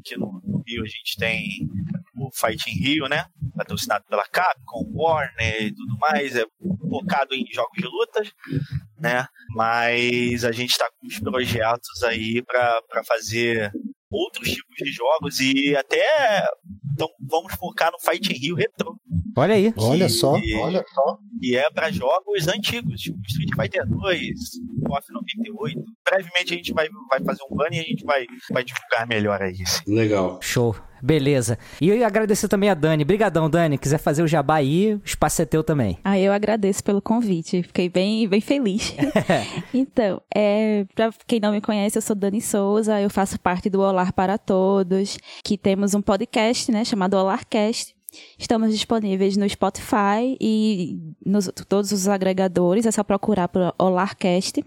[0.00, 1.68] aqui no, Rio a gente tem
[2.16, 3.24] o Fight in Rio, né?
[3.56, 6.44] Patrocinado pela Capcom, Warner e tudo mais, é
[6.88, 8.32] focado em jogos de lutas,
[8.98, 9.26] né?
[9.50, 13.72] Mas a gente tá com uns projetos aí para fazer
[14.12, 16.46] outros tipos de jogos e até
[16.92, 18.94] então vamos focar no Fight Rio Retro.
[19.36, 19.72] Olha aí.
[19.78, 21.18] Olha só, E- olha só.
[21.40, 24.30] E é para jogos antigos, tipo Street Fighter 2,
[24.86, 25.82] KOF 98.
[26.04, 29.40] Brevemente a gente vai, vai fazer um banner e a gente vai, vai divulgar melhor
[29.42, 29.56] aí.
[29.86, 30.38] Legal.
[30.42, 30.76] Show.
[31.02, 31.58] Beleza.
[31.80, 33.04] E eu ia agradecer também a Dani.
[33.04, 33.76] Brigadão, Dani.
[33.76, 35.98] Quiser fazer o jabá aí, o espaço é teu também.
[36.04, 38.94] Ah, eu agradeço pelo convite, fiquei bem, bem feliz.
[39.74, 43.80] então, é, para quem não me conhece, eu sou Dani Souza, eu faço parte do
[43.80, 47.96] Olar para Todos, que temos um podcast, né, chamado Olarcast.
[48.38, 54.62] Estamos disponíveis no Spotify e nos todos os agregadores, é só procurar por Olarcast.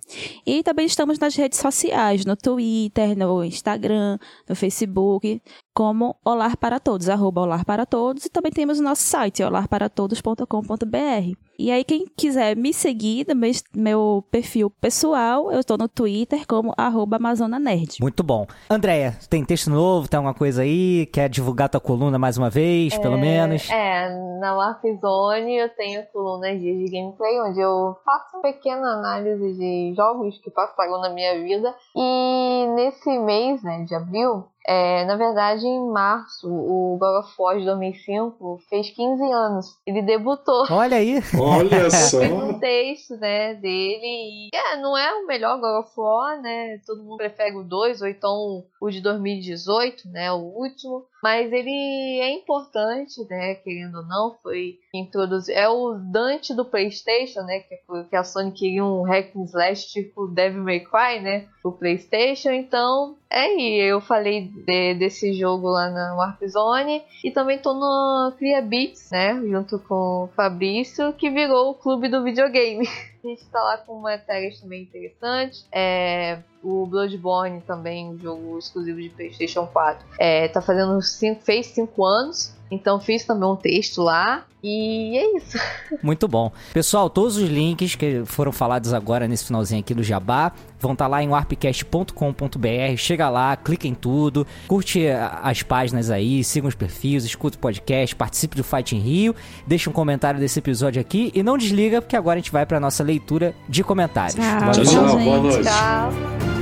[0.45, 4.18] E também estamos nas redes sociais, no Twitter, no Instagram,
[4.49, 5.41] no Facebook,
[5.76, 8.26] como Olar para Todos, arroba Olar para Todos.
[8.26, 11.38] E também temos o nosso site, olarparatodos.com.br.
[11.57, 16.45] E aí, quem quiser me seguir, no meu, meu perfil pessoal, eu estou no Twitter
[16.47, 17.97] como arroba Amazona Nerd.
[18.02, 18.45] Muito bom.
[18.69, 20.07] Andréia, tem texto novo?
[20.07, 21.06] Tem alguma coisa aí?
[21.07, 23.69] Quer divulgar tua coluna mais uma vez, pelo menos?
[23.69, 29.53] É, na Warpzone eu tenho colunas de de gameplay, onde eu faço uma pequena análise
[29.53, 31.73] de jogos que passaram na minha vida.
[31.95, 37.57] E nesse mês, né, de abril, É, na verdade, em março, o God of War
[37.57, 39.77] de 2005 fez 15 anos.
[39.85, 40.65] Ele debutou.
[40.71, 41.19] Olha aí.
[41.39, 42.19] Olha só.
[42.19, 44.49] Fez um texto, né, dele.
[44.51, 46.79] E, é, não é o melhor God of War, né?
[46.85, 50.31] Todo mundo prefere o 2, ou então o de 2018, né?
[50.31, 51.05] O último.
[51.26, 53.56] Mas ele é importante, né?
[53.56, 55.57] Querendo ou não, foi introduzido.
[55.57, 57.61] É o Dante do PlayStation, né?
[57.61, 61.47] Que, que a Sony queria um hack and slash tipo Devil May Cry, né?
[61.64, 62.52] O PlayStation.
[62.52, 63.81] Então, é aí.
[63.81, 67.02] Eu falei de, desse jogo lá na Warp Zone.
[67.23, 69.34] E também tô no Cria Beats, né?
[69.49, 72.88] Junto com o Fabrício, que virou o clube do videogame.
[73.26, 75.68] A gente tá lá com matérias também interessantes.
[75.72, 81.67] É, o Bloodborne também, um jogo exclusivo de PlayStation 4, é, tá fazendo cinco, fez
[81.67, 82.55] 5 anos.
[82.71, 85.57] Então fiz também um texto lá e é isso.
[86.01, 86.51] Muito bom.
[86.73, 91.05] Pessoal, todos os links que foram falados agora nesse finalzinho aqui do Jabá vão estar
[91.05, 92.97] tá lá em warpcast.com.br.
[92.97, 98.15] Chega lá, clica em tudo, curte as páginas aí, siga os perfis, escuta o podcast,
[98.15, 99.35] participe do Fight em Rio,
[99.67, 102.79] deixa um comentário desse episódio aqui e não desliga porque agora a gente vai para
[102.79, 104.33] nossa leitura de comentários.
[104.33, 105.19] Tchau, Tchau, tchau.
[105.19, 105.63] Boa noite.
[105.63, 106.55] Tchau.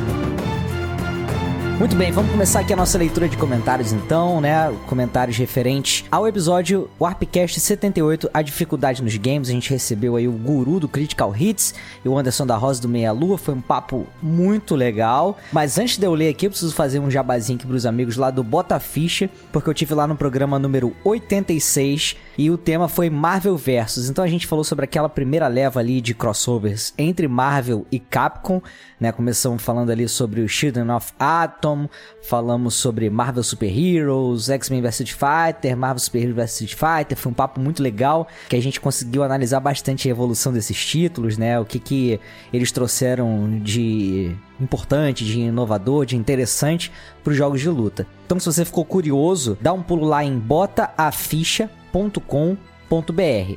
[1.79, 4.71] Muito bem, vamos começar aqui a nossa leitura de comentários então, né?
[4.87, 9.49] Comentários referentes ao episódio Warpcast 78, a dificuldade nos games.
[9.49, 11.73] A gente recebeu aí o guru do Critical Hits
[12.05, 13.39] e o Anderson da Rosa do Meia Lua.
[13.39, 15.37] Foi um papo muito legal.
[15.51, 18.29] Mas antes de eu ler aqui, eu preciso fazer um jabazinho aqui pros amigos lá
[18.29, 23.09] do Bota Ficha, porque eu tive lá no programa número 86 e o tema foi
[23.09, 24.09] Marvel Versus.
[24.09, 28.61] Então a gente falou sobre aquela primeira leva ali de crossovers entre Marvel e Capcom,
[28.99, 29.11] né?
[29.11, 31.72] Começamos falando ali sobre o Children of Atom,
[32.21, 37.17] falamos sobre Marvel Super Heroes, X-Men vs Fighter, Marvel Super Heroes vs Fighter.
[37.17, 41.37] Foi um papo muito legal que a gente conseguiu analisar bastante a evolução desses títulos,
[41.37, 41.59] né?
[41.59, 42.19] O que que
[42.51, 46.91] eles trouxeram de importante, de inovador, de interessante
[47.23, 48.05] para os jogos de luta.
[48.25, 52.72] Então, se você ficou curioso, dá um pulo lá em botaAficha.com.br.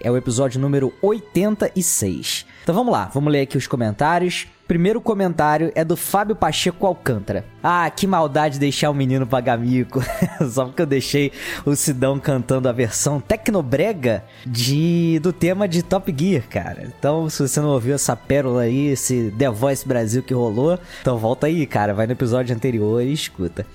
[0.01, 2.47] É o episódio número 86.
[2.63, 4.47] Então vamos lá, vamos ler aqui os comentários.
[4.67, 7.45] Primeiro comentário é do Fábio Pacheco Alcântara.
[7.63, 10.03] Ah, que maldade deixar o menino pagar mico.
[10.51, 11.31] Só porque eu deixei
[11.65, 16.93] o Sidão cantando a versão tecnobrega de, do tema de Top Gear, cara.
[16.99, 21.19] Então, se você não ouviu essa pérola aí, esse The Voice Brasil que rolou, então
[21.19, 21.95] volta aí, cara.
[21.95, 23.67] Vai no episódio anterior e escuta.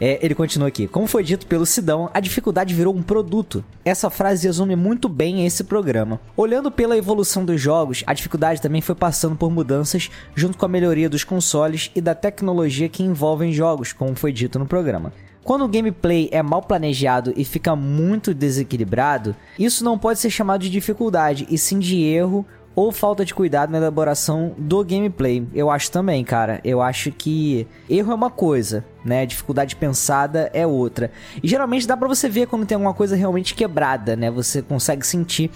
[0.00, 0.88] É, ele continua aqui.
[0.88, 3.62] Como foi dito pelo Sidão, a dificuldade virou um produto.
[3.84, 6.18] Essa frase resume muito bem esse programa.
[6.34, 10.68] Olhando pela evolução dos jogos, a dificuldade também foi passando por mudanças junto com a
[10.68, 15.12] melhoria dos consoles e da tecnologia que envolvem jogos, como foi dito no programa.
[15.42, 20.60] Quando o gameplay é mal planejado e fica muito desequilibrado, isso não pode ser chamado
[20.60, 25.46] de dificuldade, e sim de erro ou falta de cuidado na elaboração do gameplay.
[25.54, 26.60] Eu acho também, cara.
[26.64, 29.26] Eu acho que erro é uma coisa, né?
[29.26, 31.10] Dificuldade pensada é outra.
[31.42, 34.30] E geralmente dá para você ver quando tem alguma coisa realmente quebrada, né?
[34.30, 35.50] Você consegue sentir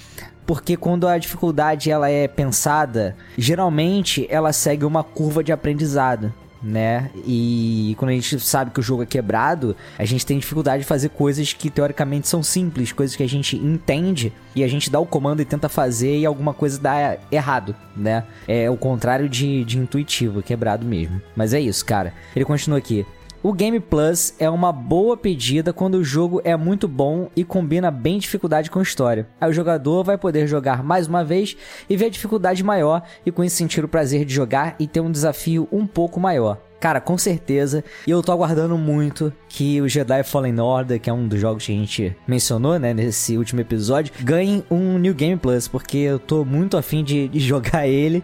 [0.47, 6.35] porque quando a dificuldade ela é pensada, geralmente ela segue uma curva de aprendizado
[6.65, 7.11] né?
[7.27, 10.89] E quando a gente sabe que o jogo é quebrado, a gente tem dificuldade de
[10.89, 14.99] fazer coisas que teoricamente são simples, coisas que a gente entende e a gente dá
[14.99, 18.25] o comando e tenta fazer e alguma coisa dá errado, né?
[18.49, 21.21] É o contrário de, de intuitivo, quebrado mesmo.
[21.37, 22.15] Mas é isso, cara.
[22.35, 23.05] Ele continua aqui.
[23.45, 27.91] O Game Plus é uma boa pedida quando o jogo é muito bom e combina
[27.91, 29.29] bem dificuldade com história.
[29.39, 31.55] Aí o jogador vai poder jogar mais uma vez
[31.87, 35.01] e ver a dificuldade maior e com isso sentir o prazer de jogar e ter
[35.01, 36.59] um desafio um pouco maior.
[36.85, 37.83] Cara, com certeza.
[38.07, 41.65] E eu tô aguardando muito que o Jedi Fallen Order, que é um dos jogos
[41.65, 46.19] que a gente mencionou, né, nesse último episódio, ganhe um New Game Plus, porque eu
[46.19, 48.23] tô muito afim de, de jogar ele.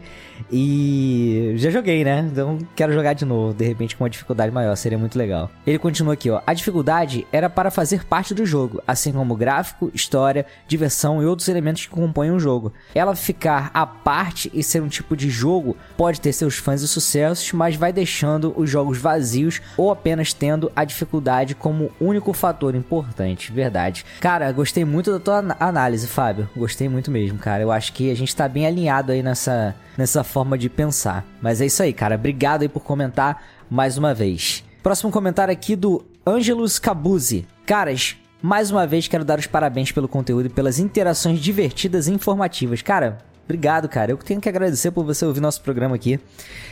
[0.52, 2.28] E já joguei, né?
[2.30, 5.50] Então quero jogar de novo, de repente com uma dificuldade maior, seria muito legal.
[5.66, 6.40] Ele continua aqui, ó.
[6.46, 11.48] A dificuldade era para fazer parte do jogo, assim como gráfico, história, diversão e outros
[11.48, 12.72] elementos que compõem o jogo.
[12.94, 16.88] Ela ficar à parte e ser um tipo de jogo pode ter seus fãs e
[16.88, 22.74] sucessos, mas vai deixando os jogos vazios ou apenas tendo a dificuldade como único fator
[22.74, 23.52] importante.
[23.52, 24.04] Verdade.
[24.20, 26.48] Cara, gostei muito da tua análise, Fábio.
[26.56, 27.62] Gostei muito mesmo, cara.
[27.62, 31.26] Eu acho que a gente tá bem alinhado aí nessa nessa forma de pensar.
[31.42, 32.14] Mas é isso aí, cara.
[32.14, 34.64] Obrigado aí por comentar mais uma vez.
[34.82, 37.46] Próximo comentário aqui do Angelus Cabuzzi.
[37.66, 42.12] Caras, mais uma vez quero dar os parabéns pelo conteúdo e pelas interações divertidas e
[42.12, 42.80] informativas.
[42.80, 44.12] Cara, obrigado, cara.
[44.12, 46.18] Eu tenho que agradecer por você ouvir nosso programa aqui.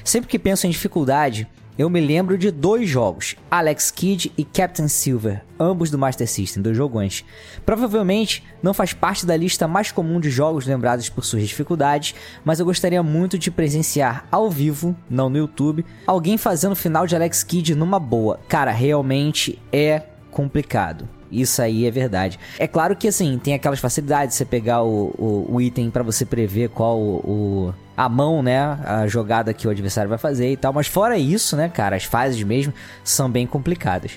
[0.03, 1.47] Sempre que penso em dificuldade,
[1.79, 6.61] eu me lembro de dois jogos, Alex Kidd e Captain Silver, ambos do Master System,
[6.61, 7.25] dois jogões.
[7.65, 12.59] Provavelmente não faz parte da lista mais comum de jogos lembrados por suas dificuldades, mas
[12.59, 17.15] eu gostaria muito de presenciar ao vivo, não no YouTube, alguém fazendo o final de
[17.15, 18.41] Alex Kidd numa boa.
[18.49, 20.03] Cara, realmente é
[20.33, 21.09] complicado.
[21.31, 22.41] Isso aí é verdade.
[22.59, 26.25] É claro que assim, tem aquelas facilidades, você pegar o, o, o item para você
[26.25, 30.73] prever qual o, a mão, né, a jogada que o adversário vai fazer e tal,
[30.73, 32.73] mas fora isso, né, cara, as fases mesmo
[33.03, 34.13] são bem complicadas.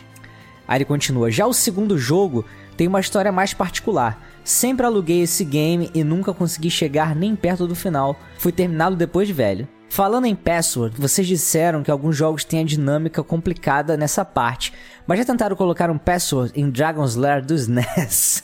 [0.68, 2.46] Aí ele continua: "Já o segundo jogo
[2.78, 4.22] tem uma história mais particular.
[4.44, 8.16] Sempre aluguei esse game e nunca consegui chegar nem perto do final.
[8.38, 9.68] Fui terminá-lo depois de velho.
[9.92, 14.72] Falando em password, vocês disseram que alguns jogos têm a dinâmica complicada nessa parte,
[15.06, 18.42] mas já tentaram colocar um password em Dragon's Lair dos NES?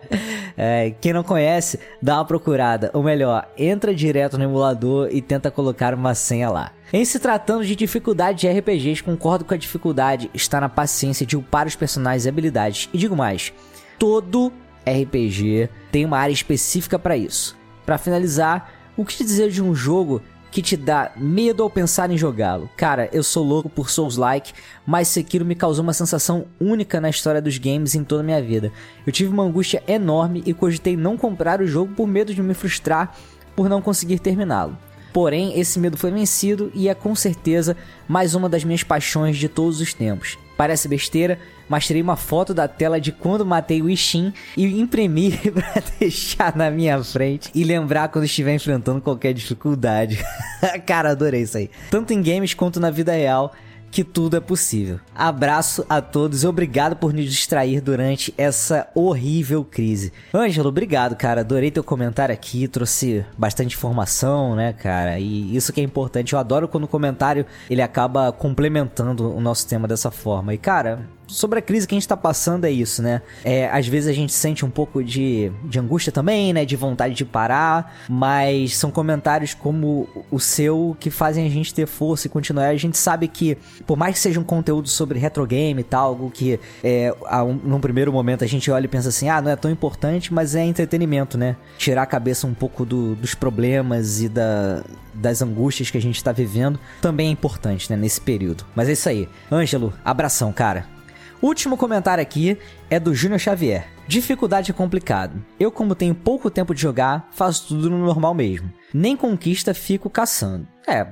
[0.56, 5.50] é, quem não conhece, dá uma procurada, ou melhor, entra direto no emulador e tenta
[5.50, 6.72] colocar uma senha lá.
[6.90, 11.36] Em se tratando de dificuldade de RPGs, concordo com a dificuldade está na paciência de
[11.36, 12.88] upar os personagens e habilidades.
[12.94, 13.52] E digo mais,
[13.98, 14.50] todo
[14.86, 17.58] RPG tem uma área específica para isso.
[17.84, 22.16] Para finalizar, o que dizer de um jogo que te dá medo ao pensar em
[22.16, 22.68] jogá-lo.
[22.76, 24.52] Cara, eu sou louco por Souls-like,
[24.86, 28.42] mas Sekiro me causou uma sensação única na história dos games em toda a minha
[28.42, 28.72] vida.
[29.06, 32.54] Eu tive uma angústia enorme e cogitei não comprar o jogo por medo de me
[32.54, 33.14] frustrar
[33.54, 34.76] por não conseguir terminá-lo.
[35.12, 37.76] Porém, esse medo foi vencido e é com certeza
[38.06, 40.38] mais uma das minhas paixões de todos os tempos.
[40.56, 41.38] Parece besteira,
[41.68, 46.56] mas tirei uma foto da tela de quando matei o Ishin e imprimi pra deixar
[46.56, 50.18] na minha frente e lembrar quando estiver enfrentando qualquer dificuldade.
[50.86, 51.70] Cara, adorei isso aí.
[51.90, 53.52] Tanto em games quanto na vida real
[53.90, 55.00] que tudo é possível.
[55.14, 60.12] Abraço a todos e obrigado por nos distrair durante essa horrível crise.
[60.34, 61.40] Ângelo, obrigado, cara.
[61.40, 65.18] Adorei teu comentário aqui, trouxe bastante informação, né, cara?
[65.18, 66.32] E isso que é importante.
[66.32, 70.54] Eu adoro quando o comentário ele acaba complementando o nosso tema dessa forma.
[70.54, 73.22] E, cara, sobre a crise que a gente tá passando é isso, né?
[73.44, 76.64] É, às vezes a gente sente um pouco de, de angústia também, né?
[76.64, 81.86] De vontade de parar, mas são comentários como o seu que fazem a gente ter
[81.86, 82.68] força e continuar.
[82.68, 83.56] A gente sabe que,
[83.86, 87.14] por mais que seja um conteúdo sobre retro game e tal, algo que é,
[87.44, 90.32] um, num primeiro momento a gente olha e pensa assim, ah, não é tão importante,
[90.32, 91.56] mas é entretenimento, né?
[91.76, 94.82] Tirar a cabeça um pouco do, dos problemas e da,
[95.14, 97.96] das angústias que a gente tá vivendo também é importante, né?
[97.96, 98.64] Nesse período.
[98.74, 99.28] Mas é isso aí.
[99.50, 100.97] Ângelo, abração, cara.
[101.40, 102.58] Último comentário aqui
[102.90, 103.86] é do Júnior Xavier.
[104.08, 105.44] Dificuldade é complicado.
[105.58, 108.72] Eu, como tenho pouco tempo de jogar, faço tudo no normal mesmo.
[108.92, 110.66] Nem conquista, fico caçando.
[110.86, 111.06] É,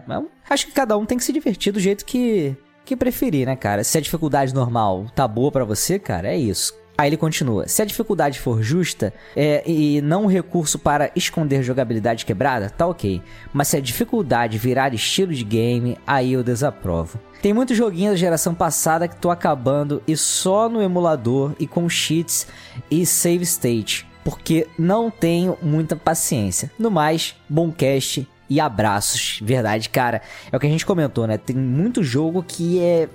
[0.50, 3.84] acho que cada um tem que se divertir do jeito que, que preferir, né, cara?
[3.84, 6.74] Se a dificuldade normal tá boa para você, cara, é isso.
[6.98, 11.62] Aí ele continua: se a dificuldade for justa é, e não um recurso para esconder
[11.62, 13.22] jogabilidade quebrada, tá ok.
[13.52, 17.20] Mas se a dificuldade virar estilo de game, aí eu desaprovo.
[17.42, 21.88] Tem muitos joguinhos da geração passada que tô acabando e só no emulador e com
[21.88, 22.46] cheats
[22.90, 26.70] e save state, porque não tenho muita paciência.
[26.78, 29.40] No mais, bom cast e abraços.
[29.42, 30.22] Verdade, cara.
[30.50, 31.36] É o que a gente comentou, né?
[31.36, 33.08] Tem muito jogo que é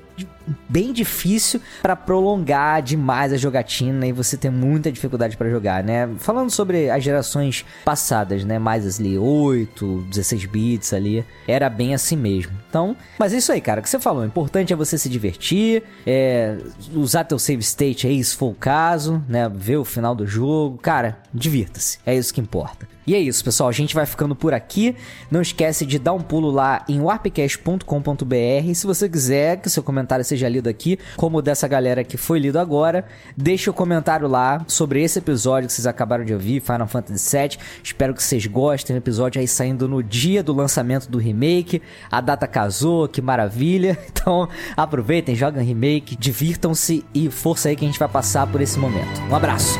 [0.69, 6.09] bem difícil para prolongar demais a jogatina e você ter muita dificuldade para jogar, né?
[6.17, 8.59] Falando sobre as gerações passadas, né?
[8.59, 12.51] Mais ali 8, 16 bits ali, era bem assim mesmo.
[12.69, 15.83] Então, mas é isso aí, cara, que você falou, o importante é você se divertir,
[16.05, 16.57] é
[16.93, 19.49] usar teu save state aí, se for o caso, né?
[19.53, 21.99] Ver o final do jogo, cara, divirta-se.
[22.05, 22.87] É isso que importa.
[23.05, 23.67] E é isso, pessoal.
[23.67, 24.95] A gente vai ficando por aqui.
[25.29, 28.73] Não esquece de dar um pulo lá em warpcast.com.br.
[28.73, 32.59] Se você quiser que seu comentário seja lido aqui, como dessa galera que foi lido
[32.59, 33.05] agora,
[33.35, 37.37] deixa o um comentário lá sobre esse episódio que vocês acabaram de ouvir, Final Fantasy
[37.37, 37.57] VII.
[37.83, 38.95] Espero que vocês gostem.
[38.95, 41.81] O episódio aí saindo no dia do lançamento do remake.
[42.09, 43.97] A data casou, que maravilha.
[44.21, 44.47] Então
[44.77, 49.19] aproveitem, joguem remake, divirtam-se e força aí que a gente vai passar por esse momento.
[49.29, 49.79] Um abraço!